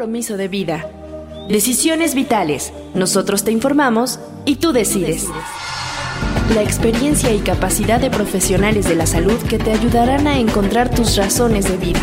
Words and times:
compromiso 0.00 0.38
de 0.38 0.48
vida. 0.48 0.90
Decisiones 1.50 2.14
vitales. 2.14 2.72
Nosotros 2.94 3.44
te 3.44 3.52
informamos 3.52 4.18
y 4.46 4.56
tú 4.56 4.72
decides. 4.72 5.28
La 6.54 6.62
experiencia 6.62 7.34
y 7.34 7.40
capacidad 7.40 8.00
de 8.00 8.08
profesionales 8.08 8.88
de 8.88 8.94
la 8.94 9.04
salud 9.04 9.36
que 9.46 9.58
te 9.58 9.72
ayudarán 9.72 10.26
a 10.26 10.38
encontrar 10.38 10.88
tus 10.88 11.18
razones 11.18 11.68
de 11.68 11.76
vida. 11.76 12.00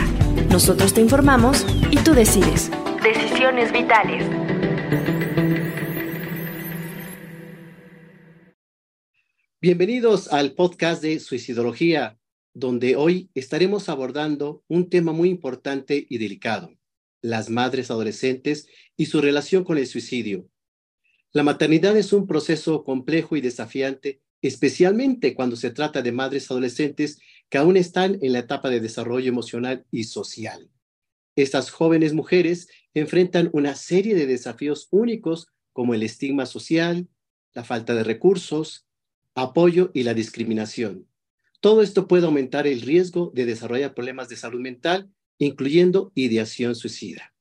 Nosotros 0.51 0.93
te 0.93 1.01
informamos 1.01 1.65
y 1.89 1.97
tú 1.97 2.13
decides. 2.13 2.69
Decisiones 3.01 3.71
vitales. 3.71 4.23
Bienvenidos 9.59 10.31
al 10.31 10.51
podcast 10.51 11.01
de 11.01 11.19
Suicidología, 11.19 12.19
donde 12.53 12.95
hoy 12.95 13.31
estaremos 13.33 13.89
abordando 13.89 14.63
un 14.67 14.87
tema 14.87 15.13
muy 15.13 15.29
importante 15.29 16.05
y 16.07 16.19
delicado, 16.19 16.76
las 17.21 17.49
madres 17.49 17.91
adolescentes 17.91 18.67
y 18.95 19.07
su 19.07 19.21
relación 19.21 19.63
con 19.63 19.77
el 19.77 19.87
suicidio. 19.87 20.49
La 21.33 21.43
maternidad 21.43 21.97
es 21.97 22.13
un 22.13 22.27
proceso 22.27 22.83
complejo 22.83 23.35
y 23.35 23.41
desafiante, 23.41 24.21
especialmente 24.41 25.35
cuando 25.35 25.55
se 25.55 25.71
trata 25.71 26.01
de 26.01 26.11
madres 26.11 26.49
adolescentes 26.49 27.19
que 27.49 27.57
aún 27.57 27.77
están 27.77 28.17
en 28.21 28.33
la 28.33 28.39
etapa 28.39 28.69
de 28.69 28.79
desarrollo 28.79 29.29
emocional 29.29 29.85
y 29.91 30.05
social. 30.05 30.69
Estas 31.35 31.69
jóvenes 31.69 32.13
mujeres 32.13 32.67
enfrentan 32.93 33.49
una 33.53 33.75
serie 33.75 34.15
de 34.15 34.25
desafíos 34.25 34.87
únicos 34.91 35.47
como 35.73 35.93
el 35.93 36.03
estigma 36.03 36.45
social, 36.45 37.07
la 37.53 37.63
falta 37.63 37.93
de 37.93 38.03
recursos, 38.03 38.87
apoyo 39.35 39.91
y 39.93 40.03
la 40.03 40.15
discriminación. 40.15 41.07
Todo 41.59 41.81
esto 41.81 42.07
puede 42.07 42.25
aumentar 42.25 42.65
el 42.65 42.81
riesgo 42.81 43.31
de 43.35 43.45
desarrollar 43.45 43.93
problemas 43.93 44.29
de 44.29 44.35
salud 44.35 44.61
mental, 44.61 45.11
incluyendo 45.39 46.11
ideación 46.15 46.75
suicida. 46.75 47.33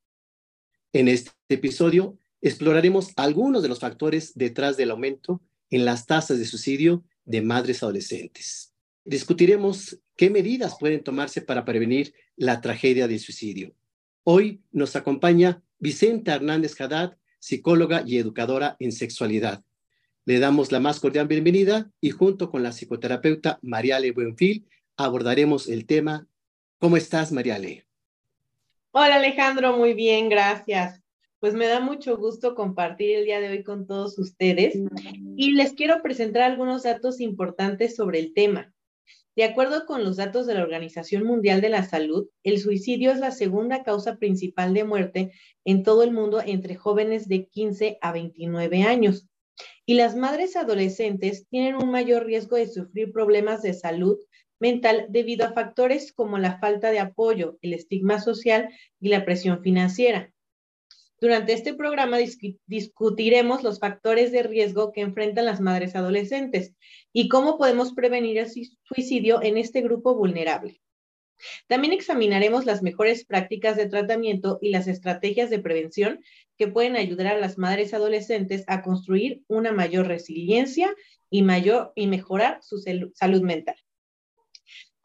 En 0.92 1.08
este 1.08 1.32
episodio 1.48 2.18
exploraremos 2.40 3.12
algunos 3.16 3.62
de 3.62 3.68
los 3.68 3.80
factores 3.80 4.32
detrás 4.34 4.76
del 4.76 4.90
aumento 4.90 5.42
en 5.70 5.84
las 5.84 6.06
tasas 6.06 6.38
de 6.38 6.44
suicidio 6.44 7.04
de 7.24 7.42
madres 7.42 7.82
adolescentes. 7.82 8.72
Discutiremos 9.04 9.98
qué 10.16 10.30
medidas 10.30 10.76
pueden 10.78 11.02
tomarse 11.02 11.40
para 11.40 11.64
prevenir 11.64 12.14
la 12.36 12.60
tragedia 12.60 13.08
del 13.08 13.20
suicidio. 13.20 13.74
Hoy 14.24 14.62
nos 14.72 14.96
acompaña 14.96 15.62
Vicenta 15.78 16.34
Hernández 16.34 16.80
Haddad, 16.80 17.16
psicóloga 17.38 18.02
y 18.06 18.18
educadora 18.18 18.76
en 18.80 18.92
sexualidad. 18.92 19.62
Le 20.24 20.40
damos 20.40 20.72
la 20.72 20.80
más 20.80 20.98
cordial 20.98 21.28
bienvenida 21.28 21.92
y 22.00 22.10
junto 22.10 22.50
con 22.50 22.62
la 22.62 22.72
psicoterapeuta 22.72 23.60
Mariale 23.62 24.10
Buenfil 24.10 24.66
abordaremos 24.96 25.68
el 25.68 25.86
tema. 25.86 26.26
¿Cómo 26.78 26.96
estás, 26.96 27.30
Mariale? 27.30 27.85
Hola, 28.98 29.16
Alejandro, 29.16 29.76
muy 29.76 29.92
bien, 29.92 30.30
gracias. 30.30 31.02
Pues 31.38 31.52
me 31.52 31.66
da 31.66 31.80
mucho 31.80 32.16
gusto 32.16 32.54
compartir 32.54 33.14
el 33.14 33.26
día 33.26 33.40
de 33.40 33.50
hoy 33.50 33.62
con 33.62 33.86
todos 33.86 34.18
ustedes 34.18 34.74
y 35.36 35.50
les 35.50 35.74
quiero 35.74 36.00
presentar 36.00 36.40
algunos 36.40 36.84
datos 36.84 37.20
importantes 37.20 37.94
sobre 37.94 38.20
el 38.20 38.32
tema. 38.32 38.72
De 39.36 39.44
acuerdo 39.44 39.84
con 39.84 40.02
los 40.02 40.16
datos 40.16 40.46
de 40.46 40.54
la 40.54 40.62
Organización 40.62 41.24
Mundial 41.24 41.60
de 41.60 41.68
la 41.68 41.84
Salud, 41.84 42.30
el 42.42 42.58
suicidio 42.58 43.12
es 43.12 43.18
la 43.18 43.32
segunda 43.32 43.82
causa 43.84 44.16
principal 44.16 44.72
de 44.72 44.84
muerte 44.84 45.32
en 45.66 45.82
todo 45.82 46.02
el 46.02 46.12
mundo 46.12 46.40
entre 46.40 46.76
jóvenes 46.76 47.28
de 47.28 47.48
15 47.48 47.98
a 48.00 48.12
29 48.12 48.82
años. 48.84 49.28
Y 49.84 49.92
las 49.92 50.16
madres 50.16 50.56
adolescentes 50.56 51.46
tienen 51.50 51.74
un 51.74 51.90
mayor 51.90 52.24
riesgo 52.24 52.56
de 52.56 52.66
sufrir 52.66 53.12
problemas 53.12 53.60
de 53.60 53.74
salud 53.74 54.16
mental 54.58 55.06
debido 55.08 55.46
a 55.46 55.52
factores 55.52 56.12
como 56.12 56.38
la 56.38 56.58
falta 56.58 56.90
de 56.90 57.00
apoyo, 57.00 57.58
el 57.62 57.74
estigma 57.74 58.20
social 58.20 58.68
y 59.00 59.08
la 59.08 59.24
presión 59.24 59.62
financiera. 59.62 60.32
Durante 61.18 61.54
este 61.54 61.72
programa 61.72 62.18
discutiremos 62.66 63.62
los 63.62 63.80
factores 63.80 64.32
de 64.32 64.42
riesgo 64.42 64.92
que 64.92 65.00
enfrentan 65.00 65.46
las 65.46 65.60
madres 65.60 65.96
adolescentes 65.96 66.74
y 67.12 67.28
cómo 67.28 67.56
podemos 67.56 67.94
prevenir 67.94 68.36
el 68.36 68.48
suicidio 68.82 69.42
en 69.42 69.56
este 69.56 69.80
grupo 69.80 70.14
vulnerable. 70.14 70.80
También 71.68 71.92
examinaremos 71.92 72.66
las 72.66 72.82
mejores 72.82 73.24
prácticas 73.24 73.76
de 73.76 73.88
tratamiento 73.88 74.58
y 74.60 74.70
las 74.70 74.88
estrategias 74.88 75.50
de 75.50 75.58
prevención 75.58 76.20
que 76.58 76.68
pueden 76.68 76.96
ayudar 76.96 77.28
a 77.28 77.38
las 77.38 77.58
madres 77.58 77.94
adolescentes 77.94 78.64
a 78.66 78.82
construir 78.82 79.42
una 79.46 79.72
mayor 79.72 80.06
resiliencia 80.06 80.94
y, 81.30 81.44
y 81.94 82.06
mejorar 82.06 82.58
su 82.62 82.78
salud 82.78 83.42
mental. 83.42 83.76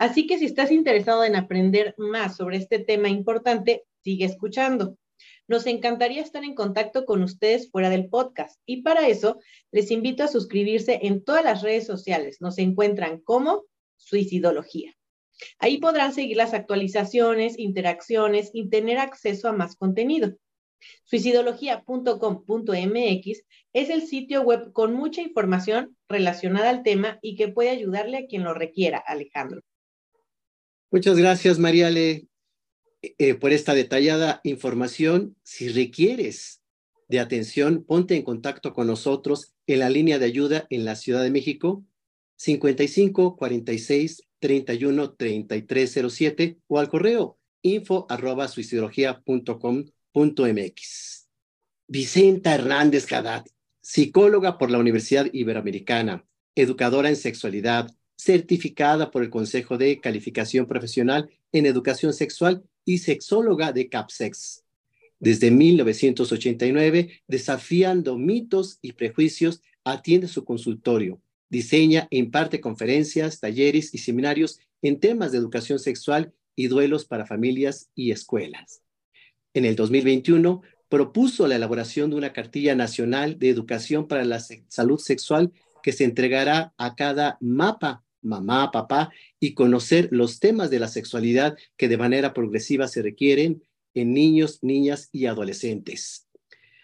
Así 0.01 0.25
que 0.25 0.39
si 0.39 0.45
estás 0.45 0.71
interesado 0.71 1.23
en 1.25 1.35
aprender 1.35 1.93
más 1.95 2.35
sobre 2.35 2.57
este 2.57 2.79
tema 2.79 3.07
importante, 3.07 3.83
sigue 4.03 4.25
escuchando. 4.25 4.97
Nos 5.47 5.67
encantaría 5.67 6.23
estar 6.23 6.43
en 6.43 6.55
contacto 6.55 7.05
con 7.05 7.21
ustedes 7.21 7.69
fuera 7.69 7.91
del 7.91 8.09
podcast 8.09 8.59
y 8.65 8.81
para 8.81 9.07
eso 9.07 9.37
les 9.71 9.91
invito 9.91 10.23
a 10.23 10.27
suscribirse 10.27 11.01
en 11.03 11.23
todas 11.23 11.43
las 11.43 11.61
redes 11.61 11.85
sociales. 11.85 12.41
Nos 12.41 12.57
encuentran 12.57 13.19
como 13.19 13.65
Suicidología. 13.95 14.91
Ahí 15.59 15.77
podrán 15.77 16.15
seguir 16.15 16.37
las 16.37 16.55
actualizaciones, 16.55 17.59
interacciones 17.59 18.49
y 18.55 18.69
tener 18.69 18.97
acceso 18.97 19.49
a 19.49 19.53
más 19.53 19.75
contenido. 19.75 20.35
Suicidología.com.mx 21.03 23.43
es 23.73 23.89
el 23.91 24.07
sitio 24.07 24.41
web 24.41 24.73
con 24.73 24.95
mucha 24.95 25.21
información 25.21 25.95
relacionada 26.09 26.71
al 26.71 26.81
tema 26.81 27.19
y 27.21 27.35
que 27.35 27.49
puede 27.49 27.69
ayudarle 27.69 28.17
a 28.17 28.25
quien 28.25 28.43
lo 28.43 28.55
requiera, 28.55 28.97
Alejandro. 28.97 29.61
Muchas 30.93 31.15
gracias, 31.15 31.57
Mariale, 31.57 32.27
eh, 33.01 33.35
por 33.35 33.53
esta 33.53 33.73
detallada 33.73 34.41
información. 34.43 35.37
Si 35.41 35.69
requieres 35.69 36.63
de 37.07 37.21
atención, 37.21 37.85
ponte 37.85 38.17
en 38.17 38.23
contacto 38.23 38.73
con 38.73 38.87
nosotros 38.87 39.53
en 39.67 39.79
la 39.79 39.89
línea 39.89 40.19
de 40.19 40.25
ayuda 40.25 40.67
en 40.69 40.83
la 40.83 40.97
Ciudad 40.97 41.23
de 41.23 41.31
México, 41.31 41.85
55 42.35 43.37
46 43.37 44.21
31 44.39 45.13
3307 45.13 46.57
o 46.67 46.79
al 46.79 46.89
correo 46.89 47.39
info 47.61 48.05
suicidología.com.mx. 48.49 51.29
Vicenta 51.87 52.55
Hernández 52.55 53.09
Haddad, 53.13 53.45
psicóloga 53.79 54.57
por 54.57 54.71
la 54.71 54.79
Universidad 54.79 55.27
Iberoamericana, 55.31 56.25
educadora 56.55 57.07
en 57.07 57.15
sexualidad, 57.15 57.89
certificada 58.23 59.09
por 59.09 59.23
el 59.23 59.31
Consejo 59.31 59.79
de 59.79 59.99
Calificación 59.99 60.67
Profesional 60.67 61.29
en 61.51 61.65
Educación 61.65 62.13
Sexual 62.13 62.63
y 62.85 62.99
sexóloga 62.99 63.71
de 63.71 63.89
CAPSEX. 63.89 64.63
Desde 65.19 65.49
1989, 65.49 67.23
desafiando 67.27 68.19
mitos 68.19 68.77
y 68.83 68.91
prejuicios, 68.91 69.61
atiende 69.83 70.27
su 70.27 70.45
consultorio 70.45 71.19
diseña 71.49 72.07
e 72.11 72.17
imparte 72.17 72.61
conferencias, 72.61 73.41
talleres 73.41 73.93
y 73.93 73.97
seminarios 73.97 74.59
en 74.81 74.99
temas 74.99 75.31
de 75.33 75.39
educación 75.39 75.79
sexual 75.79 76.33
y 76.55 76.67
duelos 76.67 77.05
para 77.05 77.25
familias 77.25 77.89
y 77.93 78.11
escuelas. 78.11 78.83
En 79.53 79.65
el 79.65 79.75
2021 79.75 80.61
propuso 80.87 81.47
la 81.47 81.57
elaboración 81.57 82.09
de 82.09 82.15
una 82.15 82.33
cartilla 82.33 82.73
nacional 82.73 83.37
de 83.37 83.49
educación 83.49 84.07
para 84.07 84.23
la 84.23 84.39
salud 84.39 84.99
sexual 84.99 85.51
que 85.83 85.91
se 85.91 86.05
entregará 86.05 86.73
a 86.77 86.95
cada 86.95 87.37
mapa, 87.41 88.03
mamá, 88.21 88.71
papá, 88.71 89.11
y 89.39 89.53
conocer 89.53 90.09
los 90.11 90.39
temas 90.39 90.69
de 90.69 90.79
la 90.79 90.87
sexualidad 90.87 91.57
que 91.77 91.87
de 91.87 91.97
manera 91.97 92.33
progresiva 92.33 92.87
se 92.87 93.01
requieren 93.01 93.63
en 93.93 94.13
niños, 94.13 94.59
niñas 94.61 95.09
y 95.11 95.25
adolescentes. 95.25 96.27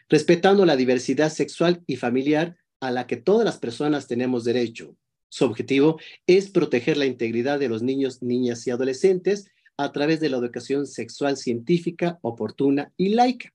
Respetando 0.09 0.65
la 0.65 0.75
diversidad 0.75 1.31
sexual 1.31 1.83
y 1.87 1.97
familiar, 1.97 2.57
a 2.79 2.91
la 2.91 3.07
que 3.07 3.17
todas 3.17 3.43
las 3.43 3.57
personas 3.57 4.07
tenemos 4.07 4.43
derecho. 4.43 4.95
Su 5.29 5.45
objetivo 5.45 5.99
es 6.25 6.49
proteger 6.49 6.97
la 6.97 7.05
integridad 7.05 7.59
de 7.59 7.69
los 7.69 7.81
niños, 7.81 8.22
niñas 8.22 8.66
y 8.67 8.72
adolescentes 8.72 9.49
a 9.78 9.91
través 9.91 10.19
de 10.19 10.29
la 10.29 10.37
educación 10.37 10.87
sexual 10.87 11.37
científica, 11.37 12.19
oportuna 12.22 12.93
y 12.97 13.09
laica. 13.09 13.53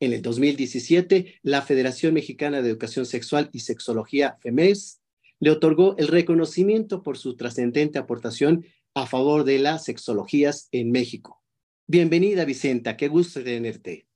En 0.00 0.12
el 0.12 0.22
2017, 0.22 1.40
la 1.42 1.62
Federación 1.62 2.14
Mexicana 2.14 2.60
de 2.60 2.68
Educación 2.68 3.06
Sexual 3.06 3.48
y 3.52 3.60
Sexología, 3.60 4.36
FEMES, 4.40 5.00
le 5.40 5.50
otorgó 5.50 5.96
el 5.98 6.08
reconocimiento 6.08 7.02
por 7.02 7.18
su 7.18 7.36
trascendente 7.36 7.98
aportación 7.98 8.64
a 8.94 9.06
favor 9.06 9.44
de 9.44 9.58
las 9.58 9.84
sexologías 9.84 10.68
en 10.72 10.90
México. 10.90 11.42
Bienvenida, 11.86 12.44
Vicenta, 12.44 12.96
qué 12.96 13.08
gusto 13.08 13.42
tenerte. 13.44 14.08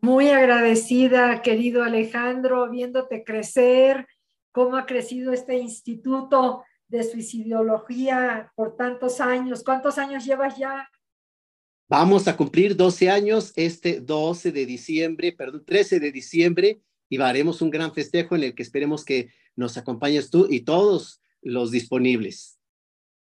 Muy 0.00 0.30
agradecida, 0.30 1.42
querido 1.42 1.84
Alejandro, 1.84 2.68
viéndote 2.70 3.22
crecer, 3.22 4.06
cómo 4.50 4.76
ha 4.76 4.86
crecido 4.86 5.32
este 5.32 5.58
instituto 5.58 6.64
de 6.88 7.04
suicidología 7.04 8.52
por 8.56 8.76
tantos 8.76 9.20
años. 9.20 9.62
¿Cuántos 9.62 9.98
años 9.98 10.24
llevas 10.24 10.58
ya? 10.58 10.88
Vamos 11.88 12.26
a 12.26 12.36
cumplir 12.36 12.74
12 12.74 13.10
años 13.10 13.52
este 13.54 14.00
12 14.00 14.50
de 14.50 14.66
diciembre, 14.66 15.32
perdón, 15.32 15.64
13 15.64 16.00
de 16.00 16.10
diciembre, 16.10 16.80
y 17.12 17.20
haremos 17.20 17.60
un 17.60 17.68
gran 17.68 17.92
festejo 17.92 18.36
en 18.36 18.44
el 18.44 18.54
que 18.54 18.62
esperemos 18.62 19.04
que 19.04 19.28
nos 19.54 19.76
acompañes 19.76 20.30
tú 20.30 20.46
y 20.48 20.60
todos 20.60 21.20
los 21.42 21.70
disponibles. 21.70 22.58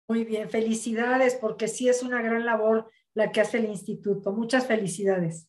Muy 0.10 0.26
bien, 0.26 0.50
felicidades, 0.50 1.36
porque 1.36 1.70
sí 1.70 1.88
es 1.88 2.04
una 2.04 2.22
gran 2.22 2.46
labor 2.46 2.92
la 3.14 3.32
que 3.32 3.40
hace 3.40 3.60
el 3.60 3.68
instituto. 3.68 4.34
Muchas 4.34 4.68
felicidades. 4.68 5.48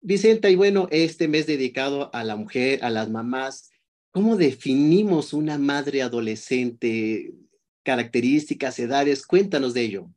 Vicenta, 0.00 0.50
y 0.50 0.54
bueno, 0.54 0.86
este 0.92 1.26
mes 1.26 1.48
dedicado 1.48 2.14
a 2.14 2.22
la 2.22 2.36
mujer, 2.36 2.84
a 2.84 2.90
las 2.90 3.10
mamás, 3.10 3.70
¿cómo 4.12 4.36
definimos 4.36 5.32
una 5.32 5.58
madre 5.58 6.02
adolescente? 6.02 7.34
Características, 7.82 8.78
edades, 8.78 9.26
cuéntanos 9.26 9.74
de 9.74 9.80
ello. 9.80 10.10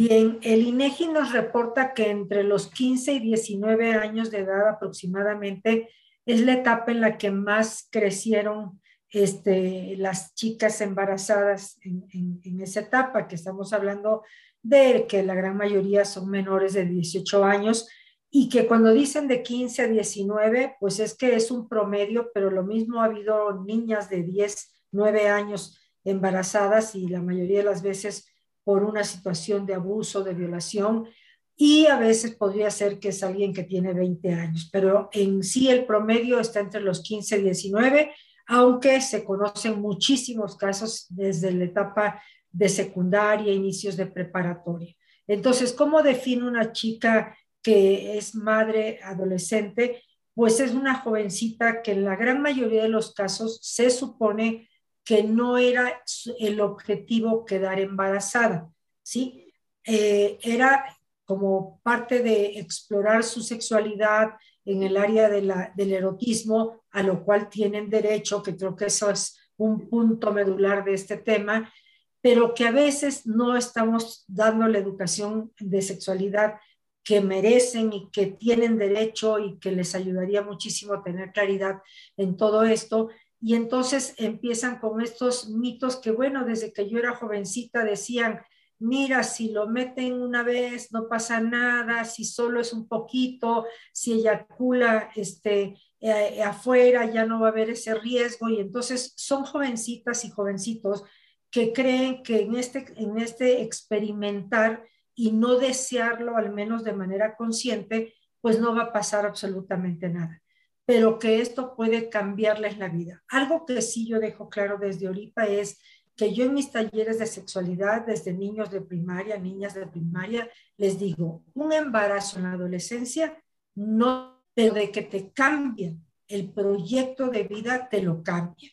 Bien, 0.00 0.38
el 0.42 0.62
INEGI 0.62 1.08
nos 1.08 1.32
reporta 1.32 1.92
que 1.92 2.08
entre 2.08 2.44
los 2.44 2.68
15 2.68 3.14
y 3.14 3.18
19 3.18 3.94
años 3.94 4.30
de 4.30 4.38
edad 4.38 4.68
aproximadamente 4.68 5.88
es 6.24 6.40
la 6.42 6.52
etapa 6.52 6.92
en 6.92 7.00
la 7.00 7.18
que 7.18 7.32
más 7.32 7.88
crecieron 7.90 8.80
este, 9.10 9.96
las 9.96 10.36
chicas 10.36 10.80
embarazadas 10.82 11.80
en, 11.82 12.60
esa 12.60 12.78
etapa, 12.78 13.26
que 13.26 13.34
estamos 13.34 13.72
hablando 13.72 14.22
de 14.62 15.06
que 15.08 15.24
la 15.24 15.34
gran 15.34 15.56
mayoría 15.56 16.04
son 16.04 16.30
menores 16.30 16.74
de 16.74 16.84
18 16.84 17.44
años 17.44 17.88
y 18.30 18.48
que 18.48 18.68
cuando 18.68 18.92
dicen 18.92 19.26
de 19.26 19.42
15 19.42 19.82
a 19.82 19.88
19, 19.88 20.76
pues 20.78 21.00
es 21.00 21.16
que 21.16 21.34
es 21.34 21.50
un 21.50 21.68
promedio, 21.68 22.30
pero 22.32 22.52
lo 22.52 22.62
mismo 22.62 23.00
ha 23.00 23.06
habido 23.06 23.64
niñas 23.64 24.08
de 24.08 24.22
10, 24.22 24.84
9 24.92 25.28
años 25.28 25.76
embarazadas 26.04 26.94
y 26.94 27.08
la 27.08 27.20
mayoría 27.20 27.58
de 27.58 27.64
las 27.64 27.82
veces 27.82 28.28
por 28.68 28.84
una 28.84 29.02
situación 29.02 29.64
de 29.64 29.72
abuso, 29.72 30.22
de 30.22 30.34
violación, 30.34 31.08
y 31.56 31.86
a 31.86 31.98
veces 31.98 32.34
podría 32.34 32.70
ser 32.70 32.98
que 32.98 33.08
es 33.08 33.22
alguien 33.22 33.54
que 33.54 33.62
tiene 33.62 33.94
20 33.94 34.34
años, 34.34 34.68
pero 34.70 35.08
en 35.10 35.42
sí 35.42 35.70
el 35.70 35.86
promedio 35.86 36.38
está 36.38 36.60
entre 36.60 36.82
los 36.82 37.00
15 37.00 37.38
y 37.38 37.42
19, 37.44 38.12
aunque 38.46 39.00
se 39.00 39.24
conocen 39.24 39.80
muchísimos 39.80 40.54
casos 40.54 41.06
desde 41.08 41.50
la 41.50 41.64
etapa 41.64 42.22
de 42.52 42.68
secundaria, 42.68 43.54
inicios 43.54 43.96
de 43.96 44.04
preparatoria. 44.04 44.94
Entonces, 45.26 45.72
¿cómo 45.72 46.02
define 46.02 46.46
una 46.46 46.70
chica 46.70 47.34
que 47.62 48.18
es 48.18 48.34
madre 48.34 49.00
adolescente? 49.02 50.02
Pues 50.34 50.60
es 50.60 50.72
una 50.72 50.96
jovencita 50.96 51.80
que 51.80 51.92
en 51.92 52.04
la 52.04 52.16
gran 52.16 52.42
mayoría 52.42 52.82
de 52.82 52.90
los 52.90 53.14
casos 53.14 53.60
se 53.62 53.88
supone 53.88 54.68
que 55.08 55.22
no 55.22 55.56
era 55.56 56.02
el 56.38 56.60
objetivo 56.60 57.46
quedar 57.46 57.80
embarazada, 57.80 58.70
¿sí? 59.02 59.54
Eh, 59.82 60.38
era 60.42 60.84
como 61.24 61.80
parte 61.82 62.22
de 62.22 62.58
explorar 62.58 63.24
su 63.24 63.40
sexualidad 63.40 64.34
en 64.66 64.82
el 64.82 64.98
área 64.98 65.30
del 65.30 65.92
erotismo, 65.94 66.84
a 66.90 67.02
lo 67.02 67.24
cual 67.24 67.48
tienen 67.48 67.88
derecho, 67.88 68.42
que 68.42 68.54
creo 68.54 68.76
que 68.76 68.84
eso 68.84 69.08
es 69.08 69.38
un 69.56 69.88
punto 69.88 70.30
medular 70.30 70.84
de 70.84 70.92
este 70.92 71.16
tema, 71.16 71.72
pero 72.20 72.52
que 72.52 72.66
a 72.66 72.70
veces 72.70 73.26
no 73.26 73.56
estamos 73.56 74.26
dando 74.28 74.68
la 74.68 74.76
educación 74.76 75.54
de 75.58 75.80
sexualidad 75.80 76.56
que 77.02 77.22
merecen 77.22 77.94
y 77.94 78.10
que 78.10 78.26
tienen 78.26 78.76
derecho 78.76 79.38
y 79.38 79.58
que 79.58 79.72
les 79.72 79.94
ayudaría 79.94 80.42
muchísimo 80.42 80.92
a 80.92 81.02
tener 81.02 81.32
claridad 81.32 81.80
en 82.18 82.36
todo 82.36 82.64
esto 82.64 83.08
y 83.40 83.54
entonces 83.54 84.14
empiezan 84.18 84.78
con 84.78 85.00
estos 85.00 85.48
mitos 85.48 85.96
que, 85.96 86.10
bueno, 86.10 86.44
desde 86.44 86.72
que 86.72 86.88
yo 86.88 86.98
era 86.98 87.14
jovencita 87.14 87.84
decían, 87.84 88.40
mira, 88.80 89.22
si 89.22 89.52
lo 89.52 89.68
meten 89.68 90.20
una 90.20 90.42
vez 90.42 90.92
no 90.92 91.08
pasa 91.08 91.40
nada, 91.40 92.04
si 92.04 92.24
solo 92.24 92.60
es 92.60 92.72
un 92.72 92.88
poquito, 92.88 93.66
si 93.92 94.14
eyacula 94.14 95.10
este, 95.14 95.76
eh, 96.00 96.42
afuera 96.42 97.10
ya 97.10 97.26
no 97.26 97.40
va 97.40 97.48
a 97.48 97.50
haber 97.50 97.70
ese 97.70 97.94
riesgo. 97.94 98.48
Y 98.48 98.60
entonces 98.60 99.12
son 99.16 99.44
jovencitas 99.44 100.24
y 100.24 100.30
jovencitos 100.30 101.04
que 101.50 101.72
creen 101.72 102.22
que 102.22 102.42
en 102.42 102.56
este, 102.56 102.92
en 102.96 103.18
este 103.18 103.62
experimentar 103.62 104.84
y 105.14 105.32
no 105.32 105.58
desearlo, 105.58 106.36
al 106.36 106.52
menos 106.52 106.82
de 106.84 106.92
manera 106.92 107.36
consciente, 107.36 108.14
pues 108.40 108.60
no 108.60 108.74
va 108.74 108.84
a 108.84 108.92
pasar 108.92 109.26
absolutamente 109.26 110.08
nada 110.08 110.42
pero 110.88 111.18
que 111.18 111.42
esto 111.42 111.74
puede 111.76 112.08
cambiarles 112.08 112.78
la 112.78 112.88
vida. 112.88 113.22
Algo 113.28 113.66
que 113.66 113.82
sí 113.82 114.08
yo 114.08 114.18
dejo 114.18 114.48
claro 114.48 114.78
desde 114.78 115.06
ahorita 115.06 115.46
es 115.46 115.78
que 116.16 116.32
yo 116.32 116.46
en 116.46 116.54
mis 116.54 116.72
talleres 116.72 117.18
de 117.18 117.26
sexualidad, 117.26 118.06
desde 118.06 118.32
niños 118.32 118.70
de 118.70 118.80
primaria, 118.80 119.36
niñas 119.36 119.74
de 119.74 119.86
primaria, 119.86 120.48
les 120.78 120.98
digo, 120.98 121.44
un 121.52 121.74
embarazo 121.74 122.38
en 122.38 122.44
la 122.44 122.52
adolescencia, 122.52 123.36
no, 123.74 124.42
pero 124.54 124.72
de 124.72 124.90
que 124.90 125.02
te 125.02 125.30
cambia 125.30 125.94
el 126.26 126.50
proyecto 126.54 127.28
de 127.28 127.42
vida, 127.42 127.86
te 127.90 128.00
lo 128.00 128.22
cambia. 128.22 128.70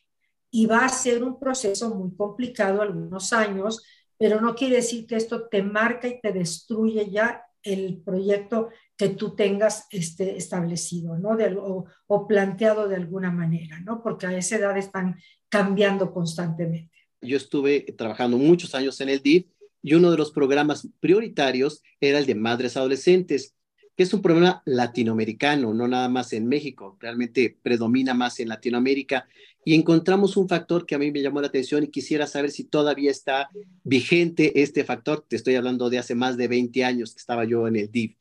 Y 0.49 0.67
va 0.67 0.85
a 0.85 0.89
ser 0.89 1.21
un 1.21 1.37
proceso 1.37 1.93
muy 1.93 2.15
complicado 2.15 2.81
algunos 2.81 3.33
años, 3.33 3.83
pero 4.17 4.39
no 4.39 4.55
quiere 4.55 4.77
decir 4.77 5.05
que 5.05 5.17
esto 5.17 5.49
te 5.49 5.61
marca 5.61 6.07
y 6.07 6.21
te 6.21 6.31
destruye 6.31 7.09
ya 7.09 7.43
el 7.65 8.01
proyecto 8.01 8.69
que 8.95 9.09
tú 9.09 9.35
tengas 9.35 9.87
este, 9.91 10.37
establecido, 10.37 11.17
¿no? 11.17 11.35
De, 11.35 11.57
o, 11.57 12.27
planteado 12.27 12.87
de 12.87 12.95
alguna 12.95 13.31
manera, 13.31 13.79
¿no? 13.81 14.01
Porque 14.01 14.27
a 14.27 14.37
esa 14.37 14.55
edad 14.55 14.77
están 14.77 15.17
cambiando 15.49 16.13
constantemente. 16.13 16.95
Yo 17.21 17.37
estuve 17.37 17.81
trabajando 17.97 18.37
muchos 18.37 18.73
años 18.75 19.01
en 19.01 19.09
el 19.09 19.21
DIF 19.21 19.47
y 19.81 19.95
uno 19.95 20.11
de 20.11 20.17
los 20.17 20.31
programas 20.31 20.87
prioritarios 20.99 21.83
era 21.99 22.19
el 22.19 22.25
de 22.25 22.35
madres 22.35 22.77
adolescentes, 22.77 23.55
que 23.95 24.03
es 24.03 24.13
un 24.13 24.21
problema 24.21 24.61
latinoamericano, 24.65 25.73
no 25.73 25.87
nada 25.87 26.09
más 26.09 26.33
en 26.33 26.47
México, 26.47 26.97
realmente 26.99 27.57
predomina 27.61 28.13
más 28.13 28.39
en 28.39 28.49
Latinoamérica. 28.49 29.27
Y 29.63 29.73
encontramos 29.73 30.37
un 30.37 30.49
factor 30.49 30.85
que 30.85 30.95
a 30.95 30.99
mí 30.99 31.11
me 31.11 31.21
llamó 31.21 31.41
la 31.41 31.47
atención 31.47 31.83
y 31.83 31.87
quisiera 31.87 32.27
saber 32.27 32.51
si 32.51 32.65
todavía 32.65 33.09
está 33.09 33.49
vigente 33.83 34.61
este 34.61 34.83
factor. 34.83 35.25
Te 35.27 35.37
estoy 35.37 35.55
hablando 35.55 35.89
de 35.89 35.97
hace 35.97 36.13
más 36.13 36.37
de 36.37 36.47
20 36.47 36.83
años 36.83 37.13
que 37.13 37.19
estaba 37.19 37.45
yo 37.45 37.67
en 37.67 37.77
el 37.77 37.91
DIF 37.91 38.15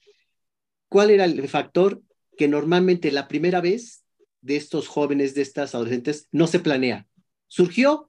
¿Cuál 0.88 1.10
era 1.10 1.24
el 1.24 1.48
factor 1.48 2.02
que 2.38 2.46
normalmente 2.46 3.10
la 3.10 3.26
primera 3.26 3.60
vez 3.60 4.04
de 4.42 4.56
estos 4.56 4.86
jóvenes, 4.86 5.34
de 5.34 5.42
estas 5.42 5.74
adolescentes, 5.74 6.28
no 6.30 6.46
se 6.46 6.60
planea? 6.60 7.08
Surgió, 7.48 8.08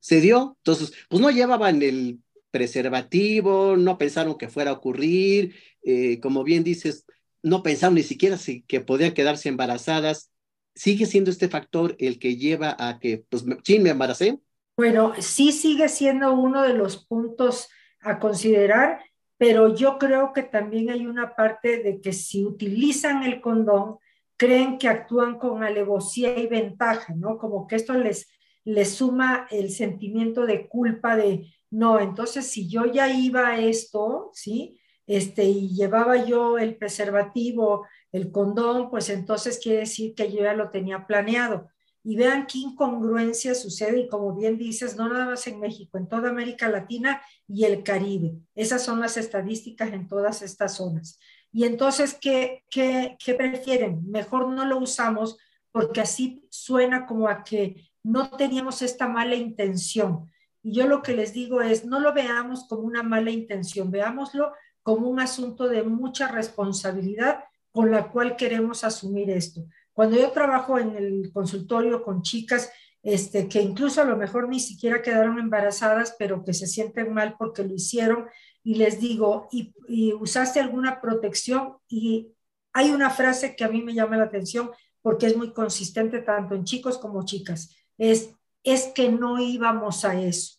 se 0.00 0.20
dio, 0.20 0.56
entonces, 0.58 0.92
pues 1.10 1.20
no 1.20 1.30
llevaban 1.30 1.82
el 1.82 2.20
preservativo, 2.52 3.76
no 3.76 3.98
pensaron 3.98 4.38
que 4.38 4.48
fuera 4.48 4.70
a 4.70 4.74
ocurrir, 4.74 5.56
eh, 5.82 6.20
como 6.20 6.44
bien 6.44 6.62
dices, 6.62 7.04
no 7.42 7.64
pensaron 7.64 7.96
ni 7.96 8.04
siquiera 8.04 8.36
si, 8.36 8.62
que 8.62 8.80
podían 8.80 9.14
quedarse 9.14 9.48
embarazadas. 9.48 10.30
¿Sigue 10.76 11.06
siendo 11.06 11.32
este 11.32 11.48
factor 11.48 11.96
el 11.98 12.20
que 12.20 12.36
lleva 12.36 12.76
a 12.78 13.00
que, 13.00 13.24
pues, 13.28 13.44
sí, 13.64 13.80
me 13.80 13.90
embaracé? 13.90 14.38
Bueno, 14.76 15.14
sí 15.18 15.50
sigue 15.50 15.88
siendo 15.88 16.32
uno 16.32 16.62
de 16.62 16.74
los 16.74 17.04
puntos 17.04 17.68
a 18.00 18.20
considerar 18.20 19.00
pero 19.42 19.74
yo 19.74 19.98
creo 19.98 20.32
que 20.32 20.44
también 20.44 20.90
hay 20.90 21.04
una 21.04 21.34
parte 21.34 21.82
de 21.82 22.00
que 22.00 22.12
si 22.12 22.44
utilizan 22.44 23.24
el 23.24 23.40
condón, 23.40 23.96
creen 24.36 24.78
que 24.78 24.86
actúan 24.86 25.36
con 25.36 25.64
alevosía 25.64 26.38
y 26.38 26.46
ventaja, 26.46 27.12
¿no? 27.16 27.38
Como 27.38 27.66
que 27.66 27.74
esto 27.74 27.94
les, 27.94 28.30
les 28.62 28.94
suma 28.94 29.48
el 29.50 29.70
sentimiento 29.70 30.46
de 30.46 30.68
culpa 30.68 31.16
de, 31.16 31.52
no, 31.72 31.98
entonces 31.98 32.46
si 32.46 32.68
yo 32.68 32.84
ya 32.84 33.08
iba 33.08 33.48
a 33.48 33.58
esto, 33.58 34.30
¿sí? 34.34 34.78
Este, 35.06 35.44
y 35.44 35.74
llevaba 35.74 36.22
yo 36.22 36.58
el 36.58 36.76
preservativo, 36.76 37.86
el 38.12 38.30
condón, 38.30 38.90
pues 38.90 39.08
entonces 39.08 39.58
quiere 39.58 39.80
decir 39.80 40.14
que 40.14 40.30
yo 40.30 40.42
ya 40.42 40.52
lo 40.52 40.70
tenía 40.70 41.06
planeado 41.06 41.70
y 42.04 42.16
vean 42.16 42.46
qué 42.46 42.58
incongruencia 42.58 43.54
sucede 43.54 44.00
y 44.00 44.08
como 44.08 44.34
bien 44.34 44.58
dices, 44.58 44.96
no 44.96 45.08
nada 45.08 45.24
más 45.24 45.46
en 45.46 45.60
México, 45.60 45.96
en 45.96 46.08
toda 46.08 46.28
América 46.28 46.68
Latina 46.68 47.22
y 47.48 47.64
el 47.64 47.82
Caribe. 47.82 48.34
Esas 48.54 48.84
son 48.84 49.00
las 49.00 49.16
estadísticas 49.16 49.94
en 49.94 50.08
todas 50.08 50.42
estas 50.42 50.76
zonas. 50.76 51.18
Y 51.52 51.64
entonces, 51.64 52.18
¿qué, 52.20 52.64
qué, 52.68 53.16
qué 53.24 53.32
prefieren? 53.32 54.10
Mejor 54.10 54.48
no 54.48 54.66
lo 54.66 54.78
usamos 54.78 55.38
porque 55.70 56.02
así 56.02 56.44
suena 56.50 57.06
como 57.06 57.28
a 57.28 57.44
que 57.44 57.88
no 58.02 58.28
teníamos 58.30 58.82
esta 58.82 59.08
mala 59.08 59.36
intención. 59.36 60.30
Y 60.62 60.74
yo 60.74 60.86
lo 60.86 61.02
que 61.02 61.14
les 61.14 61.32
digo 61.32 61.60
es, 61.60 61.84
no 61.84 62.00
lo 62.00 62.12
veamos 62.12 62.66
como 62.68 62.82
una 62.82 63.02
mala 63.02 63.30
intención, 63.30 63.90
veámoslo 63.90 64.52
como 64.82 65.08
un 65.08 65.20
asunto 65.20 65.68
de 65.68 65.82
mucha 65.82 66.28
responsabilidad 66.28 67.44
con 67.70 67.90
la 67.90 68.10
cual 68.10 68.36
queremos 68.36 68.84
asumir 68.84 69.30
esto. 69.30 69.64
Cuando 69.92 70.16
yo 70.16 70.30
trabajo 70.30 70.78
en 70.78 70.96
el 70.96 71.30
consultorio 71.32 72.02
con 72.02 72.22
chicas 72.22 72.70
este, 73.02 73.48
que 73.48 73.60
incluso 73.60 74.00
a 74.00 74.04
lo 74.04 74.16
mejor 74.16 74.48
ni 74.48 74.60
siquiera 74.60 75.02
quedaron 75.02 75.38
embarazadas, 75.38 76.14
pero 76.18 76.44
que 76.44 76.54
se 76.54 76.66
sienten 76.66 77.12
mal 77.12 77.34
porque 77.36 77.64
lo 77.64 77.74
hicieron, 77.74 78.26
y 78.62 78.76
les 78.76 79.00
digo, 79.00 79.48
¿y, 79.50 79.74
y 79.88 80.12
usaste 80.12 80.60
alguna 80.60 81.00
protección? 81.00 81.78
Y 81.88 82.32
hay 82.72 82.92
una 82.92 83.10
frase 83.10 83.56
que 83.56 83.64
a 83.64 83.68
mí 83.68 83.82
me 83.82 83.94
llama 83.94 84.16
la 84.16 84.24
atención 84.24 84.70
porque 85.02 85.26
es 85.26 85.36
muy 85.36 85.52
consistente 85.52 86.20
tanto 86.20 86.54
en 86.54 86.64
chicos 86.64 86.96
como 86.96 87.24
chicas, 87.24 87.74
es, 87.98 88.30
es 88.62 88.86
que 88.94 89.08
no 89.10 89.38
íbamos 89.38 90.04
a 90.04 90.20
eso. 90.20 90.58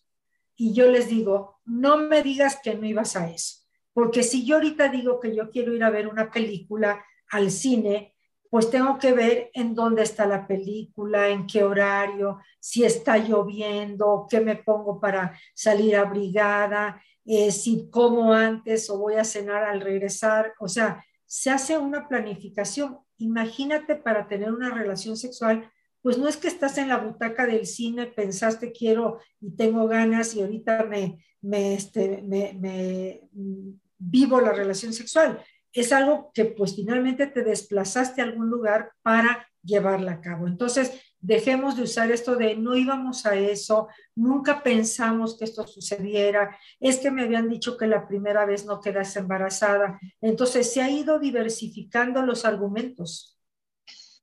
Y 0.56 0.72
yo 0.72 0.88
les 0.88 1.08
digo, 1.08 1.60
no 1.64 1.96
me 1.96 2.22
digas 2.22 2.58
que 2.62 2.74
no 2.74 2.86
ibas 2.86 3.16
a 3.16 3.30
eso, 3.30 3.62
porque 3.92 4.22
si 4.22 4.44
yo 4.44 4.56
ahorita 4.56 4.88
digo 4.88 5.20
que 5.20 5.34
yo 5.34 5.50
quiero 5.50 5.74
ir 5.74 5.82
a 5.82 5.90
ver 5.90 6.06
una 6.08 6.30
película 6.30 7.04
al 7.30 7.50
cine, 7.50 8.14
pues 8.54 8.70
tengo 8.70 8.98
que 8.98 9.12
ver 9.12 9.50
en 9.52 9.74
dónde 9.74 10.04
está 10.04 10.26
la 10.26 10.46
película, 10.46 11.28
en 11.28 11.44
qué 11.44 11.64
horario, 11.64 12.38
si 12.60 12.84
está 12.84 13.18
lloviendo, 13.18 14.28
qué 14.30 14.40
me 14.40 14.54
pongo 14.54 15.00
para 15.00 15.36
salir 15.54 15.96
abrigada, 15.96 17.02
eh, 17.24 17.50
si 17.50 17.90
como 17.90 18.32
antes 18.32 18.88
o 18.90 18.98
voy 18.98 19.14
a 19.14 19.24
cenar 19.24 19.64
al 19.64 19.80
regresar. 19.80 20.54
O 20.60 20.68
sea, 20.68 21.04
se 21.26 21.50
hace 21.50 21.78
una 21.78 22.06
planificación. 22.06 23.00
Imagínate 23.18 23.96
para 23.96 24.28
tener 24.28 24.52
una 24.52 24.70
relación 24.70 25.16
sexual, 25.16 25.68
pues 26.04 26.18
no 26.18 26.28
es 26.28 26.36
que 26.36 26.48
estás 26.48 26.76
en 26.76 26.88
la 26.88 26.98
butaca 26.98 27.46
del 27.46 27.66
cine, 27.66 28.04
pensaste 28.04 28.72
quiero 28.72 29.20
y 29.40 29.56
tengo 29.56 29.88
ganas 29.88 30.34
y 30.34 30.42
ahorita 30.42 30.84
me, 30.84 31.24
me, 31.40 31.72
este, 31.72 32.20
me, 32.20 32.52
me 32.60 33.22
mm, 33.32 33.70
vivo 33.96 34.38
la 34.38 34.52
relación 34.52 34.92
sexual. 34.92 35.42
Es 35.72 35.92
algo 35.92 36.30
que 36.34 36.44
pues 36.44 36.76
finalmente 36.76 37.26
te 37.26 37.42
desplazaste 37.42 38.20
a 38.20 38.24
algún 38.24 38.50
lugar 38.50 38.92
para 39.00 39.48
llevarla 39.62 40.12
a 40.12 40.20
cabo. 40.20 40.46
Entonces, 40.46 40.92
dejemos 41.20 41.74
de 41.74 41.84
usar 41.84 42.12
esto 42.12 42.36
de 42.36 42.54
no 42.54 42.76
íbamos 42.76 43.24
a 43.24 43.34
eso, 43.36 43.88
nunca 44.14 44.62
pensamos 44.62 45.38
que 45.38 45.46
esto 45.46 45.66
sucediera, 45.66 46.54
es 46.80 46.98
que 46.98 47.10
me 47.10 47.22
habían 47.22 47.48
dicho 47.48 47.78
que 47.78 47.86
la 47.86 48.06
primera 48.06 48.44
vez 48.44 48.66
no 48.66 48.78
quedas 48.82 49.16
embarazada. 49.16 49.98
Entonces, 50.20 50.70
se 50.70 50.82
ha 50.82 50.90
ido 50.90 51.18
diversificando 51.18 52.20
los 52.20 52.44
argumentos. 52.44 53.33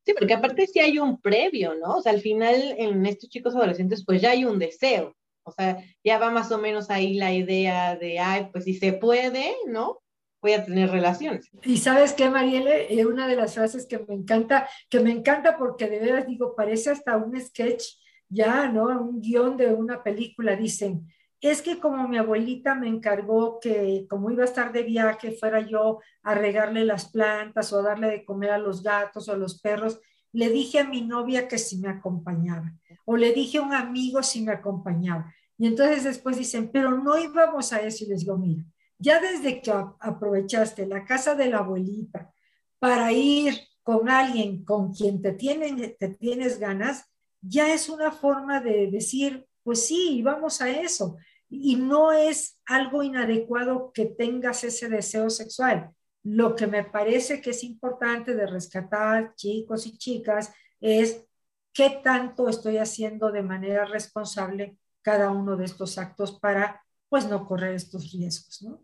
Sí, 0.05 0.13
porque 0.17 0.33
aparte 0.33 0.65
sí 0.67 0.79
hay 0.79 0.97
un 0.99 1.21
previo, 1.21 1.75
¿no? 1.75 1.97
O 1.97 2.01
sea, 2.01 2.11
al 2.11 2.21
final 2.21 2.75
en 2.77 3.05
estos 3.05 3.29
chicos 3.29 3.55
adolescentes 3.55 4.03
pues 4.05 4.21
ya 4.21 4.31
hay 4.31 4.45
un 4.45 4.57
deseo. 4.59 5.15
O 5.43 5.51
sea, 5.51 5.83
ya 6.03 6.19
va 6.19 6.31
más 6.31 6.51
o 6.51 6.57
menos 6.57 6.89
ahí 6.89 7.15
la 7.15 7.33
idea 7.33 7.95
de, 7.95 8.19
ay, 8.19 8.49
pues 8.51 8.65
si 8.65 8.73
se 8.75 8.93
puede, 8.93 9.55
¿no? 9.67 10.01
Voy 10.41 10.53
a 10.53 10.65
tener 10.65 10.89
relaciones. 10.89 11.49
Y 11.63 11.77
sabes 11.77 12.13
qué, 12.13 12.29
Marielle, 12.29 12.93
eh, 12.93 13.05
una 13.05 13.27
de 13.27 13.35
las 13.35 13.53
frases 13.55 13.85
que 13.85 13.99
me 13.99 14.13
encanta, 14.15 14.67
que 14.89 14.99
me 14.99 15.11
encanta 15.11 15.57
porque 15.57 15.87
de 15.87 15.99
veras 15.99 16.27
digo, 16.27 16.55
parece 16.55 16.91
hasta 16.91 17.17
un 17.17 17.39
sketch, 17.39 17.83
ya, 18.29 18.67
¿no? 18.69 18.85
Un 18.85 19.21
guion 19.21 19.57
de 19.57 19.67
una 19.73 20.03
película, 20.03 20.55
dicen, 20.55 21.07
es 21.49 21.61
que 21.61 21.79
como 21.79 22.07
mi 22.07 22.17
abuelita 22.17 22.75
me 22.75 22.87
encargó 22.87 23.59
que 23.59 24.05
como 24.09 24.29
iba 24.29 24.43
a 24.43 24.45
estar 24.45 24.71
de 24.71 24.83
viaje, 24.83 25.31
fuera 25.31 25.59
yo 25.61 25.99
a 26.21 26.35
regarle 26.35 26.85
las 26.85 27.09
plantas 27.09 27.73
o 27.73 27.79
a 27.79 27.83
darle 27.83 28.09
de 28.09 28.25
comer 28.25 28.51
a 28.51 28.57
los 28.59 28.83
gatos 28.83 29.27
o 29.27 29.33
a 29.33 29.37
los 29.37 29.59
perros, 29.59 29.99
le 30.31 30.49
dije 30.49 30.79
a 30.79 30.87
mi 30.87 31.01
novia 31.01 31.47
que 31.47 31.57
si 31.57 31.77
me 31.79 31.89
acompañaba 31.89 32.71
o 33.05 33.17
le 33.17 33.33
dije 33.33 33.57
a 33.57 33.63
un 33.63 33.73
amigo 33.73 34.23
si 34.23 34.41
me 34.41 34.51
acompañaba. 34.51 35.33
Y 35.57 35.67
entonces 35.67 36.03
después 36.03 36.37
dicen, 36.37 36.69
pero 36.71 36.97
no 36.97 37.17
íbamos 37.17 37.73
a 37.73 37.81
eso. 37.81 38.03
Y 38.03 38.07
les 38.07 38.21
digo, 38.21 38.37
mira, 38.37 38.63
ya 38.97 39.19
desde 39.19 39.61
que 39.61 39.71
aprovechaste 39.99 40.85
la 40.85 41.03
casa 41.05 41.35
de 41.35 41.49
la 41.49 41.59
abuelita 41.59 42.31
para 42.79 43.11
ir 43.11 43.59
con 43.83 44.09
alguien 44.09 44.63
con 44.63 44.93
quien 44.93 45.21
te, 45.21 45.33
tienen, 45.33 45.95
te 45.97 46.09
tienes 46.09 46.59
ganas, 46.59 47.05
ya 47.41 47.73
es 47.73 47.89
una 47.89 48.11
forma 48.11 48.59
de 48.61 48.87
decir, 48.91 49.47
pues 49.63 49.85
sí, 49.85 50.21
vamos 50.21 50.61
a 50.61 50.69
eso. 50.69 51.17
Y 51.53 51.75
no 51.75 52.13
es 52.13 52.59
algo 52.65 53.03
inadecuado 53.03 53.91
que 53.93 54.05
tengas 54.05 54.63
ese 54.63 54.87
deseo 54.87 55.29
sexual. 55.29 55.91
Lo 56.23 56.55
que 56.55 56.65
me 56.65 56.83
parece 56.85 57.41
que 57.41 57.49
es 57.49 57.63
importante 57.63 58.33
de 58.33 58.47
rescatar, 58.47 59.35
chicos 59.35 59.85
y 59.85 59.97
chicas, 59.97 60.53
es 60.79 61.25
qué 61.73 61.99
tanto 62.03 62.47
estoy 62.47 62.77
haciendo 62.77 63.31
de 63.31 63.43
manera 63.43 63.85
responsable 63.85 64.77
cada 65.01 65.29
uno 65.31 65.57
de 65.57 65.65
estos 65.65 65.97
actos 65.97 66.39
para 66.39 66.81
pues 67.09 67.27
no 67.27 67.45
correr 67.45 67.75
estos 67.75 68.11
riesgos, 68.13 68.61
¿no? 68.61 68.81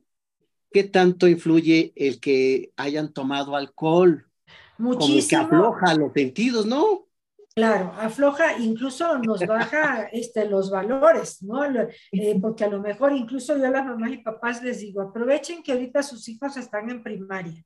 ¿Qué 0.71 0.83
tanto 0.83 1.27
influye 1.29 1.93
el 1.95 2.19
que 2.19 2.73
hayan 2.75 3.13
tomado 3.13 3.55
alcohol? 3.55 4.27
Muchísimo. 4.77 5.47
Como 5.47 5.49
que 5.49 5.55
afloja 5.55 5.95
los 5.95 6.11
sentidos, 6.13 6.65
¿no? 6.65 7.06
Claro, 7.57 7.91
afloja, 7.97 8.59
incluso 8.59 9.17
nos 9.17 9.43
baja 9.47 10.03
este, 10.11 10.47
los 10.47 10.69
valores, 10.69 11.41
¿no? 11.41 11.65
Eh, 12.11 12.39
porque 12.39 12.65
a 12.65 12.69
lo 12.69 12.79
mejor 12.79 13.13
incluso 13.13 13.57
yo 13.57 13.65
a 13.65 13.71
las 13.71 13.83
mamás 13.83 14.11
y 14.11 14.17
papás 14.19 14.61
les 14.61 14.81
digo, 14.81 15.01
aprovechen 15.01 15.63
que 15.63 15.71
ahorita 15.71 16.03
sus 16.03 16.29
hijos 16.29 16.55
están 16.55 16.87
en 16.91 17.01
primaria. 17.01 17.65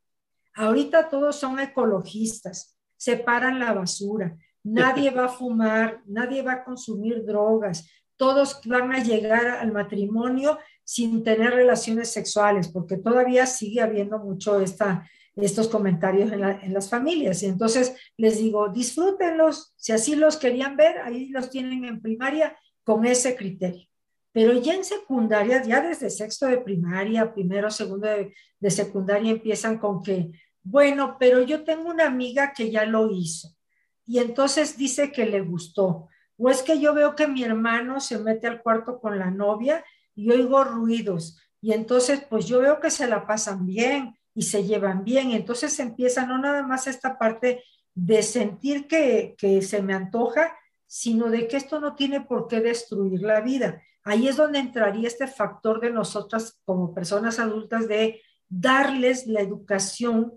Ahorita 0.56 1.10
todos 1.10 1.36
son 1.36 1.60
ecologistas, 1.60 2.78
separan 2.96 3.60
la 3.60 3.74
basura, 3.74 4.38
nadie 4.64 5.10
va 5.10 5.26
a 5.26 5.28
fumar, 5.28 6.02
nadie 6.06 6.42
va 6.42 6.54
a 6.54 6.64
consumir 6.64 7.26
drogas, 7.26 7.86
todos 8.16 8.62
van 8.64 8.94
a 8.94 9.04
llegar 9.04 9.46
al 9.46 9.74
matrimonio 9.74 10.58
sin 10.86 11.22
tener 11.22 11.54
relaciones 11.54 12.14
sexuales, 12.14 12.70
porque 12.70 12.96
todavía 12.96 13.46
sigue 13.46 13.82
habiendo 13.82 14.20
mucho 14.20 14.62
esta, 14.62 15.06
estos 15.36 15.68
comentarios 15.68 16.32
en, 16.32 16.74
las 16.74 16.90
familias. 16.90 17.42
Y 17.44 17.48
entonces 17.48 17.96
les 18.18 18.38
digo, 18.38 18.70
disfrútenlos, 18.70 19.74
si 19.78 19.92
así 19.92 20.16
los 20.16 20.38
querían 20.38 20.76
ver, 20.76 21.00
ahí 21.00 21.30
los 21.30 21.50
tienen 21.50 21.86
en 21.86 22.02
primaria 22.02 22.58
con 22.84 23.06
ese 23.06 23.36
criterio. 23.36 23.88
Pero 24.34 24.54
ya 24.54 24.74
en 24.74 24.84
secundaria, 24.84 25.62
ya 25.64 25.82
desde 25.82 26.10
sexto 26.10 26.48
de 26.48 26.58
primaria, 26.58 27.34
primero, 27.34 27.70
segundo 27.70 28.08
de, 28.08 28.34
de 28.60 28.72
secundaria, 28.72 29.32
empiezan 29.32 29.78
con 29.78 30.02
que, 30.02 30.32
bueno, 30.64 31.18
pero 31.20 31.42
yo 31.42 31.64
tengo 31.64 31.90
una 31.90 32.06
amiga 32.06 32.54
que 32.56 32.72
ya 32.72 32.86
lo 32.86 33.12
hizo. 33.12 33.50
Y 34.06 34.20
entonces 34.20 34.78
dice 34.78 35.12
que 35.12 35.26
le 35.26 35.42
gustó. 35.42 36.08
O 36.38 36.50
es 36.50 36.64
que 36.64 36.80
yo 36.80 36.94
veo 36.94 37.16
que 37.16 37.28
mi 37.28 37.44
hermano 37.44 38.00
se 38.00 38.18
mete 38.20 38.48
al 38.48 38.62
cuarto 38.62 39.00
con 39.00 39.20
la 39.20 39.30
novia 39.32 39.84
y 40.16 40.32
oigo 40.32 40.64
ruidos. 40.64 41.40
Y 41.62 41.74
entonces, 41.74 42.26
pues 42.30 42.48
yo 42.48 42.60
veo 42.60 42.80
que 42.80 42.90
se 42.90 43.08
la 43.08 43.28
pasan 43.28 43.66
bien 43.66 44.16
y 44.34 44.44
se 44.44 44.64
llevan 44.64 45.04
bien. 45.04 45.32
Entonces 45.32 45.80
empieza 45.80 46.26
no 46.26 46.38
nada 46.38 46.64
más 46.64 46.88
esta 46.88 47.18
parte 47.18 47.64
de 47.94 48.24
sentir 48.24 48.88
que, 48.88 49.36
que 49.38 49.62
se 49.62 49.82
me 49.82 49.94
antoja, 49.94 50.56
sino 50.88 51.30
de 51.30 51.48
que 51.48 51.58
esto 51.58 51.80
no 51.80 51.96
tiene 51.96 52.22
por 52.22 52.48
qué 52.48 52.62
destruir 52.62 53.22
la 53.22 53.42
vida. 53.42 53.82
Ahí 54.04 54.28
es 54.28 54.38
donde 54.38 54.60
entraría 54.60 55.08
este 55.08 55.28
factor 55.28 55.80
de 55.80 55.92
nosotras 55.92 56.60
como 56.66 56.94
personas 56.94 57.40
adultas 57.40 57.88
de 57.88 58.22
darles 58.50 59.28
la 59.28 59.42
educación 59.42 60.34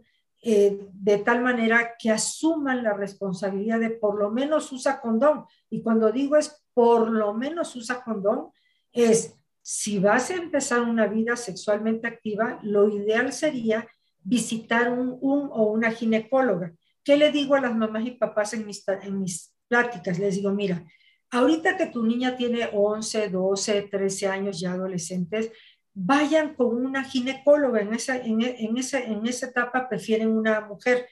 eh, 0.46 0.78
de 0.92 1.18
tal 1.18 1.40
manera 1.40 1.94
que 1.98 2.10
asuman 2.10 2.82
la 2.82 2.92
responsabilidad 2.92 3.80
de 3.80 3.88
por 3.88 4.18
lo 4.18 4.30
menos 4.30 4.70
usa 4.72 5.00
condón. 5.00 5.46
Y 5.70 5.82
cuando 5.82 6.12
digo 6.12 6.36
es 6.36 6.62
por 6.74 7.10
lo 7.10 7.32
menos 7.32 7.74
usa 7.76 8.04
condón, 8.04 8.50
es 8.92 9.34
si 9.66 9.98
vas 9.98 10.30
a 10.30 10.34
empezar 10.34 10.82
una 10.82 11.06
vida 11.06 11.36
sexualmente 11.36 12.06
activa, 12.06 12.58
lo 12.62 12.90
ideal 12.90 13.32
sería 13.32 13.88
visitar 14.22 14.92
un, 14.92 15.18
o 15.22 15.72
una 15.72 15.90
ginecóloga. 15.90 16.74
¿Qué 17.02 17.16
le 17.16 17.32
digo 17.32 17.54
a 17.54 17.62
las 17.62 17.74
mamás 17.74 18.04
y 18.04 18.10
papás 18.10 18.52
en 18.52 18.66
mis, 18.66 18.86
en 18.86 19.18
mis 19.18 19.54
pláticas? 19.66 20.18
Les 20.18 20.34
digo, 20.34 20.50
mira, 20.50 20.84
ahorita 21.30 21.78
que 21.78 21.86
tu 21.86 22.04
niña 22.04 22.36
tiene 22.36 22.68
11, 22.74 23.30
12, 23.30 23.82
13 23.90 24.26
años 24.28 24.60
ya 24.60 24.72
adolescentes, 24.72 25.50
vayan 25.94 26.54
con 26.54 26.84
una 26.84 27.02
ginecóloga. 27.02 27.80
En 27.80 27.94
esa, 27.94 28.18
en, 28.18 28.42
en 28.42 29.26
esa 29.26 29.46
etapa 29.46 29.88
prefieren 29.88 30.28
una 30.28 30.60
mujer 30.60 31.08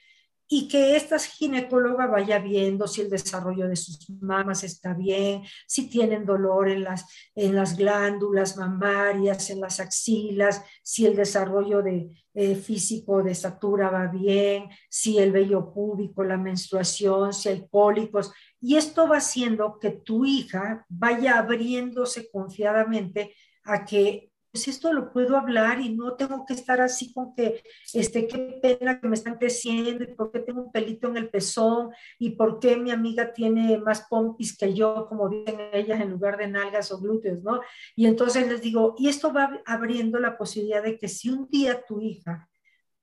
y 0.55 0.67
que 0.67 0.95
esta 0.95 1.17
ginecóloga 1.17 2.05
vaya 2.05 2.37
viendo 2.37 2.87
si 2.87 3.01
el 3.01 3.09
desarrollo 3.09 3.67
de 3.67 3.75
sus 3.75 4.07
mamas 4.21 4.63
está 4.63 4.93
bien, 4.93 5.41
si 5.65 5.89
tienen 5.89 6.27
dolor 6.27 6.69
en 6.69 6.83
las, 6.83 7.07
en 7.33 7.55
las 7.55 7.75
glándulas 7.75 8.55
mamarias, 8.55 9.49
en 9.49 9.61
las 9.61 9.79
axilas, 9.79 10.63
si 10.83 11.07
el 11.07 11.15
desarrollo 11.15 11.81
de, 11.81 12.07
eh, 12.35 12.55
físico 12.55 13.23
de 13.23 13.31
estatura 13.31 13.89
va 13.89 14.05
bien, 14.05 14.69
si 14.91 15.17
el 15.17 15.31
vello 15.31 15.73
púbico, 15.73 16.23
la 16.23 16.37
menstruación, 16.37 17.33
si 17.33 17.49
hay 17.49 17.67
cólicos. 17.67 18.31
Y 18.61 18.75
esto 18.75 19.07
va 19.07 19.17
haciendo 19.17 19.79
que 19.79 19.89
tu 19.89 20.23
hija 20.23 20.85
vaya 20.87 21.39
abriéndose 21.39 22.29
confiadamente 22.29 23.33
a 23.63 23.83
que 23.85 24.32
pues 24.53 24.67
esto 24.67 24.93
lo 24.93 25.11
puedo 25.11 25.35
hablar 25.35 25.81
y 25.81 25.95
no 25.95 26.13
tengo 26.13 26.45
que 26.45 26.53
estar 26.53 26.79
así 26.79 27.11
con 27.11 27.33
que, 27.33 27.63
este, 27.91 28.27
qué 28.27 28.59
pena 28.61 28.99
que 28.99 29.07
me 29.07 29.15
están 29.15 29.39
creciendo 29.39 30.03
y 30.03 30.13
por 30.13 30.31
qué 30.31 30.41
tengo 30.41 30.61
un 30.61 30.71
pelito 30.71 31.07
en 31.07 31.17
el 31.17 31.29
pezón 31.29 31.89
y 32.19 32.31
por 32.35 32.59
qué 32.59 32.77
mi 32.77 32.91
amiga 32.91 33.33
tiene 33.33 33.79
más 33.79 34.05
pompis 34.07 34.55
que 34.55 34.75
yo, 34.75 35.07
como 35.09 35.27
dicen 35.27 35.59
ellas, 35.73 35.99
en 35.99 36.11
lugar 36.11 36.37
de 36.37 36.47
nalgas 36.47 36.91
o 36.91 36.99
glúteos, 36.99 37.41
¿no? 37.41 37.61
Y 37.95 38.05
entonces 38.05 38.47
les 38.47 38.61
digo, 38.61 38.93
y 38.95 39.09
esto 39.09 39.33
va 39.33 39.59
abriendo 39.65 40.19
la 40.19 40.37
posibilidad 40.37 40.83
de 40.83 40.99
que 40.99 41.07
si 41.07 41.31
un 41.31 41.49
día 41.49 41.83
tu 41.87 41.99
hija 41.99 42.47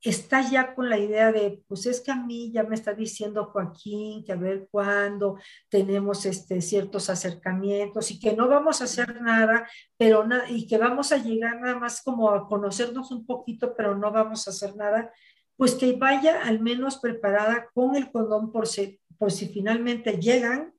estás 0.02 0.50
ya 0.50 0.74
con 0.74 0.88
la 0.88 0.98
idea 0.98 1.30
de, 1.30 1.62
pues 1.68 1.84
es 1.86 2.00
que 2.00 2.10
a 2.10 2.16
mí 2.16 2.50
ya 2.52 2.62
me 2.62 2.74
está 2.74 2.94
diciendo 2.94 3.46
Joaquín 3.46 4.24
que 4.24 4.32
a 4.32 4.36
ver 4.36 4.66
cuándo 4.70 5.38
tenemos 5.68 6.24
este, 6.24 6.62
ciertos 6.62 7.10
acercamientos 7.10 8.10
y 8.10 8.18
que 8.18 8.34
no 8.34 8.48
vamos 8.48 8.80
a 8.80 8.84
hacer 8.84 9.20
nada, 9.20 9.68
pero 9.98 10.26
y 10.48 10.66
que 10.66 10.78
vamos 10.78 11.12
a 11.12 11.18
llegar 11.18 11.60
nada 11.60 11.78
más 11.78 12.02
como 12.02 12.30
a 12.30 12.48
conocernos 12.48 13.10
un 13.10 13.26
poquito, 13.26 13.74
pero 13.76 13.94
no 13.96 14.10
vamos 14.10 14.46
a 14.46 14.50
hacer 14.50 14.74
nada, 14.74 15.12
pues 15.56 15.74
que 15.74 15.92
vaya 15.92 16.42
al 16.44 16.60
menos 16.60 16.98
preparada 16.98 17.68
con 17.74 17.94
el 17.94 18.10
condón 18.10 18.52
por 18.52 18.66
si, 18.66 18.98
por 19.18 19.30
si 19.30 19.48
finalmente 19.48 20.18
llegan, 20.18 20.72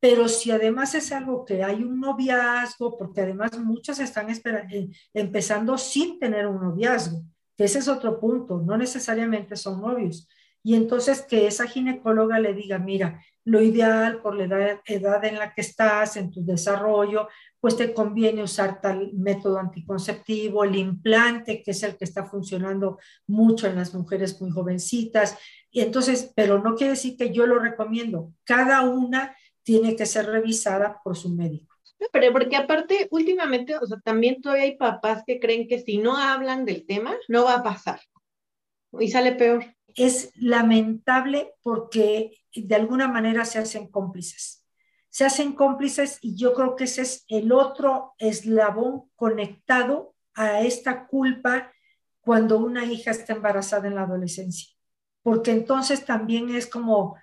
pero 0.00 0.28
si 0.28 0.50
además 0.50 0.94
es 0.94 1.12
algo 1.12 1.44
que 1.44 1.62
hay 1.62 1.84
un 1.84 2.00
noviazgo, 2.00 2.98
porque 2.98 3.20
además 3.20 3.56
muchas 3.58 4.00
están 4.00 4.28
eh, 4.30 4.88
empezando 5.14 5.78
sin 5.78 6.18
tener 6.18 6.46
un 6.48 6.60
noviazgo 6.60 7.22
ese 7.64 7.78
es 7.80 7.88
otro 7.88 8.20
punto, 8.20 8.62
no 8.64 8.76
necesariamente 8.76 9.56
son 9.56 9.80
novios. 9.80 10.28
y 10.62 10.74
entonces 10.74 11.22
que 11.22 11.46
esa 11.46 11.66
ginecóloga 11.66 12.38
le 12.40 12.52
diga, 12.52 12.78
mira, 12.78 13.22
lo 13.48 13.62
ideal 13.62 14.20
por 14.20 14.36
la 14.36 14.44
edad, 14.44 14.80
edad, 14.84 15.24
en 15.24 15.38
la 15.38 15.54
que 15.54 15.62
estás, 15.62 16.18
en 16.18 16.30
tu 16.30 16.44
desarrollo, 16.44 17.28
pues 17.60 17.76
te 17.76 17.94
conviene 17.94 18.42
usar 18.42 18.80
tal 18.80 19.10
método 19.14 19.58
anticonceptivo, 19.58 20.64
el 20.64 20.76
implante, 20.76 21.62
que 21.62 21.70
es 21.70 21.82
el 21.82 21.96
que 21.96 22.04
está 22.04 22.26
funcionando 22.26 22.98
mucho 23.26 23.66
en 23.66 23.76
las 23.76 23.94
mujeres 23.94 24.38
muy 24.42 24.50
jovencitas. 24.50 25.38
Y 25.70 25.80
entonces, 25.80 26.30
pero 26.36 26.62
no 26.62 26.74
quiere 26.74 26.90
decir 26.90 27.16
que 27.16 27.32
yo 27.32 27.46
lo 27.46 27.58
recomiendo. 27.58 28.34
Cada 28.44 28.82
una 28.82 29.34
tiene 29.62 29.96
que 29.96 30.04
ser 30.04 30.26
revisada 30.26 31.00
por 31.02 31.16
su 31.16 31.34
médico. 31.34 31.67
Pero 32.12 32.32
porque 32.32 32.56
aparte, 32.56 33.08
últimamente, 33.10 33.76
o 33.76 33.86
sea, 33.86 33.98
también 34.00 34.40
todavía 34.40 34.64
hay 34.64 34.76
papás 34.76 35.24
que 35.26 35.40
creen 35.40 35.66
que 35.68 35.80
si 35.80 35.98
no 35.98 36.16
hablan 36.16 36.64
del 36.64 36.86
tema, 36.86 37.16
no 37.28 37.44
va 37.44 37.54
a 37.54 37.62
pasar. 37.62 38.00
Y 38.98 39.08
sale 39.08 39.32
peor. 39.32 39.64
Es 39.94 40.30
lamentable 40.36 41.54
porque 41.62 42.38
de 42.54 42.74
alguna 42.74 43.08
manera 43.08 43.44
se 43.44 43.58
hacen 43.58 43.88
cómplices. 43.88 44.64
Se 45.10 45.24
hacen 45.24 45.52
cómplices 45.52 46.18
y 46.20 46.36
yo 46.36 46.54
creo 46.54 46.76
que 46.76 46.84
ese 46.84 47.02
es 47.02 47.24
el 47.28 47.50
otro 47.52 48.14
eslabón 48.18 49.10
conectado 49.16 50.14
a 50.34 50.60
esta 50.60 51.06
culpa 51.06 51.72
cuando 52.20 52.58
una 52.58 52.84
hija 52.84 53.10
está 53.10 53.32
embarazada 53.32 53.88
en 53.88 53.96
la 53.96 54.02
adolescencia. 54.02 54.68
Porque 55.22 55.50
entonces 55.50 56.04
también 56.04 56.54
es 56.54 56.66
como, 56.66 57.16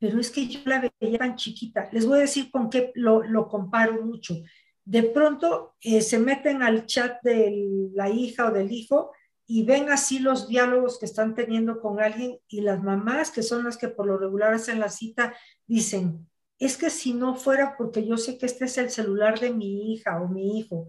pero 0.00 0.18
es 0.18 0.30
que 0.30 0.48
yo 0.48 0.60
la 0.64 0.90
veía 0.98 1.18
tan 1.18 1.36
chiquita. 1.36 1.88
Les 1.92 2.06
voy 2.06 2.18
a 2.18 2.22
decir 2.22 2.50
con 2.50 2.70
qué 2.70 2.90
lo, 2.94 3.48
comparo 3.48 4.02
mucho. 4.02 4.34
De 4.82 5.02
pronto 5.02 5.76
eh, 5.82 6.00
se 6.00 6.18
meten 6.18 6.62
al 6.62 6.86
chat 6.86 7.22
de 7.22 7.90
la 7.94 8.08
hija 8.08 8.46
o 8.46 8.50
del 8.50 8.72
hijo 8.72 9.12
y 9.46 9.64
ven 9.64 9.90
así 9.90 10.18
los 10.18 10.48
diálogos 10.48 10.98
que 10.98 11.04
están 11.04 11.34
teniendo 11.34 11.80
con 11.80 12.00
alguien 12.00 12.38
y 12.48 12.62
las 12.62 12.82
mamás, 12.82 13.30
que 13.30 13.42
son 13.42 13.64
las 13.64 13.76
que 13.76 13.88
por 13.88 14.06
lo 14.06 14.16
regular 14.16 14.54
hacen 14.54 14.80
la 14.80 14.88
cita, 14.88 15.34
dicen, 15.66 16.26
es 16.58 16.78
que 16.78 16.88
si 16.88 17.12
no 17.12 17.34
fuera 17.34 17.76
porque 17.76 18.06
yo 18.06 18.16
sé 18.16 18.38
que 18.38 18.46
este 18.46 18.64
es 18.64 18.78
el 18.78 18.90
celular 18.90 19.38
de 19.38 19.50
mi 19.50 19.92
hija 19.92 20.22
o 20.22 20.28
mi 20.28 20.58
hijo, 20.58 20.88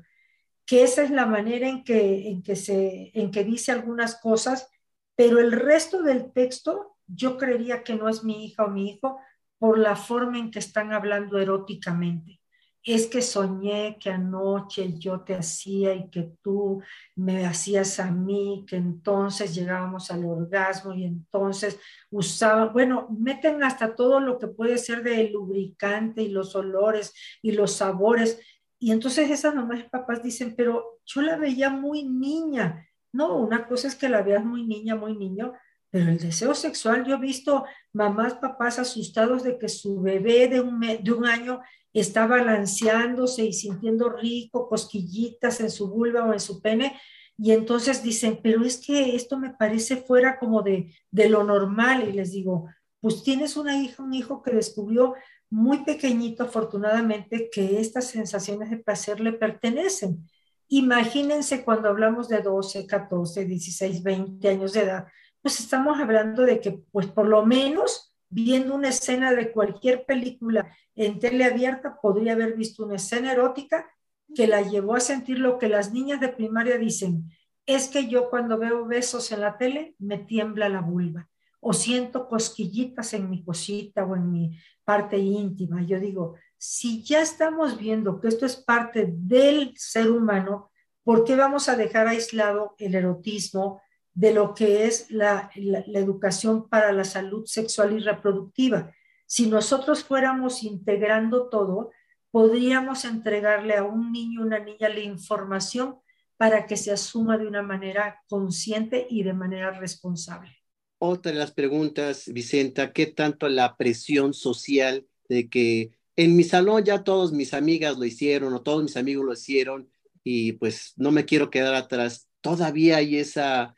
que 0.66 0.84
esa 0.84 1.04
es 1.04 1.12
la 1.12 1.26
manera 1.26 1.68
en 1.68 1.84
que, 1.84 2.30
en 2.30 2.44
que, 2.44 2.56
se, 2.56 3.12
en 3.14 3.30
que 3.30 3.44
dice 3.44 3.74
algunas 3.74 4.16
cosas, 4.22 4.70
pero 5.16 5.40
el 5.40 5.52
resto 5.52 6.02
del 6.02 6.32
texto 6.32 6.96
yo 7.14 7.38
creería 7.38 7.84
que 7.84 7.96
no 7.96 8.10
es 8.10 8.24
mi 8.24 8.46
hija 8.46 8.66
o 8.66 8.70
mi 8.70 8.90
hijo 8.90 9.20
por 9.58 9.78
la 9.78 9.96
forma 9.96 10.40
en 10.40 10.52
que 10.52 10.60
están 10.60 10.94
hablando 10.94 11.38
eróticamente. 11.38 12.40
Es 12.84 13.06
que 13.06 13.22
soñé 13.22 14.00
que 14.00 14.10
anoche 14.10 14.98
yo 14.98 15.22
te 15.22 15.36
hacía 15.36 15.94
y 15.94 16.10
que 16.10 16.32
tú 16.42 16.82
me 17.16 17.46
hacías 17.46 18.00
a 18.00 18.10
mí, 18.10 18.66
que 18.68 18.78
entonces 18.78 19.54
llegábamos 19.54 20.10
al 20.10 20.26
orgasmo 20.26 20.94
y 20.94 21.04
entonces 21.04 21.80
usaban, 22.10 22.74
bueno, 22.74 23.08
meten 23.12 23.64
hasta 23.64 23.96
todo 23.96 24.20
lo 24.20 24.40
que 24.40 24.48
puede 24.48 24.80
ser 24.80 25.04
de 25.04 25.30
lubricante 25.30 26.24
y 26.24 26.30
los 26.30 26.56
olores 26.56 27.14
y 27.44 27.52
los 27.52 27.74
sabores. 27.74 28.40
Y 28.80 28.92
entonces 28.92 29.30
esas 29.30 29.54
mamás 29.54 29.82
y 29.82 29.90
papás 29.90 30.24
dicen, 30.24 30.56
pero 30.58 31.02
yo 31.06 31.22
la 31.22 31.38
veía 31.38 31.70
muy 31.70 32.04
niña. 32.04 32.88
No, 33.14 33.38
una 33.38 33.68
cosa 33.68 33.88
es 33.90 33.96
que 33.96 34.10
la 34.10 34.24
veas 34.24 34.44
muy 34.44 34.66
niña, 34.66 34.96
muy 34.96 35.16
niño, 35.16 35.54
pero 35.92 36.10
el 36.10 36.18
deseo 36.18 36.56
sexual, 36.56 37.06
yo 37.06 37.16
he 37.16 37.20
visto 37.20 37.66
mamás, 37.94 38.36
papás 38.36 38.80
asustados 38.80 39.44
de 39.44 39.58
que 39.58 39.68
su 39.68 40.02
bebé 40.02 40.48
de 40.48 40.62
un, 40.62 40.80
de 40.80 41.12
un 41.12 41.26
año 41.26 41.62
está 41.94 42.26
balanceándose 42.26 43.44
y 43.44 43.54
sintiendo 43.54 44.10
rico, 44.10 44.70
cosquillitas 44.70 45.60
en 45.60 45.70
su 45.70 45.90
vulva 45.90 46.26
o 46.26 46.34
en 46.34 46.40
su 46.40 46.62
pene, 46.62 46.98
y 47.38 47.52
entonces 47.52 48.02
dicen, 48.04 48.40
pero 48.42 48.64
es 48.64 48.78
que 48.78 49.16
esto 49.16 49.38
me 49.38 49.50
parece 49.50 49.98
fuera 49.98 50.40
como 50.40 50.62
de, 50.62 50.96
de 51.12 51.28
lo 51.28 51.44
normal, 51.44 52.08
y 52.08 52.14
les 52.14 52.32
digo, 52.32 52.70
pues 53.02 53.24
tienes 53.24 53.58
una 53.58 53.78
hija, 53.78 54.02
un 54.02 54.14
hijo 54.14 54.42
que 54.42 54.52
descubrió 54.52 55.16
muy 55.50 55.84
pequeñito, 55.84 56.44
afortunadamente, 56.44 57.50
que 57.52 57.82
estas 57.82 58.06
sensaciones 58.06 58.70
de 58.70 58.78
placer 58.78 59.20
le 59.20 59.34
pertenecen. 59.34 60.26
Imagínense 60.70 61.66
cuando 61.66 61.90
hablamos 61.90 62.30
de 62.30 62.42
12, 62.42 62.88
14, 62.88 63.44
16, 63.44 64.04
20 64.04 64.48
años 64.48 64.72
de 64.72 64.82
edad, 64.82 65.08
pues 65.42 65.60
estamos 65.60 66.00
hablando 66.00 66.44
de 66.44 66.60
que, 66.60 66.84
pues 66.92 67.08
por 67.08 67.28
lo 67.28 67.46
menos, 67.46 68.14
viendo 68.30 68.76
una 68.76 68.90
escena 68.90 69.34
de 69.34 69.52
cualquier 69.52 70.06
película 70.06 70.76
en 70.96 71.20
tele 71.20 71.46
abierta, 71.46 72.00
podría 72.02 72.34
haber 72.34 72.56
visto 72.56 72.86
una 72.86 72.96
escena 72.96 73.32
erótica 73.34 73.90
que 74.34 74.48
la 74.48 74.62
llevó 74.62 74.96
a 74.96 75.00
sentir 75.00 75.40
lo 75.40 75.58
que 75.58 75.68
las 75.68 75.92
niñas 75.92 76.20
de 76.20 76.30
primaria 76.30 76.78
dicen, 76.78 77.30
es 77.66 77.88
que 77.88 78.08
yo 78.08 78.30
cuando 78.30 78.58
veo 78.58 78.86
besos 78.86 79.32
en 79.32 79.42
la 79.42 79.58
tele 79.58 79.96
me 80.00 80.18
tiembla 80.18 80.70
la 80.70 80.82
vulva 80.82 81.30
o 81.60 81.74
siento 81.74 82.28
cosquillitas 82.28 83.14
en 83.14 83.30
mi 83.30 83.44
cosita 83.44 84.04
o 84.04 84.16
en 84.16 84.32
mi 84.32 84.58
parte 84.84 85.18
íntima. 85.18 85.84
Yo 85.84 86.00
digo, 86.00 86.36
si 86.58 87.04
ya 87.04 87.22
estamos 87.22 87.78
viendo 87.78 88.20
que 88.20 88.28
esto 88.28 88.46
es 88.46 88.56
parte 88.56 89.14
del 89.16 89.74
ser 89.78 90.10
humano, 90.10 90.72
¿por 91.04 91.24
qué 91.24 91.36
vamos 91.36 91.70
a 91.70 91.76
dejar 91.76 92.08
aislado 92.08 92.76
el 92.80 92.96
erotismo, 92.96 93.82
de 94.14 94.34
lo 94.34 94.54
que 94.54 94.86
es 94.86 95.10
la, 95.10 95.50
educación 95.56 96.68
para 96.68 96.92
la 96.92 97.04
salud 97.04 97.46
sexual 97.46 97.94
y 97.94 98.00
reproductiva. 98.00 98.94
Si 99.26 99.48
nosotros 99.48 100.04
fuéramos 100.04 100.64
integrando 100.64 101.50
todo, 101.50 101.92
podríamos 102.32 103.06
entregarle 103.06 103.76
a 103.76 103.84
un 103.84 104.12
niño, 104.12 104.42
una 104.42 104.60
niña 104.60 104.90
la 104.90 105.00
información 105.00 105.98
para 106.38 106.66
que 106.66 106.76
se 106.76 106.92
asuma 106.92 107.38
de 107.38 107.48
una 107.48 107.62
manera 107.62 108.22
consciente 108.28 109.06
y 109.10 109.24
de 109.24 109.34
manera 109.34 109.72
responsable. 109.72 110.58
Otra 110.98 111.32
de 111.32 111.38
las 111.38 111.52
preguntas, 111.52 112.26
Vicenta, 112.28 112.94
¿qué 112.94 113.08
tanto 113.08 113.48
la 113.48 113.78
presión 113.78 114.34
social 114.34 115.08
de 115.30 115.50
que 115.50 115.92
en 116.16 116.36
mi 116.36 116.44
salón 116.44 116.84
ya 116.84 117.04
todos 117.04 117.32
mis 117.32 117.54
amigas 117.54 117.98
lo 117.98 118.06
hicieron 118.06 118.54
o 118.54 118.62
todos 118.62 118.84
mis 118.84 118.98
amigos 118.98 119.26
lo 119.26 119.34
hicieron 119.34 119.90
y 120.24 120.54
pues 120.54 120.94
no 120.98 121.12
me 121.12 121.26
quiero 121.26 121.50
quedar 121.50 121.76
atrás? 121.76 122.28
Todavía 122.42 122.98
hay 122.98 123.18
esa 123.18 123.76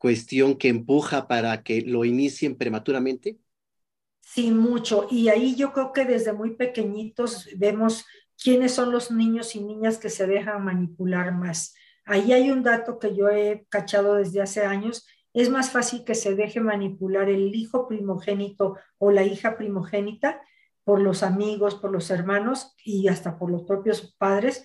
cuestión 0.00 0.56
que 0.56 0.68
empuja 0.68 1.28
para 1.28 1.62
que 1.62 1.82
lo 1.82 2.06
inicien 2.06 2.56
prematuramente? 2.56 3.38
Sí, 4.20 4.50
mucho. 4.50 5.06
Y 5.10 5.28
ahí 5.28 5.54
yo 5.56 5.72
creo 5.72 5.92
que 5.92 6.06
desde 6.06 6.32
muy 6.32 6.56
pequeñitos 6.56 7.48
vemos 7.56 8.06
quiénes 8.42 8.72
son 8.72 8.92
los 8.92 9.10
niños 9.10 9.54
y 9.54 9.60
niñas 9.60 9.98
que 9.98 10.08
se 10.08 10.26
dejan 10.26 10.64
manipular 10.64 11.32
más. 11.32 11.74
Ahí 12.06 12.32
hay 12.32 12.50
un 12.50 12.62
dato 12.62 12.98
que 12.98 13.14
yo 13.14 13.28
he 13.28 13.66
cachado 13.68 14.14
desde 14.14 14.40
hace 14.40 14.64
años. 14.64 15.06
Es 15.34 15.50
más 15.50 15.70
fácil 15.70 16.02
que 16.04 16.14
se 16.14 16.34
deje 16.34 16.60
manipular 16.60 17.28
el 17.28 17.54
hijo 17.54 17.86
primogénito 17.86 18.78
o 18.96 19.10
la 19.10 19.24
hija 19.24 19.58
primogénita 19.58 20.40
por 20.82 21.02
los 21.02 21.22
amigos, 21.22 21.74
por 21.74 21.92
los 21.92 22.10
hermanos 22.10 22.74
y 22.84 23.08
hasta 23.08 23.38
por 23.38 23.50
los 23.50 23.64
propios 23.64 24.16
padres, 24.18 24.64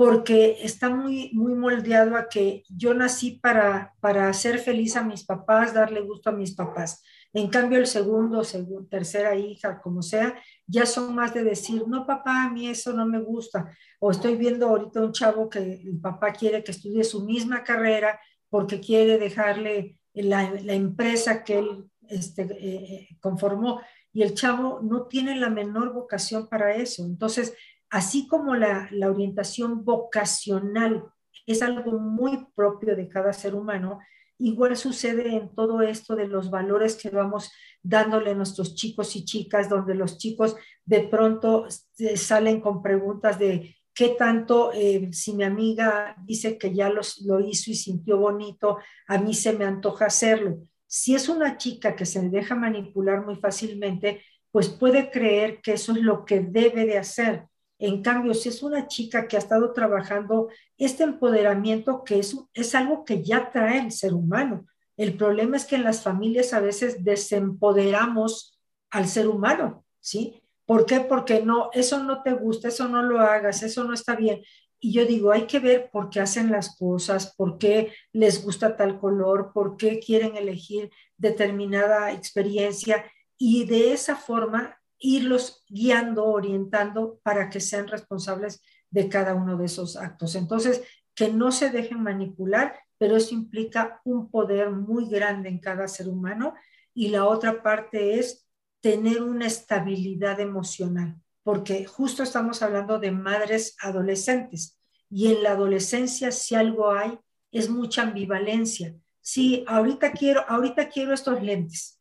porque 0.00 0.56
está 0.62 0.88
muy, 0.88 1.30
muy 1.34 1.54
moldeado 1.54 2.16
a 2.16 2.26
que 2.26 2.62
yo 2.70 2.94
nací 2.94 3.32
para, 3.32 3.92
para 4.00 4.30
hacer 4.30 4.58
feliz 4.58 4.96
a 4.96 5.02
mis 5.02 5.26
papás, 5.26 5.74
darle 5.74 6.00
gusto 6.00 6.30
a 6.30 6.32
mis 6.32 6.54
papás. 6.54 7.02
En 7.34 7.48
cambio, 7.50 7.78
el 7.78 7.86
segundo, 7.86 8.42
segundo, 8.42 8.88
tercera 8.88 9.36
hija, 9.36 9.78
como 9.82 10.00
sea, 10.00 10.34
ya 10.66 10.86
son 10.86 11.14
más 11.14 11.34
de 11.34 11.44
decir, 11.44 11.86
no, 11.86 12.06
papá, 12.06 12.44
a 12.44 12.50
mí 12.50 12.66
eso 12.66 12.94
no 12.94 13.04
me 13.04 13.20
gusta. 13.20 13.76
O 13.98 14.10
estoy 14.10 14.36
viendo 14.36 14.68
ahorita 14.68 15.02
un 15.02 15.12
chavo 15.12 15.50
que 15.50 15.58
el 15.58 16.00
papá 16.00 16.32
quiere 16.32 16.64
que 16.64 16.70
estudie 16.70 17.04
su 17.04 17.26
misma 17.26 17.62
carrera 17.62 18.18
porque 18.48 18.80
quiere 18.80 19.18
dejarle 19.18 19.98
la, 20.14 20.44
empresa 20.72 21.44
que 21.44 21.58
él 21.58 21.90
este, 22.08 22.44
eh, 22.44 22.48
eh, 22.58 23.08
conformó 23.20 23.82
y 24.12 24.22
el 24.22 24.34
chavo 24.34 24.80
no 24.82 25.06
tiene 25.06 25.36
la 25.36 25.50
menor 25.50 25.92
vocación 25.92 26.48
para 26.48 26.74
eso. 26.74 27.04
Entonces, 27.04 27.54
así 27.90 28.26
como 28.28 28.54
la, 28.54 28.88
orientación 29.02 29.84
vocacional 29.84 31.04
es 31.46 31.62
algo 31.62 31.98
muy 31.98 32.46
propio 32.54 32.94
de 32.94 33.08
cada 33.08 33.32
ser 33.32 33.54
humano, 33.54 33.98
igual 34.38 34.76
sucede 34.76 35.34
en 35.34 35.54
todo 35.54 35.82
esto 35.82 36.14
de 36.14 36.28
los 36.28 36.50
valores 36.50 36.96
que 36.96 37.10
vamos 37.10 37.50
dándole 37.82 38.30
a 38.30 38.34
nuestros 38.34 38.74
chicos 38.74 39.16
y 39.16 39.24
chicas, 39.24 39.68
donde 39.68 39.94
los 39.94 40.18
chicos 40.18 40.56
de 40.84 41.00
pronto 41.00 41.66
salen 42.14 42.60
con 42.60 42.82
preguntas 42.82 43.38
de 43.38 43.76
qué 43.92 44.10
tanto, 44.10 44.70
eh, 44.72 45.08
si 45.12 45.34
mi 45.34 45.44
amiga 45.44 46.16
dice 46.24 46.56
que 46.56 46.72
ya 46.72 46.88
lo 46.88 47.40
hizo 47.40 47.70
y 47.70 47.74
sintió 47.74 48.18
bonito, 48.18 48.78
a 49.08 49.18
mí 49.18 49.34
se 49.34 49.52
me 49.52 49.64
antoja 49.64 50.06
hacerlo. 50.06 50.58
Si 50.86 51.14
es 51.14 51.28
una 51.28 51.56
chica 51.56 51.94
que 51.94 52.06
se 52.06 52.20
deja 52.28 52.54
manipular 52.54 53.24
muy 53.24 53.36
fácilmente, 53.36 54.22
pues 54.50 54.68
puede 54.68 55.10
creer 55.10 55.60
que 55.60 55.74
eso 55.74 55.92
es 55.92 55.98
lo 55.98 56.24
que 56.24 56.40
debe 56.40 56.86
de 56.86 56.98
hacer 56.98 57.49
en 57.80 58.02
cambio, 58.02 58.34
si 58.34 58.50
es 58.50 58.62
una 58.62 58.86
chica 58.86 59.26
que 59.26 59.36
ha 59.36 59.38
estado 59.38 59.72
trabajando 59.72 60.50
este 60.76 61.02
empoderamiento, 61.02 62.04
que 62.04 62.18
es, 62.18 62.36
es 62.52 62.74
algo 62.74 63.04
que 63.06 63.24
ya 63.24 63.50
trae 63.50 63.78
el 63.78 63.90
ser 63.90 64.12
humano. 64.12 64.66
El 64.98 65.16
problema 65.16 65.56
es 65.56 65.64
que 65.64 65.76
en 65.76 65.84
las 65.84 66.02
familias 66.02 66.52
a 66.52 66.60
veces 66.60 67.02
desempoderamos 67.02 68.60
al 68.90 69.08
ser 69.08 69.28
humano, 69.28 69.86
¿sí? 69.98 70.42
¿Por 70.66 70.84
qué? 70.84 71.00
Porque 71.00 71.42
no, 71.42 71.70
eso 71.72 72.04
no 72.04 72.22
te 72.22 72.34
gusta, 72.34 72.68
eso 72.68 72.86
no 72.86 73.02
lo 73.02 73.18
hagas, 73.18 73.62
eso 73.62 73.82
no 73.84 73.94
está 73.94 74.14
bien. 74.14 74.42
y 74.82 74.92
yo 74.92 75.04
digo, 75.04 75.30
hay 75.30 75.46
que 75.46 75.58
ver 75.58 75.90
por 75.90 76.08
qué 76.10 76.20
hacen 76.20 76.50
las 76.50 76.76
cosas, 76.76 77.34
por 77.36 77.58
qué 77.58 77.92
les 78.12 78.42
gusta 78.42 78.76
tal 78.76 78.98
color, 78.98 79.52
por 79.52 79.76
qué 79.76 80.00
quieren 80.00 80.36
elegir 80.36 80.90
determinada 81.18 82.12
experiencia 82.12 83.04
y 83.38 83.64
de 83.64 83.92
esa 83.92 84.16
forma 84.16 84.79
irlos 85.00 85.64
guiando, 85.68 86.26
orientando 86.26 87.18
para 87.22 87.50
que 87.50 87.60
sean 87.60 87.88
responsables 87.88 88.62
de 88.90 89.08
cada 89.08 89.34
uno 89.34 89.56
de 89.56 89.66
esos 89.66 89.96
actos. 89.96 90.34
Entonces, 90.34 90.82
que 91.14 91.28
no 91.28 91.50
se 91.50 91.70
dejen 91.70 92.02
manipular, 92.02 92.78
pero 92.98 93.16
eso 93.16 93.34
implica 93.34 94.00
un 94.04 94.30
poder 94.30 94.70
muy 94.70 95.08
grande 95.08 95.48
en 95.48 95.58
cada 95.58 95.88
ser 95.88 96.08
humano. 96.08 96.54
Y 96.94 97.08
la 97.08 97.26
otra 97.26 97.62
parte 97.62 98.18
es 98.18 98.46
tener 98.80 99.22
una 99.22 99.46
estabilidad 99.46 100.40
emocional 100.40 101.20
porque 101.42 101.84
justo 101.84 102.22
estamos 102.22 102.62
hablando 102.62 102.98
de 102.98 103.10
madres 103.10 103.76
adolescentes 103.80 104.78
y 105.08 105.28
en 105.28 105.42
la 105.42 105.52
adolescencia 105.52 106.30
si 106.30 106.54
algo 106.54 106.92
hay 106.92 107.18
es 107.50 107.68
mucha 107.68 108.02
ambivalencia. 108.02 108.94
Sí, 109.20 109.64
ahorita 109.66 110.12
quiero, 110.12 110.44
ahorita 110.48 110.88
quiero 110.88 111.12
estos 111.12 111.42
lentes, 111.42 111.99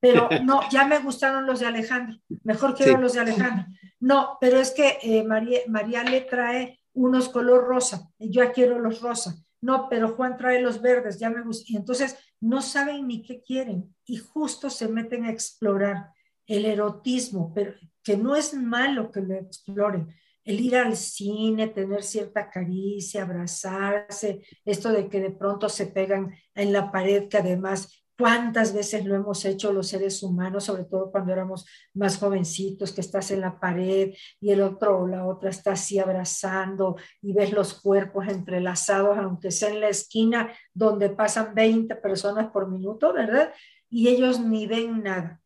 pero 0.00 0.28
no, 0.44 0.60
ya 0.70 0.86
me 0.86 0.98
gustaron 0.98 1.46
los 1.46 1.60
de 1.60 1.66
Alejandro, 1.66 2.18
mejor 2.44 2.74
quiero 2.74 2.98
los 2.98 3.14
de 3.14 3.20
Alejandro. 3.20 3.66
No, 4.00 4.38
pero 4.40 4.58
es 4.60 4.70
que 4.70 4.98
eh, 5.02 5.24
María, 5.24 5.60
María 5.66 6.04
le 6.04 6.20
trae 6.22 6.80
unos 6.92 7.28
color 7.28 7.64
rosa, 7.64 8.08
y 8.18 8.30
yo 8.30 8.50
quiero 8.52 8.78
los 8.78 9.00
rosa. 9.00 9.36
No, 9.60 9.88
pero 9.88 10.14
Juan 10.14 10.36
trae 10.36 10.62
los 10.62 10.80
verdes, 10.80 11.18
ya 11.18 11.30
me 11.30 11.42
gusta. 11.42 11.64
Y 11.68 11.76
entonces 11.76 12.16
no 12.40 12.62
saben 12.62 13.06
ni 13.08 13.22
qué 13.22 13.42
quieren 13.42 13.94
y 14.04 14.16
justo 14.16 14.70
se 14.70 14.88
meten 14.88 15.24
a 15.24 15.30
explorar 15.30 16.12
el 16.46 16.64
erotismo, 16.64 17.52
pero 17.54 17.74
que 18.02 18.16
no 18.16 18.36
es 18.36 18.54
malo 18.54 19.10
que 19.10 19.20
lo 19.20 19.34
exploren. 19.34 20.14
El 20.44 20.60
ir 20.60 20.76
al 20.76 20.96
cine, 20.96 21.68
tener 21.68 22.02
cierta 22.02 22.48
caricia, 22.48 23.22
abrazarse, 23.22 24.42
esto 24.64 24.90
de 24.90 25.08
que 25.08 25.20
de 25.20 25.30
pronto 25.30 25.68
se 25.68 25.86
pegan 25.86 26.34
en 26.54 26.72
la 26.72 26.90
pared, 26.90 27.28
que 27.28 27.36
además 27.36 28.02
cuántas 28.18 28.74
veces 28.74 29.04
lo 29.04 29.14
hemos 29.14 29.44
hecho 29.44 29.72
los 29.72 29.86
seres 29.88 30.22
humanos, 30.24 30.64
sobre 30.64 30.84
todo 30.84 31.10
cuando 31.12 31.32
éramos 31.32 31.64
más 31.94 32.18
jovencitos, 32.18 32.92
que 32.92 33.00
estás 33.00 33.30
en 33.30 33.40
la 33.40 33.60
pared 33.60 34.12
y 34.40 34.50
el 34.50 34.60
otro 34.60 34.98
o 34.98 35.06
la 35.06 35.24
otra 35.24 35.50
está 35.50 35.72
así 35.72 36.00
abrazando 36.00 36.96
y 37.22 37.32
ves 37.32 37.52
los 37.52 37.74
cuerpos 37.74 38.26
entrelazados, 38.26 39.16
aunque 39.18 39.52
sea 39.52 39.70
en 39.70 39.80
la 39.80 39.88
esquina 39.88 40.52
donde 40.74 41.10
pasan 41.10 41.54
20 41.54 41.94
personas 41.96 42.50
por 42.50 42.68
minuto, 42.68 43.12
¿verdad? 43.12 43.52
Y 43.88 44.08
ellos 44.08 44.40
ni 44.40 44.66
ven 44.66 45.04
nada 45.04 45.40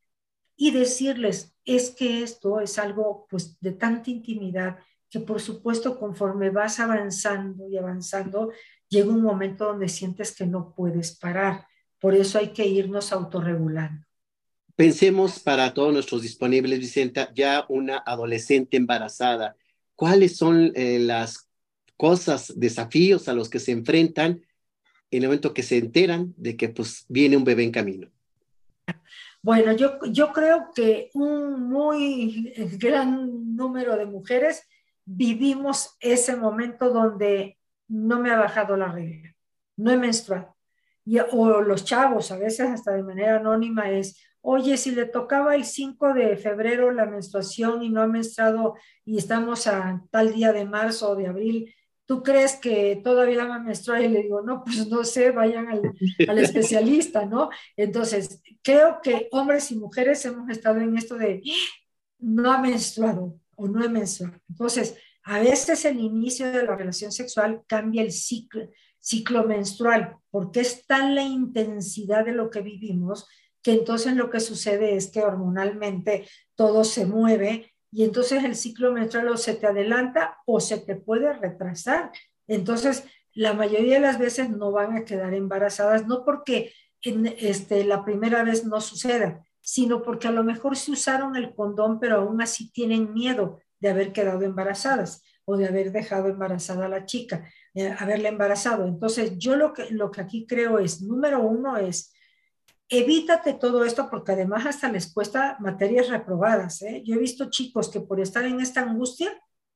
y 0.56 0.70
decirles, 0.70 1.54
es 1.64 1.90
que 1.90 2.22
esto 2.22 2.60
es 2.60 2.78
algo 2.78 3.26
pues 3.28 3.60
de 3.60 3.72
tanta 3.72 4.10
intimidad 4.10 4.78
que 5.10 5.20
por 5.20 5.42
supuesto 5.42 5.98
conforme 5.98 6.48
vas 6.48 6.80
avanzando 6.80 7.68
y 7.68 7.76
avanzando, 7.76 8.50
llega 8.88 9.10
un 9.10 9.22
momento 9.22 9.66
donde 9.66 9.88
sientes 9.88 10.34
que 10.34 10.46
no 10.46 10.72
puedes 10.74 11.18
parar. 11.18 11.66
Por 12.02 12.16
eso 12.16 12.40
hay 12.40 12.48
que 12.48 12.66
irnos 12.66 13.12
autorregulando. 13.12 14.04
Pensemos 14.74 15.38
para 15.38 15.72
todos 15.72 15.92
nuestros 15.92 16.22
disponibles, 16.22 16.80
Vicenta, 16.80 17.32
ya 17.32 17.64
una 17.68 17.98
adolescente 17.98 18.76
embarazada. 18.76 19.54
¿Cuáles 19.94 20.36
son 20.36 20.72
eh, 20.74 20.98
las 20.98 21.48
cosas, 21.96 22.54
desafíos 22.56 23.28
a 23.28 23.34
los 23.34 23.48
que 23.48 23.60
se 23.60 23.70
enfrentan 23.70 24.42
en 25.12 25.22
el 25.22 25.28
momento 25.28 25.54
que 25.54 25.62
se 25.62 25.76
enteran 25.76 26.34
de 26.36 26.56
que 26.56 26.70
pues 26.70 27.04
viene 27.08 27.36
un 27.36 27.44
bebé 27.44 27.62
en 27.62 27.70
camino? 27.70 28.08
Bueno, 29.40 29.70
yo, 29.70 30.00
yo 30.10 30.32
creo 30.32 30.70
que 30.74 31.08
un 31.14 31.68
muy 31.68 32.52
gran 32.78 33.54
número 33.54 33.96
de 33.96 34.06
mujeres 34.06 34.64
vivimos 35.04 35.96
ese 36.00 36.34
momento 36.34 36.90
donde 36.90 37.58
no 37.86 38.18
me 38.18 38.32
ha 38.32 38.38
bajado 38.38 38.76
la 38.76 38.90
regla, 38.90 39.36
no 39.76 39.92
he 39.92 39.96
menstruado. 39.96 40.51
Y, 41.04 41.18
o 41.18 41.60
los 41.60 41.84
chavos, 41.84 42.30
a 42.30 42.38
veces 42.38 42.68
hasta 42.68 42.92
de 42.92 43.02
manera 43.02 43.36
anónima, 43.36 43.90
es, 43.90 44.20
oye, 44.40 44.76
si 44.76 44.92
le 44.92 45.06
tocaba 45.06 45.54
el 45.54 45.64
5 45.64 46.14
de 46.14 46.36
febrero 46.36 46.90
la 46.90 47.06
menstruación 47.06 47.82
y 47.82 47.90
no 47.90 48.02
ha 48.02 48.06
menstruado 48.06 48.74
y 49.04 49.18
estamos 49.18 49.66
a 49.66 50.02
tal 50.10 50.32
día 50.32 50.52
de 50.52 50.64
marzo 50.64 51.10
o 51.10 51.16
de 51.16 51.26
abril, 51.26 51.74
¿tú 52.06 52.22
crees 52.22 52.56
que 52.56 53.00
todavía 53.02 53.44
va 53.44 53.56
a 53.56 53.60
menstruar? 53.60 54.02
Y 54.02 54.08
le 54.08 54.22
digo, 54.22 54.42
no, 54.42 54.64
pues 54.64 54.86
no 54.88 55.04
sé, 55.04 55.30
vayan 55.30 55.68
al, 55.68 56.38
especialista, 56.38 57.24
¿no? 57.24 57.50
Entonces, 57.76 58.42
creo 58.62 59.00
que 59.02 59.28
hombres 59.30 59.70
y 59.70 59.76
mujeres 59.76 60.24
hemos 60.24 60.50
estado 60.50 60.80
en 60.80 60.96
esto 60.96 61.16
de 61.16 61.42
no 62.18 62.52
ha 62.52 62.58
menstruado 62.58 63.38
o 63.56 63.68
no 63.68 63.84
he 63.84 63.88
menstruado. 63.88 64.38
Entonces, 64.48 64.96
a 65.24 65.38
veces 65.38 65.84
el 65.84 66.00
inicio 66.00 66.50
de 66.50 66.64
la 66.64 66.76
relación 66.76 67.12
sexual 67.12 67.62
cambia 67.66 68.02
el 68.02 68.12
ciclo, 68.12 68.68
ciclo 69.02 69.44
menstrual, 69.44 70.16
porque 70.30 70.60
es 70.60 70.86
tan 70.86 71.14
la 71.14 71.22
intensidad 71.22 72.24
de 72.24 72.32
lo 72.32 72.50
que 72.50 72.62
vivimos 72.62 73.28
que 73.62 73.72
entonces 73.72 74.14
lo 74.14 74.28
que 74.30 74.40
sucede 74.40 74.96
es 74.96 75.10
que 75.10 75.22
hormonalmente 75.22 76.26
todo 76.56 76.84
se 76.84 77.06
mueve 77.06 77.72
y 77.90 78.04
entonces 78.04 78.42
el 78.44 78.56
ciclo 78.56 78.92
menstrual 78.92 79.28
o 79.28 79.36
se 79.36 79.54
te 79.54 79.66
adelanta 79.66 80.38
o 80.46 80.60
se 80.60 80.78
te 80.78 80.96
puede 80.96 81.32
retrasar. 81.32 82.10
Entonces, 82.48 83.04
la 83.34 83.52
mayoría 83.52 83.94
de 83.94 84.00
las 84.00 84.18
veces 84.18 84.50
no 84.50 84.72
van 84.72 84.96
a 84.96 85.04
quedar 85.04 85.34
embarazadas, 85.34 86.06
no 86.06 86.24
porque 86.24 86.72
en, 87.02 87.26
este, 87.38 87.84
la 87.84 88.04
primera 88.04 88.42
vez 88.42 88.64
no 88.64 88.80
suceda, 88.80 89.44
sino 89.60 90.02
porque 90.02 90.28
a 90.28 90.32
lo 90.32 90.42
mejor 90.42 90.76
se 90.76 90.90
usaron 90.90 91.36
el 91.36 91.54
condón, 91.54 92.00
pero 92.00 92.16
aún 92.16 92.42
así 92.42 92.72
tienen 92.72 93.12
miedo 93.12 93.60
de 93.78 93.90
haber 93.90 94.12
quedado 94.12 94.42
embarazadas 94.42 95.22
o 95.44 95.56
de 95.56 95.66
haber 95.66 95.92
dejado 95.92 96.28
embarazada 96.28 96.86
a 96.86 96.88
la 96.88 97.04
chica, 97.04 97.48
eh, 97.74 97.94
haberla 97.98 98.28
embarazado. 98.28 98.86
Entonces, 98.86 99.38
yo 99.38 99.56
lo 99.56 99.72
que, 99.72 99.90
lo 99.90 100.10
que 100.10 100.20
aquí 100.20 100.46
creo 100.46 100.78
es, 100.78 101.02
número 101.02 101.40
uno 101.40 101.76
es, 101.76 102.12
evítate 102.88 103.54
todo 103.54 103.84
esto 103.84 104.08
porque 104.10 104.32
además 104.32 104.66
hasta 104.66 104.90
les 104.90 105.12
cuesta 105.12 105.56
materias 105.60 106.08
reprobadas. 106.08 106.82
¿eh? 106.82 107.02
Yo 107.04 107.14
he 107.14 107.18
visto 107.18 107.50
chicos 107.50 107.90
que 107.90 108.00
por 108.00 108.20
estar 108.20 108.44
en 108.44 108.60
esta 108.60 108.82
angustia 108.82 109.32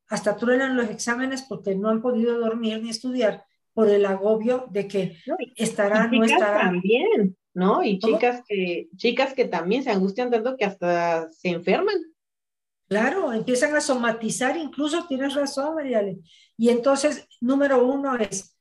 hasta 0.09 0.37
truenan 0.37 0.77
los 0.77 0.89
exámenes 0.91 1.43
porque 1.43 1.75
no 1.75 1.89
han 1.89 2.03
podido 2.03 2.39
dormir 2.39 2.83
ni 2.83 2.91
estudiar 2.91 3.45
por 3.73 3.89
el 3.89 4.07
agobio 4.07 4.67
de 4.71 4.87
que 4.89 5.19
estará, 5.57 6.07
no 6.09 6.25
estará. 6.25 6.61
También, 6.61 7.37
¿no? 7.55 7.83
Y 7.83 7.99
chicas 7.99 8.43
que, 8.47 8.89
chicas 8.97 9.35
que 9.35 9.47
también 9.47 9.83
se 9.83 9.91
angustian 9.91 10.31
tanto 10.31 10.57
que 10.57 10.65
hasta 10.65 11.31
se 11.31 11.49
enferman. 11.49 11.97
Claro, 12.89 13.33
empiezan 13.33 13.75
a 13.75 13.81
somatizar, 13.81 14.57
incluso 14.57 15.07
tienes 15.09 15.35
razón, 15.35 15.75
Mariale. 15.75 16.19
Y 16.57 16.69
entonces, 16.69 17.27
número 17.41 17.85
uno 17.85 18.17
es, 18.17 18.57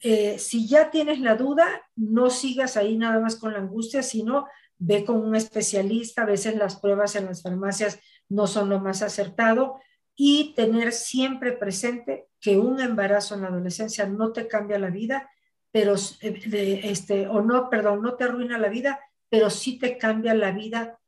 eh, 0.00 0.38
si 0.38 0.68
ya 0.68 0.90
tienes 0.90 1.20
la 1.20 1.34
duda, 1.34 1.66
no 1.96 2.28
sigas 2.28 2.76
ahí 2.76 2.96
nada 2.96 3.20
más 3.20 3.36
con 3.36 3.52
la 3.52 3.60
angustia, 3.60 4.02
sino 4.02 4.46
ve 4.78 5.04
con 5.04 5.16
un 5.16 5.34
especialista. 5.34 6.22
A 6.22 6.26
veces 6.26 6.56
las 6.56 6.78
pruebas 6.78 7.16
en 7.16 7.26
las 7.26 7.42
farmacias 7.42 7.98
no 8.28 8.46
son 8.46 8.68
lo 8.68 8.80
más 8.80 9.00
acertado 9.00 9.80
y 10.14 10.54
tener 10.54 10.92
siempre 10.92 11.52
presente 11.52 12.28
que 12.40 12.58
un 12.58 12.80
embarazo 12.80 13.34
en 13.34 13.42
la 13.42 13.48
adolescencia 13.48 14.06
no 14.06 14.32
te 14.32 14.46
cambia 14.46 14.78
la 14.78 14.90
vida, 14.90 15.30
pero 15.72 15.94
eh, 16.20 16.80
este 16.84 17.26
o 17.26 17.40
no, 17.40 17.70
perdón, 17.70 18.02
no 18.02 18.14
te 18.14 18.24
arruina 18.24 18.58
la 18.58 18.68
vida, 18.68 19.00
pero 19.30 19.48
sí 19.48 19.78
te 19.78 19.96
cambia 19.96 20.34
la 20.34 20.52
vida 20.52 21.00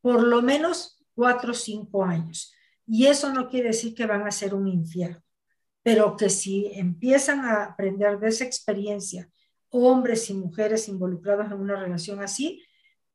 por 0.00 0.22
lo 0.22 0.42
menos 0.42 0.97
cuatro 1.18 1.50
o 1.50 1.54
cinco 1.54 2.04
años. 2.04 2.54
Y 2.86 3.06
eso 3.06 3.32
no 3.32 3.48
quiere 3.48 3.68
decir 3.68 3.92
que 3.92 4.06
van 4.06 4.24
a 4.24 4.30
ser 4.30 4.54
un 4.54 4.68
infierno 4.68 5.20
pero 5.88 6.18
que 6.18 6.28
si 6.28 6.70
empiezan 6.74 7.46
a 7.46 7.64
aprender 7.64 8.18
de 8.18 8.28
esa 8.28 8.44
experiencia, 8.44 9.30
hombres 9.70 10.28
y 10.28 10.34
mujeres 10.34 10.86
involucrados 10.86 11.46
en 11.46 11.54
una 11.54 11.76
relación 11.76 12.20
así, 12.20 12.62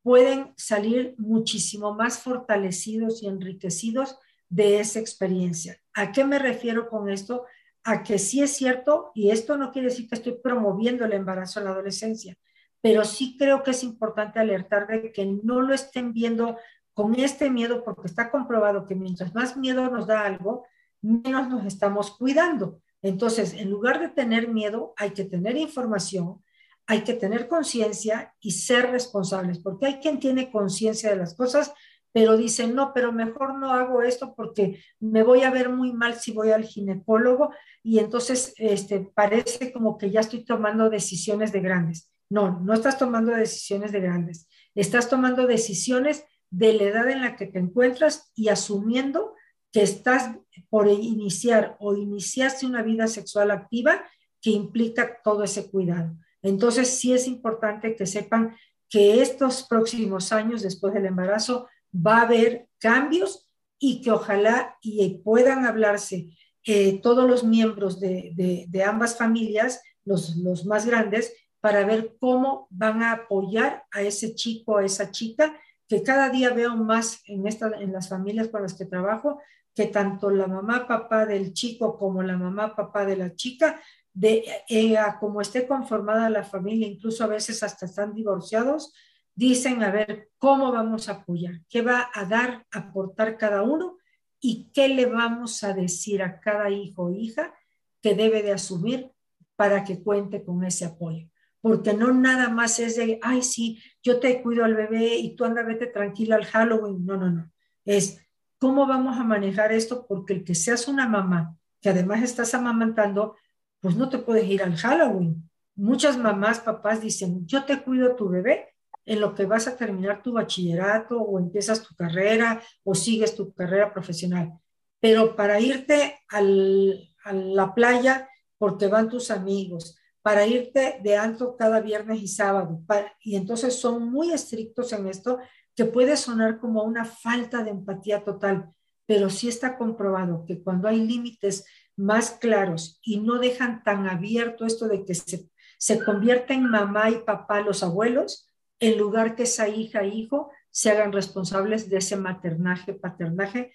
pueden 0.02 0.56
salir 0.58 1.14
muchísimo 1.20 1.94
más 1.94 2.18
fortalecidos 2.18 3.22
y 3.22 3.28
enriquecidos 3.28 4.18
de 4.50 4.80
esa 4.80 5.00
experiencia. 5.00 5.80
¿A 5.94 6.12
qué 6.12 6.26
me 6.26 6.40
refiero 6.40 6.90
con 6.90 7.10
esto? 7.10 7.46
A 7.84 8.02
que 8.02 8.18
sí 8.18 8.42
es 8.42 8.56
cierto, 8.56 9.12
y 9.14 9.30
esto 9.30 9.56
no 9.56 9.72
quiere 9.72 9.90
decir 9.90 10.10
que 10.10 10.16
estoy 10.16 10.40
promoviendo 10.42 11.06
el 11.06 11.14
embarazo 11.14 11.60
en 11.60 11.66
la 11.66 11.72
adolescencia, 11.74 12.36
pero 12.82 13.06
sí 13.06 13.38
creo 13.38 13.62
que 13.62 13.70
es 13.70 13.84
importante 13.84 14.40
alertar 14.40 14.88
de 14.88 15.12
que 15.12 15.26
no 15.26 15.62
lo 15.62 15.76
estén 15.76 16.12
viendo 16.12 16.58
con 16.94 17.16
este 17.20 17.50
miedo, 17.50 17.84
porque 17.84 18.08
está 18.08 18.30
comprobado 18.30 18.86
que 18.86 18.96
mientras 18.96 19.34
más 19.34 19.58
miedo 19.58 19.90
nos 19.90 20.08
da 20.08 20.26
algo, 20.26 20.66
menos 21.02 21.50
nos 21.50 21.66
estamos 21.66 22.12
cuidando. 22.18 22.82
Entonces, 23.02 23.54
en 23.54 23.70
lugar 23.70 24.00
de 24.00 24.10
tener 24.10 24.48
miedo, 24.48 24.94
hay 24.98 25.12
que 25.12 25.26
tener 25.26 25.58
información, 25.58 26.44
hay 26.88 27.02
que 27.04 27.14
tener 27.14 27.48
conciencia 27.48 28.34
y 28.40 28.52
ser 28.52 28.92
responsables, 28.92 29.60
porque 29.60 29.86
hay 29.86 30.00
quien 30.00 30.20
tiene 30.20 30.52
conciencia 30.52 31.10
de 31.10 31.18
las 31.18 31.36
cosas, 31.36 31.74
pero 32.14 32.38
dice, 32.38 32.68
no, 32.68 32.94
pero 32.94 33.12
mejor 33.12 33.58
no 33.58 33.74
hago 33.74 34.04
esto 34.04 34.36
porque 34.36 34.80
me 35.00 35.24
voy 35.24 35.42
a 35.42 35.50
ver 35.50 35.70
muy 35.70 35.92
mal 35.92 36.14
si 36.14 36.32
voy 36.32 36.52
al 36.52 36.64
ginecólogo 36.64 37.50
y 37.82 38.00
entonces 38.00 38.54
este, 38.58 39.00
parece 39.00 39.74
como 39.74 39.98
que 39.98 40.12
ya 40.12 40.20
estoy 40.20 40.46
tomando 40.46 40.90
decisiones 40.90 41.52
de 41.52 41.62
grandes. 41.62 42.12
No, 42.30 42.60
no 42.62 42.74
estás 42.74 42.98
tomando 42.98 43.32
decisiones 43.32 43.92
de 43.92 44.00
grandes, 44.00 44.48
estás 44.76 45.10
tomando 45.10 45.48
decisiones 45.48 46.24
de 46.54 46.74
la 46.74 46.84
edad 46.84 47.10
en 47.10 47.22
la 47.22 47.36
que 47.36 47.48
te 47.48 47.58
encuentras 47.58 48.32
y 48.36 48.50
asumiendo 48.50 49.34
que 49.72 49.82
estás 49.82 50.36
por 50.70 50.88
iniciar 50.88 51.76
o 51.80 51.96
iniciaste 51.96 52.68
una 52.68 52.84
vida 52.84 53.08
sexual 53.08 53.50
activa 53.50 54.04
que 54.40 54.52
implica 54.52 55.20
todo 55.24 55.44
ese 55.44 55.72
cuidado. 55.72 56.16
Entonces, 56.44 56.90
sí 56.90 57.12
es 57.12 57.28
importante 57.28 57.96
que 57.96 58.06
sepan 58.06 58.56
que 58.88 59.24
estos 59.24 59.64
próximos 59.64 60.32
años 60.32 60.62
después 60.62 60.94
del 60.94 61.08
embarazo 61.08 61.68
va 61.94 62.18
a 62.18 62.22
haber 62.24 62.68
cambios 62.78 63.50
y 63.80 64.02
que 64.02 64.12
ojalá 64.12 64.78
y 64.82 65.22
puedan 65.24 65.66
hablarse 65.66 66.38
eh, 66.66 67.00
todos 67.02 67.28
los 67.28 67.44
miembros 67.44 68.00
de, 68.00 68.68
de, 68.70 68.84
ambas 68.84 69.18
familias, 69.18 69.82
los, 70.06 70.36
los, 70.38 70.66
más 70.66 70.86
grandes, 70.86 71.34
para 71.60 71.84
ver 71.84 72.16
cómo 72.20 72.68
van 72.70 73.02
a 73.02 73.14
apoyar 73.14 73.86
a 73.92 74.04
ese 74.04 74.36
chico, 74.36 74.78
a 74.78 74.86
esa 74.86 75.10
chica, 75.10 75.60
que 75.94 76.02
cada 76.02 76.32
día 76.32 76.52
veo 76.52 76.76
más 76.76 77.22
en, 77.28 77.44
en 77.48 77.94
las 77.94 78.10
familias 78.10 78.48
con 78.48 78.64
las 78.64 78.74
que 78.74 78.86
trabajo, 78.86 79.40
que 79.76 79.86
tanto 79.86 80.32
la 80.32 80.48
mamá, 80.48 80.88
papá 80.88 81.28
del 81.28 81.54
chico 81.54 82.00
como 82.00 82.24
la 82.24 82.36
mamá, 82.36 82.76
papá 82.76 83.06
de 83.06 83.16
la 83.16 83.36
chica, 83.36 83.80
de 84.12 84.44
eh, 84.68 84.98
como 85.20 85.40
esté 85.40 85.68
conformada 85.68 86.32
la 86.32 86.44
familia, 86.44 86.88
incluso 86.88 87.24
a 87.24 87.28
veces 87.28 87.62
hasta 87.62 87.86
están 87.86 88.16
divorciados, 88.16 88.92
dicen, 89.36 89.84
a 89.84 89.92
ver, 89.92 90.30
¿cómo 90.40 90.72
vamos 90.72 91.10
a 91.10 91.22
apoyar? 91.22 91.62
¿Qué 91.70 91.84
va 91.84 92.10
a 92.12 92.26
dar, 92.26 92.66
aportar 92.72 93.38
cada 93.38 93.62
uno? 93.62 94.00
¿Y 94.40 94.72
qué 94.74 94.88
le 94.88 95.06
vamos 95.06 95.64
a 95.64 95.74
decir 95.74 96.24
a 96.24 96.40
cada 96.40 96.72
hijo 96.72 97.04
o 97.04 97.12
hija 97.12 97.54
que 98.02 98.16
debe 98.16 98.42
de 98.42 98.54
asumir 98.54 99.12
para 99.56 99.84
que 99.84 100.02
cuente 100.02 100.44
con 100.44 100.64
ese 100.64 100.86
apoyo? 100.86 101.28
Porque 101.64 101.94
no 101.94 102.12
nada 102.12 102.50
más 102.50 102.78
es 102.80 102.98
de, 102.98 103.20
ay, 103.22 103.42
sí, 103.42 103.82
yo 104.02 104.20
te 104.20 104.42
cuido 104.42 104.66
al 104.66 104.76
bebé 104.76 105.16
y 105.16 105.34
tú 105.34 105.46
anda, 105.46 105.64
vete 105.64 105.88
tranquila 105.88 106.36
al 106.36 106.44
Halloween. 106.44 107.06
No, 107.06 107.16
no, 107.16 107.32
no. 107.32 107.50
Es, 107.86 108.20
¿cómo 108.60 108.86
vamos 108.86 109.18
a 109.18 109.24
manejar 109.24 109.72
esto? 109.72 110.06
Porque 110.06 110.34
el 110.34 110.44
que 110.44 110.56
seas 110.56 110.90
una 110.90 111.08
mamá, 111.08 111.56
que 111.80 111.88
además 111.88 112.22
estás 112.22 112.54
amamantando, 112.54 113.38
pues 113.80 113.96
no 113.96 114.10
te 114.10 114.18
puedes 114.18 114.46
ir 114.46 114.62
al 114.62 114.76
Halloween. 114.76 115.50
Muchas 115.76 116.18
mamás, 116.18 116.60
papás 116.60 117.00
dicen, 117.00 117.48
yo 117.48 117.64
te 117.64 117.82
cuido 117.82 118.12
a 118.12 118.16
tu 118.18 118.28
bebé, 118.28 118.74
en 119.06 119.22
lo 119.22 119.34
que 119.34 119.46
vas 119.46 119.66
a 119.68 119.78
terminar 119.78 120.22
tu 120.22 120.34
bachillerato 120.34 121.18
o 121.18 121.40
empiezas 121.40 121.82
tu 121.82 121.96
carrera 121.96 122.62
o 122.84 122.94
sigues 122.94 123.38
tu 123.38 123.54
carrera 123.54 123.94
profesional. 123.94 124.52
Pero 125.00 125.38
para 125.38 125.62
irte 125.62 126.20
al, 126.28 127.10
a 127.24 127.32
la 127.32 127.74
playa 127.74 128.28
porque 128.58 128.88
van 128.88 129.08
tus 129.08 129.32
amigos, 129.32 129.98
para 130.24 130.48
irte 130.48 131.00
de 131.04 131.18
antro 131.18 131.56
cada 131.58 131.82
viernes 131.82 132.22
y 132.22 132.28
sábado, 132.30 132.82
y 133.20 133.36
entonces 133.36 133.76
son 133.76 134.10
muy 134.10 134.32
estrictos 134.32 134.94
en 134.94 135.08
esto, 135.08 135.40
que 135.76 135.86
puede 135.86 136.16
sonar 136.16 136.60
como 136.60 136.84
una 136.84 137.04
falta 137.04 137.62
de 137.62 137.72
empatía 137.72 138.24
total, 138.24 138.74
pero 139.06 139.30
sí 139.30 139.50
está 139.50 139.78
comprobado 139.78 140.46
que 140.48 140.64
cuando 140.64 140.88
hay 140.88 141.06
límites 141.06 141.66
más 141.98 142.32
claros 142.32 143.00
y 143.04 143.20
no 143.20 143.38
dejan 143.38 143.84
tan 143.84 144.08
abierto 144.08 144.66
esto 144.66 144.88
de 144.88 145.04
que 145.04 145.14
se, 145.14 145.50
se 145.78 146.04
convierten 146.04 146.60
en 146.60 146.70
mamá 146.70 147.10
y 147.10 147.18
papá 147.18 147.60
los 147.60 147.84
abuelos, 147.84 148.48
en 148.80 148.98
lugar 148.98 149.36
que 149.36 149.44
esa 149.44 149.68
hija 149.68 150.04
e 150.04 150.08
hijo 150.08 150.52
se 150.72 150.90
hagan 150.90 151.12
responsables 151.12 151.90
de 151.90 151.98
ese 151.98 152.16
maternaje, 152.16 152.94
paternaje, 152.94 153.74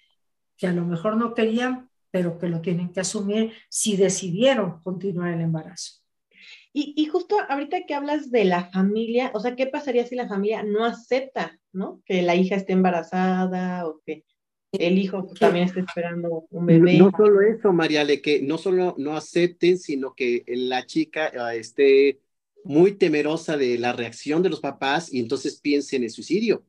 que 0.57 0.67
a 0.67 0.73
lo 0.73 0.83
mejor 0.83 1.15
no 1.15 1.35
querían, 1.35 1.89
pero 2.11 2.39
que 2.39 2.49
lo 2.49 2.59
tienen 2.59 2.91
que 2.91 3.01
asumir 3.01 3.53
si 3.69 3.95
decidieron 3.95 4.81
continuar 4.81 5.31
el 5.33 5.41
embarazo. 5.41 5.99
Y, 6.71 7.05
justo 7.07 7.35
ahorita 7.49 7.85
que 7.87 7.95
hablas 7.95 8.29
de 8.29 8.45
la 8.45 8.69
familia, 8.69 9.31
o 9.33 9.39
sea, 9.39 9.55
¿qué 9.55 9.65
pasaría 9.65 10.05
si 10.05 10.15
la 10.15 10.27
familia 10.27 10.61
no 10.61 10.85
acepta, 10.85 11.59
¿no? 11.73 12.01
Que 12.05 12.21
la 12.21 12.35
hija 12.35 12.55
esté 12.55 12.73
embarazada 12.73 13.87
o 13.87 14.01
que 14.05 14.23
el 14.71 14.99
hijo 14.99 15.27
también 15.39 15.65
esté 15.65 15.79
esperando 15.79 16.45
un 16.51 16.65
bebé. 16.67 16.99
No 16.99 17.09
solo 17.15 17.41
eso, 17.41 17.73
Mariale, 17.73 18.21
que 18.21 18.43
no 18.43 18.59
solo 18.59 18.93
no 18.99 19.17
acepten, 19.17 19.79
sino 19.79 20.13
que 20.13 20.43
la 20.47 20.85
chica 20.85 21.31
ah, 21.39 21.55
esté 21.55 22.19
muy 22.63 22.91
temerosa 22.91 23.57
de 23.57 23.79
la 23.79 23.93
reacción 23.93 24.43
de 24.43 24.49
los 24.49 24.59
papás 24.59 25.11
y 25.11 25.19
entonces 25.19 25.59
piense 25.59 25.95
en 25.95 26.03
el 26.03 26.11
suicidio. 26.11 26.63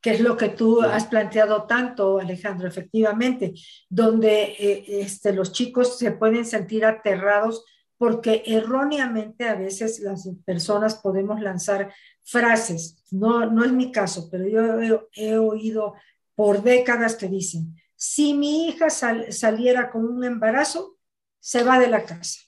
Que 0.00 0.10
es 0.10 0.20
lo 0.20 0.36
que 0.36 0.50
tú 0.50 0.82
has 0.82 1.06
planteado 1.06 1.64
tanto, 1.64 2.20
Alejandro, 2.20 2.68
efectivamente, 2.68 3.54
donde 3.88 4.54
eh, 4.56 4.84
este, 5.00 5.32
los 5.32 5.50
chicos 5.50 5.98
se 5.98 6.12
pueden 6.12 6.44
sentir 6.44 6.84
aterrados 6.84 7.64
porque 7.98 8.42
erróneamente 8.46 9.48
a 9.48 9.54
veces 9.54 10.00
las 10.00 10.28
personas 10.44 10.96
podemos 10.96 11.40
lanzar 11.40 11.92
frases, 12.22 13.02
no, 13.10 13.46
no 13.46 13.64
es 13.64 13.72
mi 13.72 13.92
caso, 13.92 14.28
pero 14.30 14.46
yo 14.46 15.08
he, 15.12 15.36
oído 15.36 15.94
por 16.34 16.62
décadas 16.62 17.16
que 17.16 17.28
dicen, 17.28 17.74
si 17.94 18.34
mi 18.34 18.68
hija 18.68 18.90
saliera 18.90 19.90
con 19.90 20.04
un 20.04 20.24
embarazo, 20.24 20.98
se 21.40 21.62
va 21.64 21.78
de 21.78 21.88
la 21.88 22.04
casa. 22.04 22.40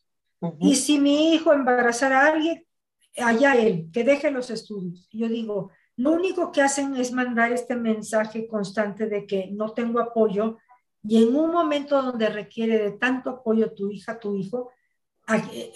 Y 0.61 0.76
si 0.76 0.98
mi 0.98 1.32
hijo 1.32 1.52
embarazara 1.52 2.20
a 2.20 2.32
alguien, 2.32 2.64
allá 3.16 3.54
él, 3.54 3.88
que 3.92 4.04
deje 4.04 4.30
los 4.30 4.50
estudios. 4.50 5.08
Yo 5.11 5.28
digo, 5.28 5.70
lo 5.96 6.12
único 6.12 6.52
que 6.52 6.62
hacen 6.62 6.94
es 6.96 7.12
mandar 7.12 7.52
este 7.52 7.74
mensaje 7.74 8.46
constante 8.46 9.06
de 9.06 9.26
que 9.26 9.48
no 9.50 9.72
tengo 9.72 10.00
apoyo 10.00 10.58
y 11.02 11.22
en 11.22 11.34
un 11.34 11.50
momento 11.50 12.02
donde 12.02 12.28
requiere 12.28 12.78
de 12.78 12.90
tanto 12.92 13.30
apoyo 13.30 13.72
tu 13.72 13.90
hija, 13.90 14.18
tu 14.18 14.37
hijo, 14.37 14.70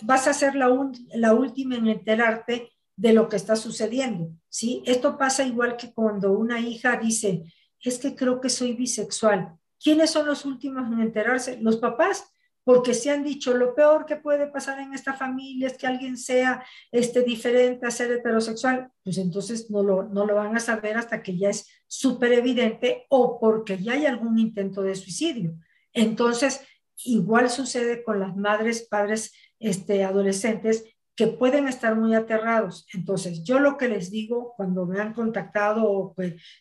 vas 0.02 0.26
a 0.28 0.32
ser 0.32 0.54
la, 0.54 0.68
la 1.14 1.34
última 1.34 1.76
en 1.76 1.88
enterarte 1.88 2.72
de 2.96 3.12
lo 3.12 3.28
que 3.28 3.36
está 3.36 3.56
sucediendo, 3.56 4.30
¿sí? 4.48 4.82
Esto 4.86 5.16
pasa 5.16 5.44
igual 5.44 5.76
que 5.76 5.92
cuando 5.92 6.32
una 6.32 6.60
hija 6.60 6.96
dice, 6.96 7.44
es 7.80 7.98
que 7.98 8.14
creo 8.14 8.40
que 8.40 8.48
soy 8.48 8.74
bisexual. 8.74 9.56
¿Quiénes 9.82 10.10
son 10.10 10.26
los 10.26 10.44
últimos 10.44 10.90
en 10.92 11.00
enterarse? 11.00 11.58
Los 11.60 11.78
papás 11.78 12.32
porque 12.64 12.94
se 12.94 13.10
han 13.10 13.24
dicho 13.24 13.54
lo 13.54 13.74
peor 13.74 14.06
que 14.06 14.16
puede 14.16 14.46
pasar 14.46 14.78
en 14.78 14.94
esta 14.94 15.14
familia 15.14 15.66
es 15.66 15.76
que 15.76 15.86
alguien 15.86 16.16
sea 16.16 16.64
este, 16.92 17.22
diferente 17.22 17.86
a 17.86 17.90
ser 17.90 18.12
heterosexual, 18.12 18.90
pues 19.02 19.18
entonces 19.18 19.70
no 19.70 19.82
lo, 19.82 20.04
no 20.04 20.26
lo 20.26 20.36
van 20.36 20.56
a 20.56 20.60
saber 20.60 20.96
hasta 20.96 21.22
que 21.22 21.36
ya 21.36 21.50
es 21.50 21.68
súper 21.86 22.32
evidente 22.32 23.06
o 23.08 23.40
porque 23.40 23.78
ya 23.78 23.94
hay 23.94 24.06
algún 24.06 24.38
intento 24.38 24.82
de 24.82 24.94
suicidio. 24.94 25.54
Entonces, 25.92 26.60
igual 27.04 27.50
sucede 27.50 28.04
con 28.04 28.20
las 28.20 28.36
madres, 28.36 28.86
padres, 28.88 29.32
este, 29.62 30.04
adolescentes 30.04 30.84
que 31.14 31.26
pueden 31.26 31.68
estar 31.68 31.94
muy 31.94 32.14
aterrados. 32.14 32.86
Entonces, 32.94 33.44
yo 33.44 33.58
lo 33.58 33.76
que 33.76 33.88
les 33.88 34.10
digo 34.10 34.54
cuando 34.56 34.86
me 34.86 34.98
han 34.98 35.12
contactado 35.12 36.14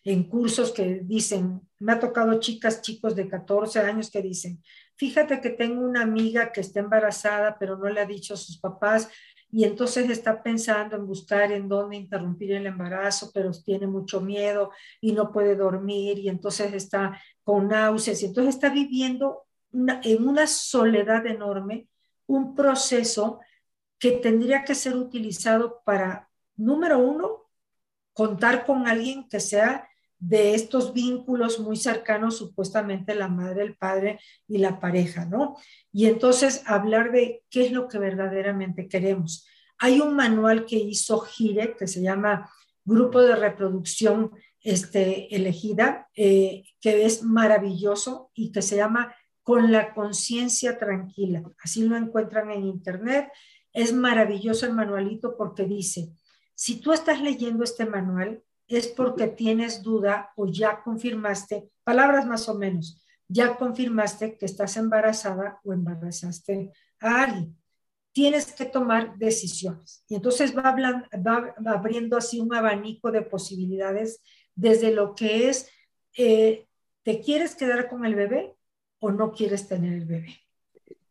en 0.04 0.24
cursos 0.26 0.72
que 0.72 1.02
dicen, 1.04 1.62
me 1.80 1.94
ha 1.94 2.00
tocado 2.00 2.40
chicas, 2.40 2.82
chicos 2.82 3.16
de 3.16 3.30
14 3.30 3.80
años 3.80 4.12
que 4.12 4.22
dicen, 4.22 4.62
fíjate 4.98 5.40
que 5.40 5.52
tengo 5.52 5.82
una 5.82 6.02
amiga 6.02 6.52
que 6.52 6.62
está 6.62 6.82
embarazada, 6.82 7.58
pero 7.58 7.78
no 7.78 7.90
le 7.90 8.02
ha 8.02 8.06
dicho 8.06 8.34
a 8.34 8.38
sus 8.38 8.60
papás 8.60 9.10
y 9.50 9.66
entonces 9.66 10.10
está 10.10 10.42
pensando 10.44 10.96
en 10.96 11.06
buscar 11.06 11.52
en 11.52 11.68
dónde 11.68 11.98
interrumpir 11.98 12.54
el 12.54 12.66
embarazo, 12.66 13.32
pero 13.34 13.52
tiene 13.52 13.88
mucho 13.88 14.22
miedo 14.22 14.72
y 15.02 15.12
no 15.12 15.32
puede 15.32 15.56
dormir 15.56 16.20
y 16.20 16.30
entonces 16.30 16.74
está 16.74 17.20
con 17.44 17.68
náuseas 17.68 18.22
y 18.22 18.28
entonces 18.28 18.56
está 18.56 18.70
viviendo 18.70 19.46
en 19.74 20.28
una 20.28 20.48
soledad 20.48 21.26
enorme 21.26 21.88
un 22.32 22.56
proceso 22.56 23.39
que 24.00 24.12
tendría 24.13 24.63
que 24.63 24.74
ser 24.74 24.96
utilizado 24.96 25.82
para, 25.84 26.30
número 26.56 26.98
uno, 27.00 27.50
contar 28.13 28.65
con 28.65 28.88
alguien 28.88 29.28
que 29.28 29.39
sea 29.39 29.88
de 30.17 30.54
estos 30.54 30.94
vínculos 30.94 31.60
muy 31.60 31.76
cercanos, 31.76 32.38
supuestamente 32.38 33.15
la 33.15 33.28
madre, 33.28 33.63
el 33.63 33.76
padre 33.76 34.20
y 34.48 34.60
la 34.60 34.80
pareja, 34.80 35.26
¿no? 35.26 35.58
Y 35.91 36.06
entonces 36.06 36.63
hablar 36.67 37.12
de 37.12 37.44
qué 37.50 37.65
es 37.65 37.72
lo 37.72 37.88
que 37.88 37.98
verdaderamente 37.98 38.88
queremos. 38.88 39.48
Hay 39.78 40.00
un 40.00 40.15
manual 40.15 40.65
que 40.65 40.78
hizo 40.78 41.20
Gire, 41.22 41.76
que 41.76 41.88
se 41.88 42.02
llama 42.02 42.50
Grupo 42.86 43.22
de 43.22 43.36
Reproducción 43.36 44.32
este, 44.62 45.36
Elegida, 45.36 46.08
eh, 46.15 46.63
que 46.80 47.06
es 47.06 47.24
maravilloso 47.24 48.32
y 48.36 48.52
que 48.52 48.62
se 48.62 48.76
llama 48.76 49.15
Con 49.43 49.71
la 49.71 49.93
conciencia 49.93 50.77
tranquila. 50.77 51.43
Así 51.63 51.88
lo 51.88 51.95
encuentran 51.95 52.51
en 52.51 52.65
internet. 52.65 53.32
Es 53.73 53.93
maravilloso 53.93 54.65
el 54.65 54.73
manualito 54.73 55.36
porque 55.38 55.65
dice, 55.65 56.13
si 56.56 56.80
tú 56.80 56.93
estás 56.93 57.21
leyendo 57.21 57.63
este 57.63 57.86
manual, 57.86 58.43
es 58.67 58.88
porque 58.88 59.27
tienes 59.27 59.82
duda 59.82 60.32
o 60.36 60.47
ya 60.47 60.82
confirmaste, 60.84 61.69
palabras 61.84 62.25
más 62.25 62.47
o 62.47 62.56
menos, 62.56 63.04
ya 63.27 63.56
confirmaste 63.56 64.38
que 64.38 64.45
estás 64.45 64.77
embarazada 64.77 65.60
o 65.63 65.73
embarazaste 65.73 66.71
a 66.99 67.23
alguien. 67.23 67.58
Tienes 68.13 68.51
que 68.54 68.65
tomar 68.65 69.17
decisiones. 69.17 70.04
Y 70.08 70.15
entonces 70.15 70.56
va, 70.56 70.75
abriendo 71.65 72.17
así 72.17 72.39
un 72.39 72.54
abanico 72.54 73.12
de 73.12 73.21
posibilidades 73.21 74.21
desde 74.54 74.93
lo 74.93 75.15
que 75.15 75.49
es, 75.49 75.69
eh, 76.17 76.67
¿te 77.04 77.21
quieres 77.21 77.56
quedar 77.56 77.89
con 77.89 78.06
el 78.06 78.15
bebé 78.15 78.56
o 79.02 79.12
no 79.12 79.34
quieres 79.34 79.68
tener 79.68 79.92
el 79.92 80.06
bebé? 80.06 80.40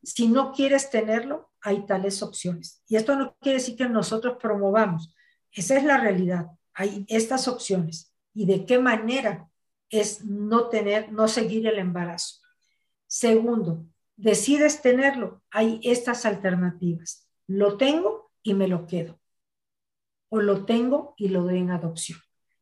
Si 0.03 0.29
no 0.29 0.53
quieres 0.53 0.89
tenerlo, 0.89 1.53
hay 1.61 1.85
tales 1.85 2.23
opciones. 2.23 2.83
Y 2.89 2.97
esto 2.97 3.15
no 3.17 3.37
quiere 3.43 3.59
decir 3.59 3.77
que 3.77 3.87
nosotros 3.87 4.39
promovamos. 4.41 5.15
Esa 5.53 5.77
es 5.77 5.85
la 5.85 5.99
realidad 5.99 6.47
hay 6.81 7.05
estas 7.09 7.49
opciones 7.49 8.15
y 8.33 8.47
de 8.47 8.65
qué 8.65 8.79
manera 8.79 9.51
es 9.91 10.25
no 10.25 10.69
tener, 10.69 11.13
no 11.13 11.29
seguir 11.29 11.67
el 11.67 11.79
embarazo. 11.79 12.41
Segundo, 13.07 13.85
decides 14.17 14.81
tenerlo, 14.81 15.43
hay 15.51 15.81
estas 15.83 16.25
alternativas. 16.25 17.29
Lo 17.47 17.77
tengo 17.77 18.33
y 18.43 18.55
me 18.55 18.69
lo 18.69 18.87
quedo. 18.87 19.21
O 20.31 20.41
lo 20.41 20.65
tengo 20.65 21.15
y 21.19 21.29
lo 21.29 21.43
doy 21.43 21.59
en 21.59 21.71
adopción. 21.71 22.21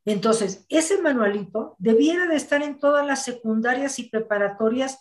Entonces, 0.09 0.65
ese 0.71 1.03
manualito 1.03 1.77
debiera 1.79 2.27
de 2.27 2.37
estar 2.37 2.63
en 2.63 2.79
todas 2.79 3.07
las 3.07 3.27
secundarias 3.27 3.99
y 3.99 4.05
preparatorias 4.05 4.99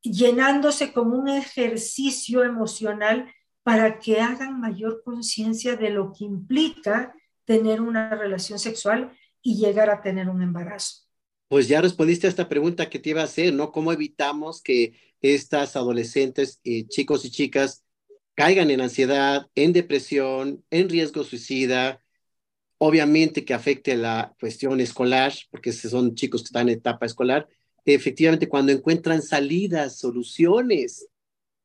llenándose 0.00 0.94
como 0.94 1.18
un 1.18 1.28
ejercicio 1.28 2.42
emocional 2.42 3.30
para 3.62 3.98
que 3.98 4.22
hagan 4.22 4.58
mayor 4.58 5.02
conciencia 5.04 5.76
de 5.76 5.90
lo 5.90 6.10
que 6.10 6.24
implica 6.24 7.14
tener 7.44 7.82
una 7.82 8.08
relación 8.08 8.58
sexual 8.58 9.12
y 9.42 9.56
llegar 9.56 9.90
a 9.90 10.00
tener 10.00 10.30
un 10.30 10.40
embarazo. 10.40 11.02
Pues 11.48 11.68
ya 11.68 11.82
respondiste 11.82 12.26
a 12.26 12.30
esta 12.30 12.48
pregunta 12.48 12.88
que 12.88 12.98
te 12.98 13.10
iba 13.10 13.20
a 13.20 13.24
hacer, 13.24 13.52
¿no? 13.52 13.70
¿Cómo 13.70 13.92
evitamos 13.92 14.62
que 14.62 14.98
estas 15.20 15.76
adolescentes, 15.76 16.60
eh, 16.64 16.86
chicos 16.88 17.26
y 17.26 17.30
chicas, 17.30 17.84
caigan 18.34 18.70
en 18.70 18.80
ansiedad, 18.80 19.48
en 19.54 19.74
depresión, 19.74 20.64
en 20.70 20.88
riesgo 20.88 21.24
suicida? 21.24 22.02
Obviamente 22.78 23.44
que 23.44 23.54
afecte 23.54 23.96
la 23.96 24.34
cuestión 24.38 24.80
escolar, 24.80 25.32
porque 25.50 25.72
son 25.72 26.14
chicos 26.14 26.42
que 26.42 26.46
están 26.46 26.68
en 26.68 26.76
etapa 26.76 27.06
escolar. 27.06 27.48
Efectivamente, 27.84 28.48
cuando 28.48 28.72
encuentran 28.72 29.22
salidas, 29.22 29.98
soluciones, 29.98 31.06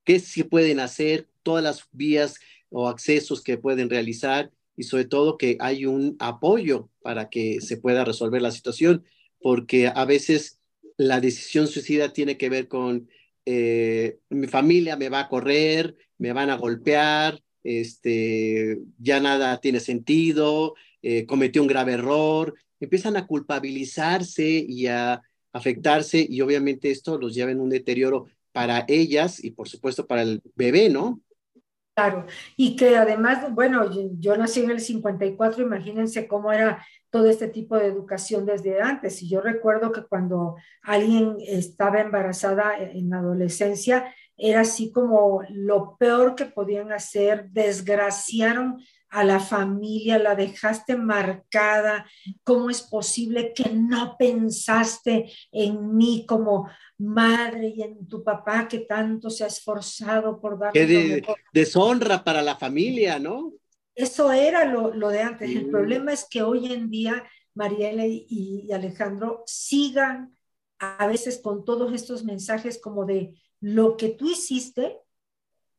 qué 0.03 0.19
se 0.19 0.45
pueden 0.45 0.79
hacer, 0.79 1.27
todas 1.43 1.63
las 1.63 1.87
vías 1.91 2.35
o 2.69 2.87
accesos 2.87 3.41
que 3.41 3.57
pueden 3.57 3.89
realizar 3.89 4.51
y 4.77 4.83
sobre 4.83 5.05
todo 5.05 5.37
que 5.37 5.57
hay 5.59 5.85
un 5.85 6.15
apoyo 6.19 6.89
para 7.01 7.29
que 7.29 7.59
se 7.61 7.77
pueda 7.77 8.05
resolver 8.05 8.41
la 8.41 8.51
situación, 8.51 9.03
porque 9.41 9.87
a 9.87 10.05
veces 10.05 10.59
la 10.97 11.19
decisión 11.19 11.67
suicida 11.67 12.13
tiene 12.13 12.37
que 12.37 12.49
ver 12.49 12.67
con 12.67 13.09
eh, 13.45 14.19
mi 14.29 14.47
familia 14.47 14.95
me 14.95 15.09
va 15.09 15.21
a 15.21 15.29
correr, 15.29 15.95
me 16.17 16.31
van 16.33 16.49
a 16.49 16.57
golpear, 16.57 17.41
este, 17.63 18.79
ya 18.97 19.19
nada 19.19 19.59
tiene 19.59 19.79
sentido, 19.79 20.75
eh, 21.01 21.25
cometió 21.25 21.61
un 21.61 21.67
grave 21.67 21.93
error, 21.93 22.53
empiezan 22.79 23.17
a 23.17 23.27
culpabilizarse 23.27 24.65
y 24.67 24.87
a 24.87 25.21
afectarse 25.53 26.25
y 26.27 26.41
obviamente 26.41 26.91
esto 26.91 27.17
los 27.17 27.33
lleva 27.33 27.51
en 27.51 27.59
un 27.59 27.69
deterioro 27.69 28.27
para 28.51 28.85
ellas 28.87 29.43
y 29.43 29.51
por 29.51 29.67
supuesto 29.67 30.07
para 30.07 30.21
el 30.21 30.41
bebé, 30.55 30.89
¿no? 30.89 31.21
Claro, 31.93 32.25
y 32.55 32.77
que 32.77 32.95
además, 32.95 33.53
bueno, 33.53 33.89
yo, 34.17 34.37
nací 34.37 34.61
en 34.61 34.71
el 34.71 34.79
54, 34.79 35.61
imagínense 35.61 36.25
cómo 36.25 36.53
era 36.53 36.85
todo 37.09 37.27
este 37.29 37.49
tipo 37.49 37.75
de 37.77 37.87
educación 37.87 38.45
desde 38.45 38.81
antes. 38.81 39.21
Y 39.21 39.29
yo 39.29 39.41
recuerdo 39.41 39.91
que 39.91 40.03
cuando 40.03 40.55
alguien 40.81 41.35
estaba 41.45 41.99
embarazada 41.99 42.77
en 42.77 43.09
la 43.09 43.17
adolescencia, 43.17 44.15
era 44.37 44.61
así 44.61 44.91
como 44.93 45.43
lo 45.49 45.97
peor 45.97 46.35
que 46.35 46.45
podían 46.45 46.93
hacer, 46.93 47.49
desgraciaron 47.51 48.77
a 49.11 49.23
la 49.25 49.39
familia, 49.39 50.17
la 50.17 50.35
dejaste 50.35 50.95
marcada, 50.95 52.05
¿cómo 52.43 52.69
es 52.69 52.81
posible 52.81 53.53
que 53.53 53.69
no 53.69 54.15
pensaste 54.17 55.31
en 55.51 55.95
mí 55.95 56.25
como 56.25 56.69
madre 56.97 57.73
y 57.75 57.81
en 57.81 58.07
tu 58.07 58.23
papá 58.23 58.67
que 58.69 58.79
tanto 58.79 59.29
se 59.29 59.43
ha 59.43 59.47
esforzado 59.47 60.39
por 60.39 60.57
dar... 60.57 60.71
Qué 60.71 61.21
deshonra 61.51 62.23
para 62.23 62.41
la 62.41 62.55
familia, 62.55 63.19
¿no? 63.19 63.53
Eso 63.93 64.31
era 64.31 64.63
lo, 64.63 65.09
de 65.09 65.21
antes. 65.21 65.49
El 65.49 65.69
problema 65.69 66.13
es 66.13 66.25
que 66.29 66.41
hoy 66.41 66.71
en 66.71 66.89
día 66.89 67.23
Mariela 67.53 68.05
y 68.07 68.71
Alejandro 68.71 69.43
sigan 69.45 70.33
a 70.79 71.05
veces 71.05 71.39
con 71.43 71.65
todos 71.65 71.93
estos 71.93 72.23
mensajes 72.23 72.79
como 72.79 73.05
de 73.05 73.33
lo 73.59 73.97
que 73.97 74.09
tú 74.09 74.29
hiciste 74.29 74.99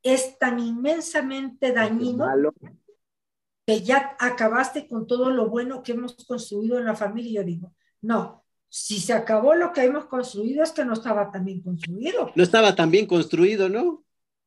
es 0.03 0.39
tan 0.39 0.59
inmensamente 0.59 1.73
dañino 1.73 2.27
que 3.67 3.83
ya 3.83 4.17
acabaste 4.19 4.89
con 4.89 5.07
todo 5.07 5.31
lo 5.31 5.49
bueno 5.49 5.83
que 5.83 5.93
hemos 5.93 6.15
construido 6.27 6.79
en 6.79 6.85
la 6.85 6.95
familia. 6.95 7.41
Yo 7.41 7.47
digo, 7.47 7.75
no, 8.01 8.45
si 8.69 8.99
se 8.99 9.13
acabó 9.13 9.55
lo 9.55 9.73
que 9.73 9.85
hemos 9.85 10.07
construido 10.07 10.63
es 10.63 10.73
que 10.73 10.85
no 10.85 10.95
estaba 10.95 11.31
tan 11.31 11.45
bien 11.45 11.61
construido. 11.63 12.31
No 12.35 12.43
estaba 12.43 12.75
tan 12.75 12.91
bien 12.91 13.07
construido, 13.07 13.69
¿no? 13.69 14.05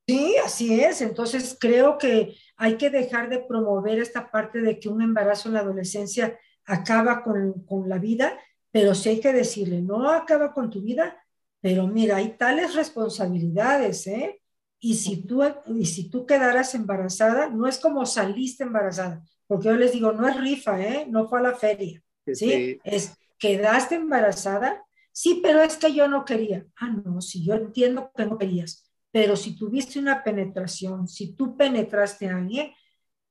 Sí, 0.07 0.35
así 0.43 0.81
es. 0.81 1.01
Entonces 1.01 1.57
creo 1.59 1.97
que 1.97 2.35
hay 2.57 2.77
que 2.77 2.89
dejar 2.89 3.29
de 3.29 3.39
promover 3.39 3.99
esta 3.99 4.29
parte 4.31 4.61
de 4.61 4.79
que 4.79 4.89
un 4.89 5.01
embarazo 5.01 5.49
en 5.49 5.55
la 5.55 5.61
adolescencia 5.61 6.37
acaba 6.65 7.23
con, 7.23 7.65
con 7.65 7.87
la 7.89 7.97
vida, 7.97 8.37
pero 8.71 8.93
sí 8.95 9.09
hay 9.09 9.19
que 9.19 9.33
decirle, 9.33 9.81
no 9.81 10.09
acaba 10.09 10.53
con 10.53 10.69
tu 10.69 10.81
vida, 10.81 11.23
pero 11.61 11.87
mira, 11.87 12.17
hay 12.17 12.37
tales 12.37 12.75
responsabilidades, 12.75 14.05
¿eh? 14.07 14.41
Y 14.85 14.93
si 14.93 15.23
tú, 15.25 15.41
y 15.65 15.87
si 15.87 16.11
tú 16.11 16.27
quedaras 16.27 16.75
embarazada, 16.75 17.49
no 17.49 17.67
es 17.67 17.79
como 17.79 18.05
saliste 18.05 18.63
embarazada, 18.65 19.23
porque 19.47 19.69
yo 19.69 19.75
les 19.75 19.93
digo, 19.93 20.11
no 20.11 20.27
es 20.27 20.39
rifa, 20.39 20.79
¿eh? 20.79 21.07
No 21.09 21.27
fue 21.27 21.39
a 21.39 21.41
la 21.41 21.55
feria, 21.55 22.03
¿sí? 22.31 22.79
Es, 22.83 23.17
quedaste 23.39 23.95
embarazada, 23.95 24.85
sí, 25.11 25.39
pero 25.41 25.63
es 25.63 25.77
que 25.77 25.91
yo 25.91 26.07
no 26.07 26.23
quería. 26.23 26.67
Ah, 26.75 26.89
no, 27.03 27.19
si 27.19 27.43
yo 27.43 27.55
entiendo 27.55 28.11
que 28.15 28.27
no 28.27 28.37
querías, 28.37 28.87
pero 29.09 29.35
si 29.35 29.57
tuviste 29.57 29.97
una 29.97 30.23
penetración, 30.23 31.07
si 31.07 31.33
tú 31.33 31.57
penetraste 31.57 32.29
a 32.29 32.37
alguien, 32.37 32.71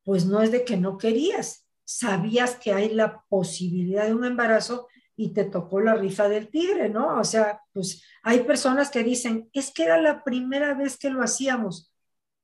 pues 0.03 0.27
no 0.27 0.43
es 0.43 0.51
de 0.51 0.64
que 0.64 0.77
no 0.77 0.99
querías, 0.99 1.69
sabías 1.85 2.57
que 2.57 2.73
hay 2.73 2.93
la 2.93 3.23
posibilidad 3.29 4.07
de 4.07 4.14
un 4.14 4.25
embarazo 4.25 4.88
y 5.16 5.33
te 5.33 5.44
tocó 5.44 5.81
la 5.81 5.94
rifa 5.94 6.29
del 6.29 6.48
tigre, 6.48 6.88
¿no? 6.88 7.18
O 7.18 7.24
sea, 7.24 7.61
pues 7.72 8.03
hay 8.22 8.40
personas 8.40 8.90
que 8.90 9.05
dicen, 9.05 9.48
es 9.53 9.70
que 9.70 9.85
era 9.85 10.00
la 10.00 10.24
primera 10.24 10.74
vez 10.74 10.96
que 10.96 11.11
lo 11.11 11.22
hacíamos. 11.22 11.92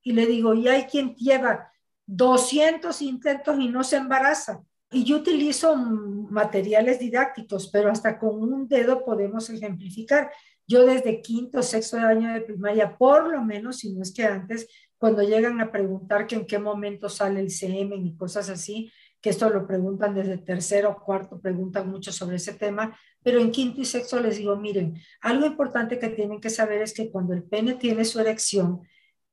Y 0.01 0.13
le 0.13 0.25
digo, 0.25 0.53
y 0.53 0.67
hay 0.67 0.83
quien 0.83 1.15
lleva 1.15 1.71
200 2.05 3.01
intentos 3.01 3.59
y 3.59 3.67
no 3.67 3.83
se 3.83 3.97
embaraza. 3.97 4.61
Y 4.91 5.03
yo 5.03 5.17
utilizo 5.17 5.75
materiales 5.75 6.99
didácticos, 6.99 7.69
pero 7.71 7.91
hasta 7.91 8.19
con 8.19 8.41
un 8.41 8.67
dedo 8.67 9.05
podemos 9.05 9.49
ejemplificar. 9.49 10.31
Yo 10.67 10.85
desde 10.85 11.21
quinto, 11.21 11.61
sexto 11.61 11.97
año 11.97 12.33
de 12.33 12.41
primaria, 12.41 12.97
por 12.97 13.29
lo 13.29 13.43
menos, 13.43 13.77
si 13.77 13.93
no 13.93 14.01
es 14.01 14.13
que 14.13 14.23
antes, 14.23 14.67
cuando 14.97 15.23
llegan 15.23 15.59
a 15.61 15.71
preguntar 15.71 16.27
que 16.27 16.35
en 16.35 16.45
qué 16.45 16.59
momento 16.59 17.09
sale 17.09 17.39
el 17.39 17.51
semen 17.51 18.05
y 18.05 18.15
cosas 18.15 18.49
así, 18.49 18.91
que 19.21 19.29
esto 19.29 19.49
lo 19.49 19.67
preguntan 19.67 20.15
desde 20.15 20.39
tercero 20.39 20.89
o 20.89 21.03
cuarto, 21.03 21.39
preguntan 21.39 21.89
mucho 21.89 22.11
sobre 22.11 22.37
ese 22.37 22.53
tema, 22.53 22.97
pero 23.21 23.39
en 23.39 23.51
quinto 23.51 23.79
y 23.79 23.85
sexto 23.85 24.19
les 24.19 24.37
digo, 24.37 24.55
miren, 24.55 24.99
algo 25.21 25.45
importante 25.45 25.99
que 25.99 26.09
tienen 26.09 26.41
que 26.41 26.49
saber 26.49 26.81
es 26.81 26.93
que 26.93 27.11
cuando 27.11 27.33
el 27.33 27.43
pene 27.43 27.75
tiene 27.75 28.03
su 28.03 28.19
erección, 28.19 28.81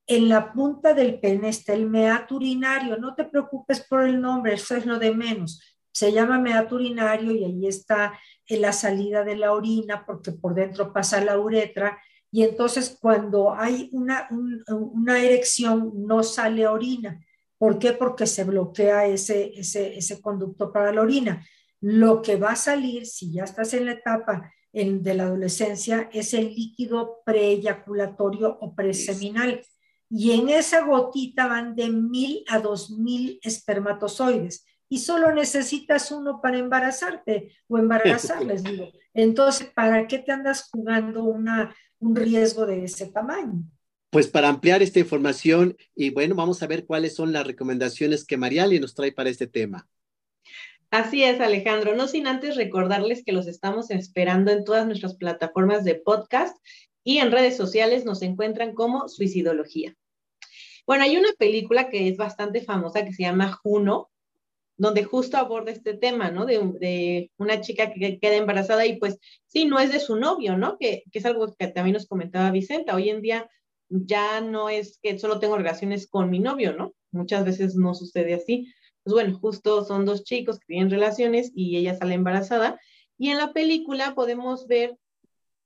en 0.06 0.28
la 0.28 0.52
punta 0.52 0.92
del 0.92 1.18
pene 1.20 1.48
está 1.48 1.72
el 1.72 1.86
meato 1.86 2.36
urinario, 2.36 2.98
no 2.98 3.14
te 3.14 3.24
preocupes 3.24 3.80
por 3.80 4.06
el 4.06 4.20
nombre, 4.20 4.54
eso 4.54 4.76
es 4.76 4.84
lo 4.84 4.98
de 4.98 5.14
menos. 5.14 5.60
Se 5.90 6.12
llama 6.12 6.38
meato 6.38 6.76
urinario 6.76 7.32
y 7.32 7.44
ahí 7.44 7.66
está 7.66 8.18
en 8.46 8.60
la 8.62 8.72
salida 8.72 9.24
de 9.24 9.36
la 9.36 9.52
orina 9.52 10.04
porque 10.06 10.32
por 10.32 10.54
dentro 10.54 10.92
pasa 10.92 11.22
la 11.22 11.38
uretra. 11.38 11.98
Y 12.30 12.42
entonces 12.42 12.96
cuando 13.00 13.54
hay 13.54 13.90
una, 13.92 14.28
una 14.68 15.18
erección 15.18 15.92
no 15.94 16.22
sale 16.22 16.66
orina 16.66 17.20
¿Por 17.58 17.78
qué? 17.78 17.92
Porque 17.92 18.26
se 18.26 18.44
bloquea 18.44 19.06
ese, 19.06 19.52
ese, 19.58 19.98
ese 19.98 20.20
conducto 20.20 20.72
para 20.72 20.92
la 20.92 21.02
orina. 21.02 21.44
Lo 21.80 22.22
que 22.22 22.36
va 22.36 22.52
a 22.52 22.56
salir, 22.56 23.06
si 23.06 23.32
ya 23.32 23.44
estás 23.44 23.74
en 23.74 23.86
la 23.86 23.92
etapa 23.92 24.52
de 24.72 25.14
la 25.14 25.24
adolescencia, 25.24 26.08
es 26.12 26.34
el 26.34 26.54
líquido 26.54 27.20
preeyaculatorio 27.24 28.58
o 28.60 28.74
preseminal. 28.74 29.62
Y 30.10 30.32
en 30.32 30.48
esa 30.48 30.84
gotita 30.84 31.46
van 31.46 31.74
de 31.74 31.90
mil 31.90 32.44
a 32.48 32.60
dos 32.60 32.90
mil 32.90 33.40
espermatozoides. 33.42 34.64
Y 34.88 34.98
solo 35.00 35.32
necesitas 35.32 36.10
uno 36.12 36.40
para 36.40 36.58
embarazarte 36.58 37.52
o 37.68 37.78
embarazar, 37.78 38.44
les 38.44 38.62
digo. 38.64 38.88
Entonces, 39.12 39.68
¿para 39.74 40.06
qué 40.06 40.18
te 40.18 40.32
andas 40.32 40.68
jugando 40.70 41.24
una, 41.24 41.74
un 41.98 42.16
riesgo 42.16 42.64
de 42.64 42.84
ese 42.84 43.06
tamaño? 43.06 43.64
Pues 44.10 44.28
para 44.28 44.48
ampliar 44.48 44.82
esta 44.82 45.00
información 45.00 45.76
y 45.94 46.10
bueno, 46.10 46.34
vamos 46.34 46.62
a 46.62 46.66
ver 46.66 46.86
cuáles 46.86 47.14
son 47.14 47.32
las 47.32 47.46
recomendaciones 47.46 48.24
que 48.24 48.36
Mariali 48.36 48.80
nos 48.80 48.94
trae 48.94 49.12
para 49.12 49.30
este 49.30 49.46
tema. 49.46 49.88
Así 50.90 51.22
es, 51.22 51.40
Alejandro. 51.40 51.94
No 51.94 52.08
sin 52.08 52.26
antes 52.26 52.56
recordarles 52.56 53.22
que 53.22 53.32
los 53.32 53.46
estamos 53.46 53.90
esperando 53.90 54.50
en 54.50 54.64
todas 54.64 54.86
nuestras 54.86 55.16
plataformas 55.16 55.84
de 55.84 55.96
podcast 55.96 56.56
y 57.04 57.18
en 57.18 57.30
redes 57.30 57.56
sociales 57.56 58.06
nos 58.06 58.22
encuentran 58.22 58.74
como 58.74 59.08
Suicidología. 59.08 59.94
Bueno, 60.86 61.04
hay 61.04 61.18
una 61.18 61.32
película 61.38 61.90
que 61.90 62.08
es 62.08 62.16
bastante 62.16 62.62
famosa 62.62 63.04
que 63.04 63.12
se 63.12 63.24
llama 63.24 63.52
Juno, 63.62 64.10
donde 64.78 65.04
justo 65.04 65.36
aborda 65.36 65.72
este 65.72 65.92
tema, 65.92 66.30
¿no? 66.30 66.46
De, 66.46 66.58
de, 66.80 67.30
una 67.36 67.60
chica 67.60 67.92
que 67.92 68.18
queda 68.18 68.36
embarazada 68.36 68.86
y 68.86 68.96
pues 68.96 69.18
sí, 69.46 69.66
no 69.66 69.78
es 69.80 69.92
de 69.92 70.00
su 70.00 70.16
novio, 70.16 70.56
¿no? 70.56 70.78
Que, 70.78 71.02
que 71.12 71.18
es 71.18 71.26
algo 71.26 71.54
que 71.54 71.66
también 71.68 71.94
nos 71.94 72.06
comentaba 72.06 72.50
Vicenta. 72.50 72.94
Hoy 72.94 73.10
en 73.10 73.20
día 73.20 73.50
ya 73.88 74.40
no 74.40 74.68
es 74.68 74.98
que 75.02 75.18
solo 75.18 75.38
tengo 75.38 75.56
relaciones 75.56 76.08
con 76.08 76.30
mi 76.30 76.40
novio, 76.40 76.74
¿no? 76.76 76.94
Muchas 77.10 77.44
veces 77.44 77.74
no 77.74 77.94
sucede 77.94 78.34
así. 78.34 78.72
Pues 79.02 79.14
bueno, 79.14 79.38
justo 79.38 79.84
son 79.84 80.04
dos 80.04 80.24
chicos 80.24 80.58
que 80.58 80.66
tienen 80.66 80.90
relaciones 80.90 81.50
y 81.54 81.76
ella 81.76 81.96
sale 81.96 82.14
embarazada. 82.14 82.78
Y 83.16 83.30
en 83.30 83.38
la 83.38 83.52
película 83.52 84.14
podemos 84.14 84.66
ver 84.66 84.96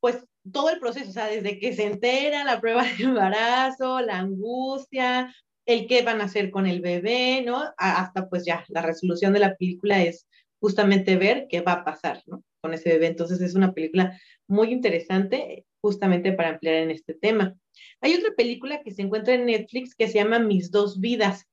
pues 0.00 0.24
todo 0.50 0.70
el 0.70 0.80
proceso, 0.80 1.10
o 1.10 1.12
sea, 1.12 1.26
desde 1.26 1.58
que 1.58 1.72
se 1.74 1.86
entera 1.86 2.44
la 2.44 2.60
prueba 2.60 2.84
de 2.84 3.04
embarazo, 3.04 4.00
la 4.00 4.18
angustia, 4.18 5.34
el 5.66 5.86
qué 5.86 6.02
van 6.02 6.20
a 6.20 6.24
hacer 6.24 6.50
con 6.50 6.66
el 6.66 6.80
bebé, 6.80 7.42
¿no? 7.44 7.62
Hasta 7.76 8.28
pues 8.28 8.44
ya, 8.44 8.64
la 8.68 8.82
resolución 8.82 9.32
de 9.32 9.40
la 9.40 9.56
película 9.56 10.02
es 10.02 10.26
justamente 10.60 11.16
ver 11.16 11.46
qué 11.48 11.60
va 11.60 11.72
a 11.72 11.84
pasar, 11.84 12.22
¿no? 12.26 12.42
Con 12.60 12.74
ese 12.74 12.90
bebé. 12.90 13.08
Entonces 13.08 13.40
es 13.40 13.54
una 13.54 13.72
película 13.72 14.18
muy 14.48 14.72
interesante 14.72 15.66
justamente 15.82 16.32
para 16.32 16.50
ampliar 16.50 16.76
en 16.76 16.90
este 16.90 17.12
tema. 17.12 17.54
Hay 18.00 18.14
otra 18.14 18.30
película 18.34 18.82
que 18.82 18.92
se 18.92 19.02
encuentra 19.02 19.34
en 19.34 19.46
Netflix 19.46 19.94
que 19.94 20.08
se 20.08 20.14
llama 20.14 20.38
Mis 20.38 20.70
dos 20.70 21.00
vidas. 21.00 21.46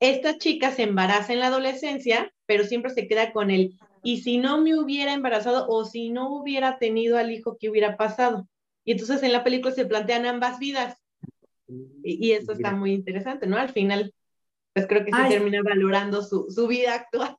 Esta 0.00 0.38
chica 0.38 0.72
se 0.72 0.84
embaraza 0.84 1.32
en 1.32 1.40
la 1.40 1.48
adolescencia, 1.48 2.32
pero 2.46 2.64
siempre 2.64 2.90
se 2.90 3.06
queda 3.06 3.32
con 3.32 3.50
el, 3.50 3.78
y 4.02 4.22
si 4.22 4.38
no 4.38 4.60
me 4.60 4.78
hubiera 4.78 5.12
embarazado 5.12 5.66
o 5.68 5.84
si 5.84 6.10
no 6.10 6.32
hubiera 6.32 6.78
tenido 6.78 7.18
al 7.18 7.30
hijo, 7.30 7.56
¿qué 7.58 7.68
hubiera 7.68 7.96
pasado? 7.96 8.48
Y 8.84 8.92
entonces 8.92 9.22
en 9.22 9.32
la 9.32 9.44
película 9.44 9.74
se 9.74 9.86
plantean 9.86 10.24
ambas 10.24 10.58
vidas. 10.58 10.98
Y, 12.02 12.32
eso 12.32 12.52
está 12.52 12.72
muy 12.72 12.92
interesante, 12.92 13.46
¿no? 13.46 13.58
Al 13.58 13.68
final, 13.68 14.14
pues 14.72 14.86
creo 14.86 15.04
que 15.04 15.12
se 15.12 15.28
termina 15.28 15.60
valorando 15.62 16.22
su, 16.22 16.46
su 16.48 16.66
vida 16.66 16.94
actual. 16.94 17.36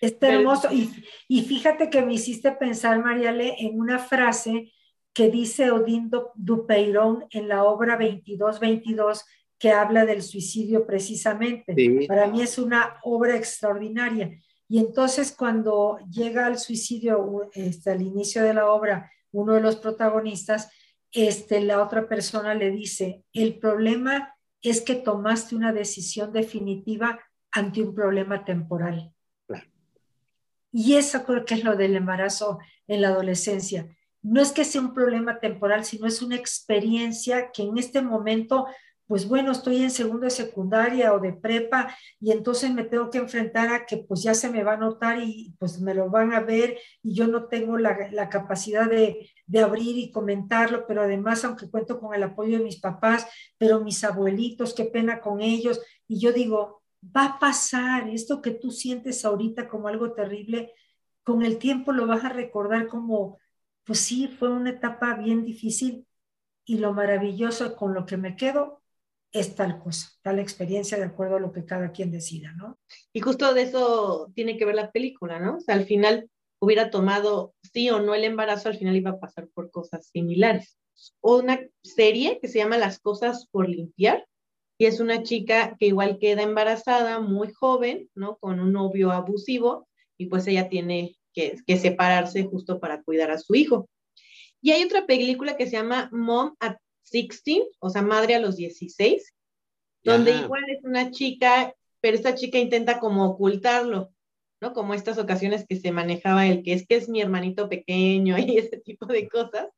Está 0.00 0.32
hermoso. 0.32 0.72
Y, 0.72 0.90
y, 1.28 1.42
fíjate 1.42 1.88
que 1.88 2.02
me 2.02 2.14
hiciste 2.14 2.50
pensar, 2.52 3.02
Mariale, 3.04 3.54
en 3.60 3.78
una 3.78 4.00
frase 4.00 4.72
que 5.16 5.30
dice 5.30 5.70
Odín 5.70 6.10
Dupeirón 6.34 7.24
en 7.30 7.48
la 7.48 7.64
obra 7.64 7.96
2222, 7.96 9.24
que 9.58 9.70
habla 9.72 10.04
del 10.04 10.20
suicidio 10.20 10.86
precisamente. 10.86 11.74
Para 12.06 12.26
mí 12.26 12.42
es 12.42 12.58
una 12.58 12.98
obra 13.02 13.34
extraordinaria. 13.34 14.38
Y 14.68 14.78
entonces 14.78 15.32
cuando 15.32 15.96
llega 16.10 16.44
al 16.44 16.58
suicidio, 16.58 17.48
este, 17.54 17.92
al 17.92 18.02
inicio 18.02 18.42
de 18.42 18.52
la 18.52 18.70
obra, 18.70 19.10
uno 19.32 19.54
de 19.54 19.62
los 19.62 19.76
protagonistas, 19.76 20.70
este, 21.10 21.62
la 21.62 21.82
otra 21.82 22.10
persona 22.10 22.52
le 22.52 22.70
dice, 22.70 23.24
el 23.32 23.58
problema 23.58 24.34
es 24.60 24.82
que 24.82 24.96
tomaste 24.96 25.56
una 25.56 25.72
decisión 25.72 26.30
definitiva 26.30 27.18
ante 27.52 27.80
un 27.80 27.94
problema 27.94 28.44
temporal. 28.44 29.14
Y 30.72 30.96
eso 30.96 31.24
creo 31.24 31.46
que 31.46 31.54
es 31.54 31.64
lo 31.64 31.74
del 31.74 31.96
embarazo 31.96 32.58
en 32.86 33.00
la 33.00 33.08
adolescencia 33.08 33.95
no 34.26 34.42
es 34.42 34.50
que 34.50 34.64
sea 34.64 34.80
un 34.80 34.92
problema 34.92 35.38
temporal, 35.38 35.84
sino 35.84 36.06
es 36.06 36.20
una 36.20 36.34
experiencia 36.34 37.52
que 37.52 37.62
en 37.62 37.78
este 37.78 38.02
momento, 38.02 38.66
pues 39.06 39.28
bueno, 39.28 39.52
estoy 39.52 39.84
en 39.84 39.90
segundo 39.92 40.24
de 40.24 40.30
secundaria 40.30 41.14
o 41.14 41.20
de 41.20 41.32
prepa 41.32 41.96
y 42.18 42.32
entonces 42.32 42.72
me 42.72 42.82
tengo 42.82 43.08
que 43.08 43.18
enfrentar 43.18 43.72
a 43.72 43.86
que 43.86 43.98
pues 43.98 44.24
ya 44.24 44.34
se 44.34 44.50
me 44.50 44.64
va 44.64 44.72
a 44.72 44.78
notar 44.78 45.22
y 45.22 45.54
pues 45.60 45.80
me 45.80 45.94
lo 45.94 46.10
van 46.10 46.34
a 46.34 46.40
ver 46.40 46.76
y 47.04 47.14
yo 47.14 47.28
no 47.28 47.44
tengo 47.44 47.78
la, 47.78 48.28
capacidad 48.28 48.90
de, 48.90 49.30
de 49.46 49.60
abrir 49.60 49.96
y 49.96 50.10
comentarlo, 50.10 50.86
pero 50.88 51.02
además, 51.02 51.44
aunque 51.44 51.70
cuento 51.70 52.00
con 52.00 52.12
el 52.12 52.24
apoyo 52.24 52.58
de 52.58 52.64
mis 52.64 52.80
papás, 52.80 53.28
pero 53.58 53.80
mis 53.80 54.02
abuelitos, 54.02 54.74
qué 54.74 54.86
pena 54.86 55.20
con 55.20 55.40
ellos, 55.40 55.80
y 56.08 56.18
yo 56.18 56.32
digo, 56.32 56.82
va 57.16 57.26
a 57.26 57.38
pasar 57.38 58.08
esto 58.08 58.42
que 58.42 58.50
tú 58.50 58.72
sientes 58.72 59.24
ahorita 59.24 59.68
como 59.68 59.86
algo 59.86 60.14
terrible, 60.14 60.72
con 61.22 61.42
el 61.42 61.58
tiempo 61.58 61.92
lo 61.92 62.08
vas 62.08 62.24
a 62.24 62.28
recordar 62.30 62.88
como 62.88 63.38
pues 63.86 64.00
sí, 64.00 64.28
fue 64.28 64.50
una 64.50 64.70
etapa 64.70 65.14
bien 65.14 65.44
difícil 65.44 66.06
y 66.64 66.78
lo 66.78 66.92
maravilloso 66.92 67.76
con 67.76 67.94
lo 67.94 68.04
que 68.04 68.16
me 68.16 68.36
quedo 68.36 68.82
es 69.32 69.54
tal 69.54 69.78
cosa, 69.78 70.10
tal 70.22 70.38
experiencia 70.38 70.98
de 70.98 71.04
acuerdo 71.04 71.36
a 71.36 71.40
lo 71.40 71.52
que 71.52 71.64
cada 71.64 71.92
quien 71.92 72.10
decida, 72.10 72.52
¿no? 72.52 72.78
Y 73.12 73.20
justo 73.20 73.54
de 73.54 73.62
eso 73.62 74.30
tiene 74.34 74.56
que 74.56 74.64
ver 74.64 74.74
la 74.74 74.90
película, 74.90 75.38
¿no? 75.38 75.56
O 75.56 75.60
sea, 75.60 75.74
al 75.74 75.84
final 75.84 76.28
hubiera 76.58 76.90
tomado 76.90 77.54
sí 77.72 77.90
o 77.90 78.00
no 78.00 78.14
el 78.14 78.24
embarazo, 78.24 78.68
al 78.68 78.78
final 78.78 78.96
iba 78.96 79.10
a 79.10 79.20
pasar 79.20 79.48
por 79.54 79.70
cosas 79.70 80.08
similares. 80.08 80.78
O 81.20 81.38
una 81.38 81.60
serie 81.82 82.40
que 82.40 82.48
se 82.48 82.58
llama 82.58 82.78
Las 82.78 82.98
cosas 82.98 83.46
por 83.50 83.68
limpiar, 83.68 84.26
y 84.78 84.86
es 84.86 85.00
una 85.00 85.22
chica 85.22 85.76
que 85.78 85.86
igual 85.86 86.18
queda 86.18 86.42
embarazada, 86.42 87.20
muy 87.20 87.52
joven, 87.52 88.10
¿no? 88.14 88.36
Con 88.38 88.60
un 88.60 88.72
novio 88.72 89.12
abusivo, 89.12 89.88
y 90.18 90.26
pues 90.26 90.46
ella 90.46 90.68
tiene 90.68 91.16
que, 91.36 91.76
separarse 91.76 92.44
justo 92.44 92.80
para 92.80 93.02
cuidar 93.02 93.30
a 93.30 93.38
su 93.38 93.54
hijo. 93.54 93.88
Y 94.62 94.72
hay 94.72 94.82
otra 94.82 95.06
película 95.06 95.56
que 95.56 95.66
se 95.66 95.72
llama 95.72 96.08
Mom 96.12 96.56
at 96.60 96.76
16, 97.12 97.62
o 97.78 97.90
sea, 97.90 98.02
Madre 98.02 98.34
a 98.34 98.40
los 98.40 98.56
16, 98.56 99.34
donde 100.02 100.32
igual 100.32 100.64
es 100.68 100.82
una 100.82 101.10
chica, 101.10 101.74
pero 102.00 102.16
esta 102.16 102.34
chica 102.34 102.58
intenta 102.58 102.98
como 102.98 103.26
ocultarlo, 103.26 104.12
¿no? 104.60 104.72
Como 104.72 104.94
estas 104.94 105.18
ocasiones 105.18 105.66
que 105.68 105.76
se 105.76 105.92
manejaba 105.92 106.46
el 106.46 106.62
que 106.62 106.72
es 106.72 106.86
que 106.86 106.96
es 106.96 107.08
mi 107.08 107.20
hermanito 107.20 107.68
pequeño 107.68 108.36
y 108.38 108.58
ese 108.58 108.78
tipo 108.78 109.06
de 109.06 109.28
cosas, 109.28 109.68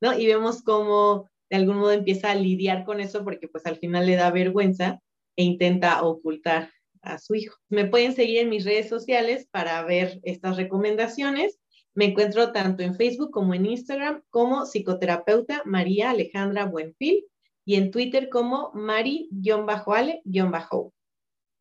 ¿no? 0.00 0.16
Y 0.18 0.26
vemos 0.26 0.62
cómo 0.62 1.28
de 1.48 1.56
algún 1.56 1.78
modo 1.78 1.92
empieza 1.92 2.30
a 2.30 2.34
lidiar 2.34 2.84
con 2.84 3.00
eso 3.00 3.24
porque 3.24 3.48
pues 3.48 3.66
al 3.66 3.78
final 3.78 4.06
le 4.06 4.16
da 4.16 4.30
vergüenza 4.30 5.00
e 5.36 5.44
intenta 5.44 6.02
ocultar 6.02 6.70
a 7.06 7.18
su 7.18 7.34
hijo. 7.34 7.56
Me 7.68 7.86
pueden 7.86 8.14
seguir 8.14 8.38
en 8.38 8.48
mis 8.48 8.64
redes 8.64 8.88
sociales 8.88 9.46
para 9.50 9.82
ver 9.84 10.20
estas 10.22 10.56
recomendaciones. 10.56 11.58
Me 11.94 12.06
encuentro 12.06 12.52
tanto 12.52 12.82
en 12.82 12.94
Facebook 12.94 13.30
como 13.30 13.54
en 13.54 13.66
Instagram 13.66 14.22
como 14.30 14.66
psicoterapeuta 14.66 15.62
María 15.64 16.10
Alejandra 16.10 16.66
Buenfil 16.66 17.24
y 17.64 17.76
en 17.76 17.90
Twitter 17.90 18.28
como 18.28 18.70
mari-ale-. 18.74 20.22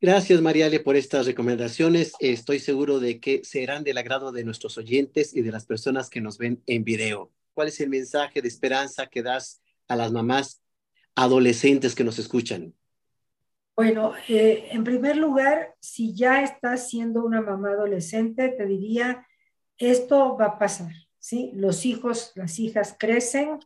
Gracias, 0.01 0.41
Mariale, 0.41 0.79
por 0.81 0.95
estas 0.95 1.25
recomendaciones. 1.25 2.13
Estoy 2.19 2.59
seguro 2.59 2.99
de 2.99 3.19
que 3.19 3.43
serán 3.43 3.83
del 3.83 3.97
agrado 3.97 4.31
de 4.31 4.43
nuestros 4.43 4.77
oyentes 4.77 5.33
y 5.35 5.41
de 5.41 5.51
las 5.51 5.65
personas 5.65 6.09
que 6.09 6.21
nos 6.21 6.37
ven 6.37 6.61
en 6.67 6.83
video. 6.83 7.31
¿Cuál 7.53 7.69
es 7.69 7.79
el 7.79 7.89
mensaje 7.89 8.41
de 8.41 8.47
esperanza 8.47 9.07
que 9.07 9.23
das 9.23 9.61
a 9.87 9.95
las 9.95 10.11
mamás 10.11 10.61
adolescentes 11.15 11.95
que 11.95 12.03
nos 12.03 12.19
escuchan? 12.19 12.73
Bueno, 13.75 14.13
eh, 14.29 14.69
en 14.71 14.85
primer 14.85 15.17
lugar, 15.17 15.75
si 15.81 16.15
ya 16.15 16.41
estás 16.43 16.89
siendo 16.89 17.25
una 17.25 17.41
mamá 17.41 17.71
adolescente, 17.71 18.47
te 18.47 18.65
diría, 18.65 19.27
esto 19.77 20.37
va 20.37 20.45
a 20.45 20.57
pasar, 20.57 20.93
¿sí? 21.19 21.51
Los 21.53 21.85
hijos, 21.85 22.31
las 22.35 22.57
hijas 22.59 22.95
crecen, 22.97 23.59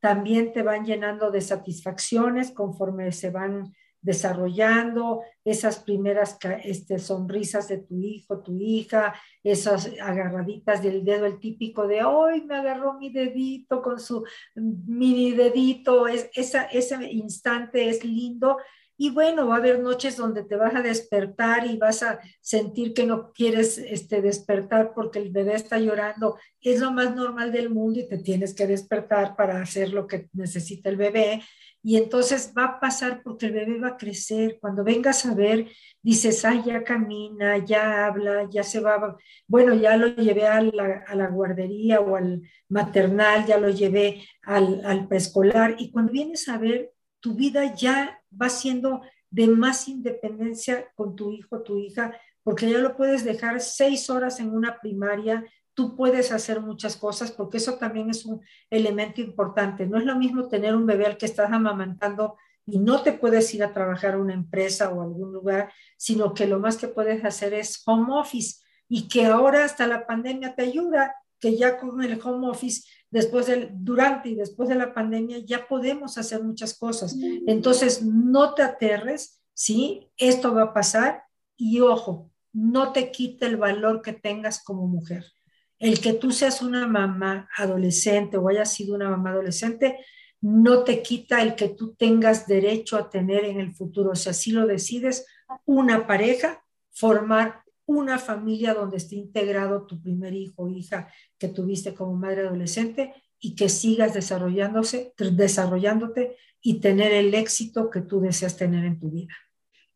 también 0.00 0.52
te 0.52 0.62
van 0.62 0.84
llenando 0.84 1.30
de 1.30 1.40
satisfacciones 1.40 2.50
conforme 2.50 3.12
se 3.12 3.30
van 3.30 3.72
desarrollando, 4.00 5.22
esas 5.44 5.78
primeras 5.78 6.36
este, 6.64 6.98
sonrisas 6.98 7.68
de 7.68 7.78
tu 7.78 8.00
hijo, 8.00 8.42
tu 8.42 8.58
hija, 8.58 9.14
esas 9.44 9.92
agarraditas 10.00 10.82
del 10.82 11.04
dedo, 11.04 11.24
el 11.24 11.38
típico 11.38 11.86
de, 11.86 12.02
hoy 12.02 12.42
me 12.42 12.56
agarró 12.56 12.94
mi 12.94 13.12
dedito 13.12 13.80
con 13.80 14.00
su 14.00 14.24
mini 14.56 15.30
dedito, 15.30 16.08
es, 16.08 16.28
esa, 16.34 16.64
ese 16.64 17.12
instante 17.12 17.88
es 17.88 18.04
lindo 18.04 18.56
y 19.02 19.10
bueno, 19.10 19.48
va 19.48 19.56
a 19.56 19.58
haber 19.58 19.80
noches 19.80 20.16
donde 20.16 20.44
te 20.44 20.54
vas 20.54 20.76
a 20.76 20.80
despertar 20.80 21.66
y 21.66 21.76
vas 21.76 22.04
a 22.04 22.20
sentir 22.40 22.94
que 22.94 23.04
no 23.04 23.32
quieres 23.32 23.76
este, 23.76 24.22
despertar 24.22 24.92
porque 24.94 25.18
el 25.18 25.32
bebé 25.32 25.54
está 25.54 25.76
llorando. 25.80 26.38
Es 26.60 26.78
lo 26.78 26.92
más 26.92 27.12
normal 27.16 27.50
del 27.50 27.68
mundo 27.68 27.98
y 27.98 28.08
te 28.08 28.18
tienes 28.18 28.54
que 28.54 28.68
despertar 28.68 29.34
para 29.34 29.60
hacer 29.60 29.92
lo 29.92 30.06
que 30.06 30.28
necesita 30.34 30.88
el 30.88 30.98
bebé. 30.98 31.42
Y 31.82 31.96
entonces 31.96 32.54
va 32.56 32.64
a 32.64 32.78
pasar 32.78 33.22
porque 33.24 33.46
el 33.46 33.54
bebé 33.54 33.80
va 33.80 33.88
a 33.88 33.96
crecer. 33.96 34.58
Cuando 34.60 34.84
vengas 34.84 35.26
a 35.26 35.34
ver, 35.34 35.66
dices, 36.00 36.44
ay, 36.44 36.62
ya 36.64 36.84
camina, 36.84 37.58
ya 37.58 38.06
habla, 38.06 38.48
ya 38.52 38.62
se 38.62 38.78
va. 38.78 39.16
Bueno, 39.48 39.74
ya 39.74 39.96
lo 39.96 40.14
llevé 40.14 40.46
a 40.46 40.62
la, 40.62 41.02
a 41.08 41.16
la 41.16 41.26
guardería 41.26 41.98
o 41.98 42.14
al 42.14 42.42
maternal, 42.68 43.46
ya 43.46 43.58
lo 43.58 43.68
llevé 43.68 44.24
al, 44.44 44.80
al 44.84 45.08
preescolar. 45.08 45.74
Y 45.76 45.90
cuando 45.90 46.12
vienes 46.12 46.48
a 46.48 46.56
ver, 46.56 46.92
tu 47.22 47.34
vida 47.34 47.74
ya 47.74 48.20
va 48.30 48.50
siendo 48.50 49.00
de 49.30 49.46
más 49.46 49.88
independencia 49.88 50.88
con 50.94 51.16
tu 51.16 51.30
hijo, 51.30 51.62
tu 51.62 51.78
hija, 51.78 52.14
porque 52.42 52.68
ya 52.68 52.78
lo 52.78 52.96
puedes 52.96 53.24
dejar 53.24 53.60
seis 53.60 54.10
horas 54.10 54.40
en 54.40 54.52
una 54.52 54.80
primaria, 54.80 55.44
tú 55.72 55.96
puedes 55.96 56.32
hacer 56.32 56.60
muchas 56.60 56.96
cosas, 56.96 57.30
porque 57.30 57.58
eso 57.58 57.78
también 57.78 58.10
es 58.10 58.26
un 58.26 58.42
elemento 58.68 59.20
importante. 59.20 59.86
No 59.86 59.98
es 59.98 60.04
lo 60.04 60.16
mismo 60.16 60.48
tener 60.48 60.74
un 60.74 60.84
bebé 60.84 61.06
al 61.06 61.16
que 61.16 61.26
estás 61.26 61.50
amamantando 61.50 62.36
y 62.66 62.78
no 62.78 63.02
te 63.02 63.12
puedes 63.12 63.54
ir 63.54 63.62
a 63.62 63.72
trabajar 63.72 64.14
a 64.14 64.18
una 64.18 64.34
empresa 64.34 64.90
o 64.90 65.00
algún 65.00 65.32
lugar, 65.32 65.72
sino 65.96 66.34
que 66.34 66.46
lo 66.46 66.58
más 66.58 66.76
que 66.76 66.88
puedes 66.88 67.24
hacer 67.24 67.54
es 67.54 67.82
home 67.86 68.12
office 68.12 68.60
y 68.88 69.08
que 69.08 69.26
ahora 69.26 69.64
hasta 69.64 69.86
la 69.86 70.06
pandemia 70.06 70.54
te 70.54 70.62
ayuda, 70.62 71.14
que 71.40 71.56
ya 71.56 71.78
con 71.78 72.02
el 72.02 72.20
home 72.22 72.48
office 72.48 72.82
después 73.12 73.46
del, 73.46 73.68
durante 73.72 74.30
y 74.30 74.34
después 74.34 74.68
de 74.68 74.74
la 74.74 74.92
pandemia 74.92 75.38
ya 75.38 75.68
podemos 75.68 76.18
hacer 76.18 76.42
muchas 76.42 76.74
cosas. 76.74 77.14
Entonces, 77.46 78.02
no 78.02 78.54
te 78.54 78.62
aterres, 78.62 79.40
¿sí? 79.54 80.10
Esto 80.16 80.54
va 80.54 80.62
a 80.62 80.74
pasar 80.74 81.24
y 81.56 81.80
ojo, 81.80 82.30
no 82.52 82.92
te 82.92 83.12
quite 83.12 83.46
el 83.46 83.58
valor 83.58 84.02
que 84.02 84.14
tengas 84.14 84.64
como 84.64 84.88
mujer. 84.88 85.24
El 85.78 86.00
que 86.00 86.14
tú 86.14 86.32
seas 86.32 86.62
una 86.62 86.86
mamá 86.86 87.48
adolescente 87.56 88.38
o 88.38 88.48
hayas 88.48 88.72
sido 88.72 88.94
una 88.94 89.10
mamá 89.10 89.30
adolescente, 89.30 89.98
no 90.40 90.82
te 90.82 91.02
quita 91.02 91.42
el 91.42 91.54
que 91.54 91.68
tú 91.68 91.94
tengas 91.94 92.46
derecho 92.46 92.96
a 92.96 93.10
tener 93.10 93.44
en 93.44 93.60
el 93.60 93.72
futuro. 93.74 94.12
O 94.12 94.16
sea, 94.16 94.32
si 94.32 94.52
lo 94.52 94.66
decides, 94.66 95.26
una 95.66 96.06
pareja, 96.06 96.64
formar 96.90 97.62
una 97.86 98.18
familia 98.18 98.74
donde 98.74 98.96
esté 98.96 99.16
integrado 99.16 99.86
tu 99.86 100.00
primer 100.00 100.34
hijo 100.34 100.64
o 100.64 100.68
hija 100.68 101.12
que 101.38 101.48
tuviste 101.48 101.94
como 101.94 102.14
madre 102.14 102.42
adolescente 102.42 103.12
y 103.40 103.54
que 103.54 103.68
sigas 103.68 104.14
desarrollándose, 104.14 105.14
desarrollándote 105.18 106.36
y 106.60 106.80
tener 106.80 107.12
el 107.12 107.34
éxito 107.34 107.90
que 107.90 108.00
tú 108.00 108.20
deseas 108.20 108.56
tener 108.56 108.84
en 108.84 109.00
tu 109.00 109.10
vida. 109.10 109.34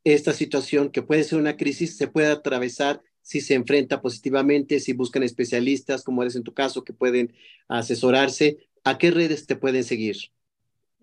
Esta 0.03 0.33
situación 0.33 0.91
que 0.91 1.03
puede 1.03 1.25
ser 1.25 1.39
una 1.39 1.57
crisis 1.57 1.97
se 1.97 2.09
puede 2.09 2.29
atravesar 2.29 3.03
si 3.23 3.41
se 3.41 3.55
enfrenta 3.55 4.01
positivamente, 4.01 4.79
si 4.79 4.93
buscan 4.93 5.25
especialistas, 5.25 6.05
como 6.05 6.23
eres 6.23 6.37
en 6.37 6.45
tu 6.45 6.55
caso, 6.55 6.85
que 6.85 6.93
pueden 6.93 7.35
asesorarse. 7.69 8.69
¿A 8.85 8.99
qué 8.99 9.11
redes 9.11 9.47
te 9.47 9.57
pueden 9.57 9.83
seguir? 9.83 10.17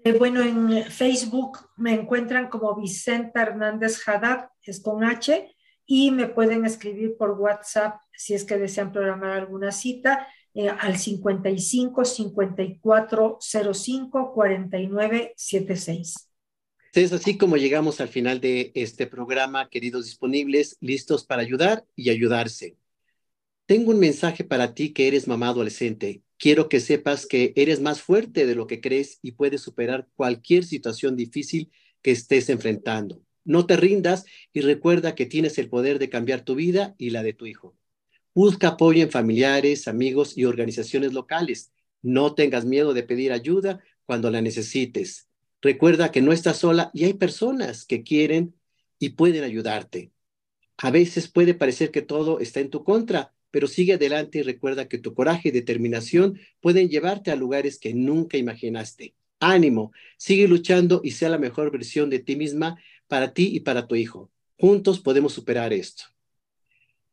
Eh, 0.06 0.14
bueno, 0.14 0.42
en 0.42 0.86
Facebook 0.90 1.60
me 1.76 1.94
encuentran 1.94 2.50
como 2.50 2.76
Vicenta 2.76 3.42
Hernández 3.42 4.02
Haddad, 4.08 4.50
es 4.62 4.82
con 4.82 5.04
H, 5.04 5.54
y 5.86 6.12
me 6.12 6.28
pueden 6.28 6.66
escribir 6.66 7.18
por 7.18 7.32
WhatsApp 7.32 8.00
si 8.16 8.34
es 8.34 8.44
que 8.44 8.58
desean 8.58 8.92
programar 8.92 9.32
alguna 9.32 9.72
cita 9.72 10.28
eh, 10.54 10.70
al 10.70 10.98
55 10.98 12.06
54 12.06 13.40
05 13.42 14.34
49 14.34 15.34
76. 15.36 16.30
Es 16.94 17.12
así 17.12 17.38
como 17.38 17.58
llegamos 17.58 18.00
al 18.02 18.08
final 18.08 18.40
de 18.40 18.72
este 18.76 19.08
programa, 19.08 19.68
queridos 19.70 20.06
disponibles, 20.06 20.78
listos 20.80 21.26
para 21.26 21.42
ayudar 21.42 21.84
y 21.96 22.12
ayudarse. 22.12 22.78
Tengo 23.66 23.92
un 23.92 24.00
mensaje 24.00 24.44
para 24.44 24.76
ti 24.76 24.94
que 24.94 25.08
eres 25.08 25.28
mamá 25.28 25.48
adolescente. 25.48 26.22
Quiero 26.38 26.70
que 26.70 26.80
sepas 26.80 27.26
que 27.26 27.54
eres 27.56 27.82
más 27.82 28.02
fuerte 28.02 28.46
de 28.46 28.54
lo 28.54 28.68
que 28.68 28.80
crees 28.80 29.18
y 29.24 29.32
puedes 29.32 29.62
superar 29.62 30.08
cualquier 30.16 30.66
situación 30.66 31.16
difícil 31.16 31.72
que 32.04 32.12
estés 32.12 32.50
enfrentando. 32.50 33.24
No 33.46 33.66
te 33.66 33.78
rindas 33.78 34.26
y 34.54 34.62
recuerda 34.62 35.16
que 35.16 35.26
tienes 35.26 35.58
el 35.58 35.70
poder 35.70 36.00
de 36.00 36.10
cambiar 36.10 36.42
tu 36.42 36.56
vida 36.56 36.96
y 36.98 37.10
la 37.10 37.24
de 37.24 37.34
tu 37.34 37.46
hijo. 37.46 37.76
Busca 38.34 38.70
apoyo 38.70 39.04
en 39.04 39.12
familiares, 39.12 39.88
amigos 39.88 40.38
y 40.38 40.46
organizaciones 40.46 41.14
locales. 41.14 41.72
No 42.02 42.34
tengas 42.34 42.66
miedo 42.66 42.94
de 42.94 43.04
pedir 43.04 43.32
ayuda 43.32 43.82
cuando 44.06 44.32
la 44.32 44.42
necesites. 44.42 45.28
Recuerda 45.62 46.12
que 46.12 46.22
no 46.22 46.32
estás 46.32 46.58
sola 46.58 46.90
y 46.94 47.06
hay 47.06 47.14
personas 47.14 47.86
que 47.86 48.04
quieren 48.04 48.56
y 49.00 49.10
pueden 49.10 49.44
ayudarte. 49.44 50.12
A 50.78 50.92
veces 50.92 51.28
puede 51.28 51.54
parecer 51.54 51.92
que 51.92 52.02
todo 52.02 52.40
está 52.40 52.60
en 52.60 52.70
tu 52.70 52.84
contra, 52.84 53.34
pero 53.52 53.68
sigue 53.68 53.94
adelante 53.94 54.40
y 54.40 54.42
recuerda 54.42 54.88
que 54.88 54.98
tu 54.98 55.14
coraje 55.14 55.50
y 55.50 55.52
determinación 55.52 56.40
pueden 56.60 56.90
llevarte 56.90 57.32
a 57.32 57.36
lugares 57.36 57.78
que 57.78 57.94
nunca 57.94 58.38
imaginaste. 58.38 59.14
Ánimo, 59.40 59.92
sigue 60.18 60.48
luchando 60.48 61.02
y 61.04 61.12
sea 61.12 61.30
la 61.30 61.38
mejor 61.38 61.70
versión 61.72 62.10
de 62.10 62.20
ti 62.20 62.36
misma 62.36 62.78
para 63.14 63.32
ti 63.32 63.52
y 63.54 63.60
para 63.60 63.86
tu 63.86 63.94
hijo. 63.94 64.32
Juntos 64.58 65.00
podemos 65.00 65.34
superar 65.34 65.72
esto. 65.72 66.06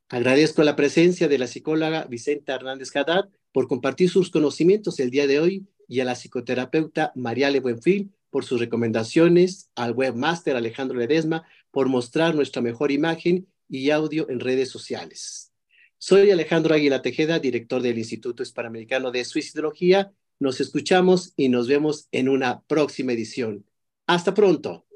Agradezco 0.09 0.63
la 0.63 0.75
presencia 0.75 1.29
de 1.29 1.37
la 1.37 1.47
psicóloga 1.47 2.07
Vicenta 2.07 2.55
Hernández 2.55 2.97
Haddad 2.97 3.29
por 3.53 3.69
compartir 3.69 4.09
sus 4.09 4.31
conocimientos 4.31 4.99
el 4.99 5.11
día 5.11 5.27
de 5.27 5.41
hoy 5.41 5.67
y 5.89 6.01
a 6.01 6.07
la 6.07 6.15
psicoterapeuta 6.15 7.13
Mariale 7.17 7.61
Buenfil 7.61 8.15
por 8.31 8.47
sus 8.47 8.61
recomendaciones, 8.61 9.69
al 9.75 9.93
webmaster 9.93 10.57
Alejandro 10.57 10.99
Ledesma 10.99 11.47
por 11.71 11.91
mostrar 11.91 12.35
nuestra 12.35 12.63
mejor 12.63 12.93
imagen 12.93 13.47
y 13.69 13.91
audio 13.91 14.27
en 14.31 14.41
redes 14.41 14.71
sociales. 14.71 15.53
Soy 15.99 16.31
Alejandro 16.31 16.75
Águila 16.75 17.03
Tejeda, 17.03 17.41
director 17.41 17.83
del 17.83 17.99
Instituto 17.99 18.43
Hispanoamericano 18.43 19.11
de 19.11 19.23
Suicidología. 19.27 20.15
Nos 20.39 20.63
escuchamos 20.63 21.35
y 21.37 21.51
nos 21.51 21.69
vemos 21.69 22.09
en 22.11 22.31
una 22.31 22.63
próxima 22.63 23.13
edición. 23.13 23.67
Hasta 24.07 24.33
pronto. 24.33 24.87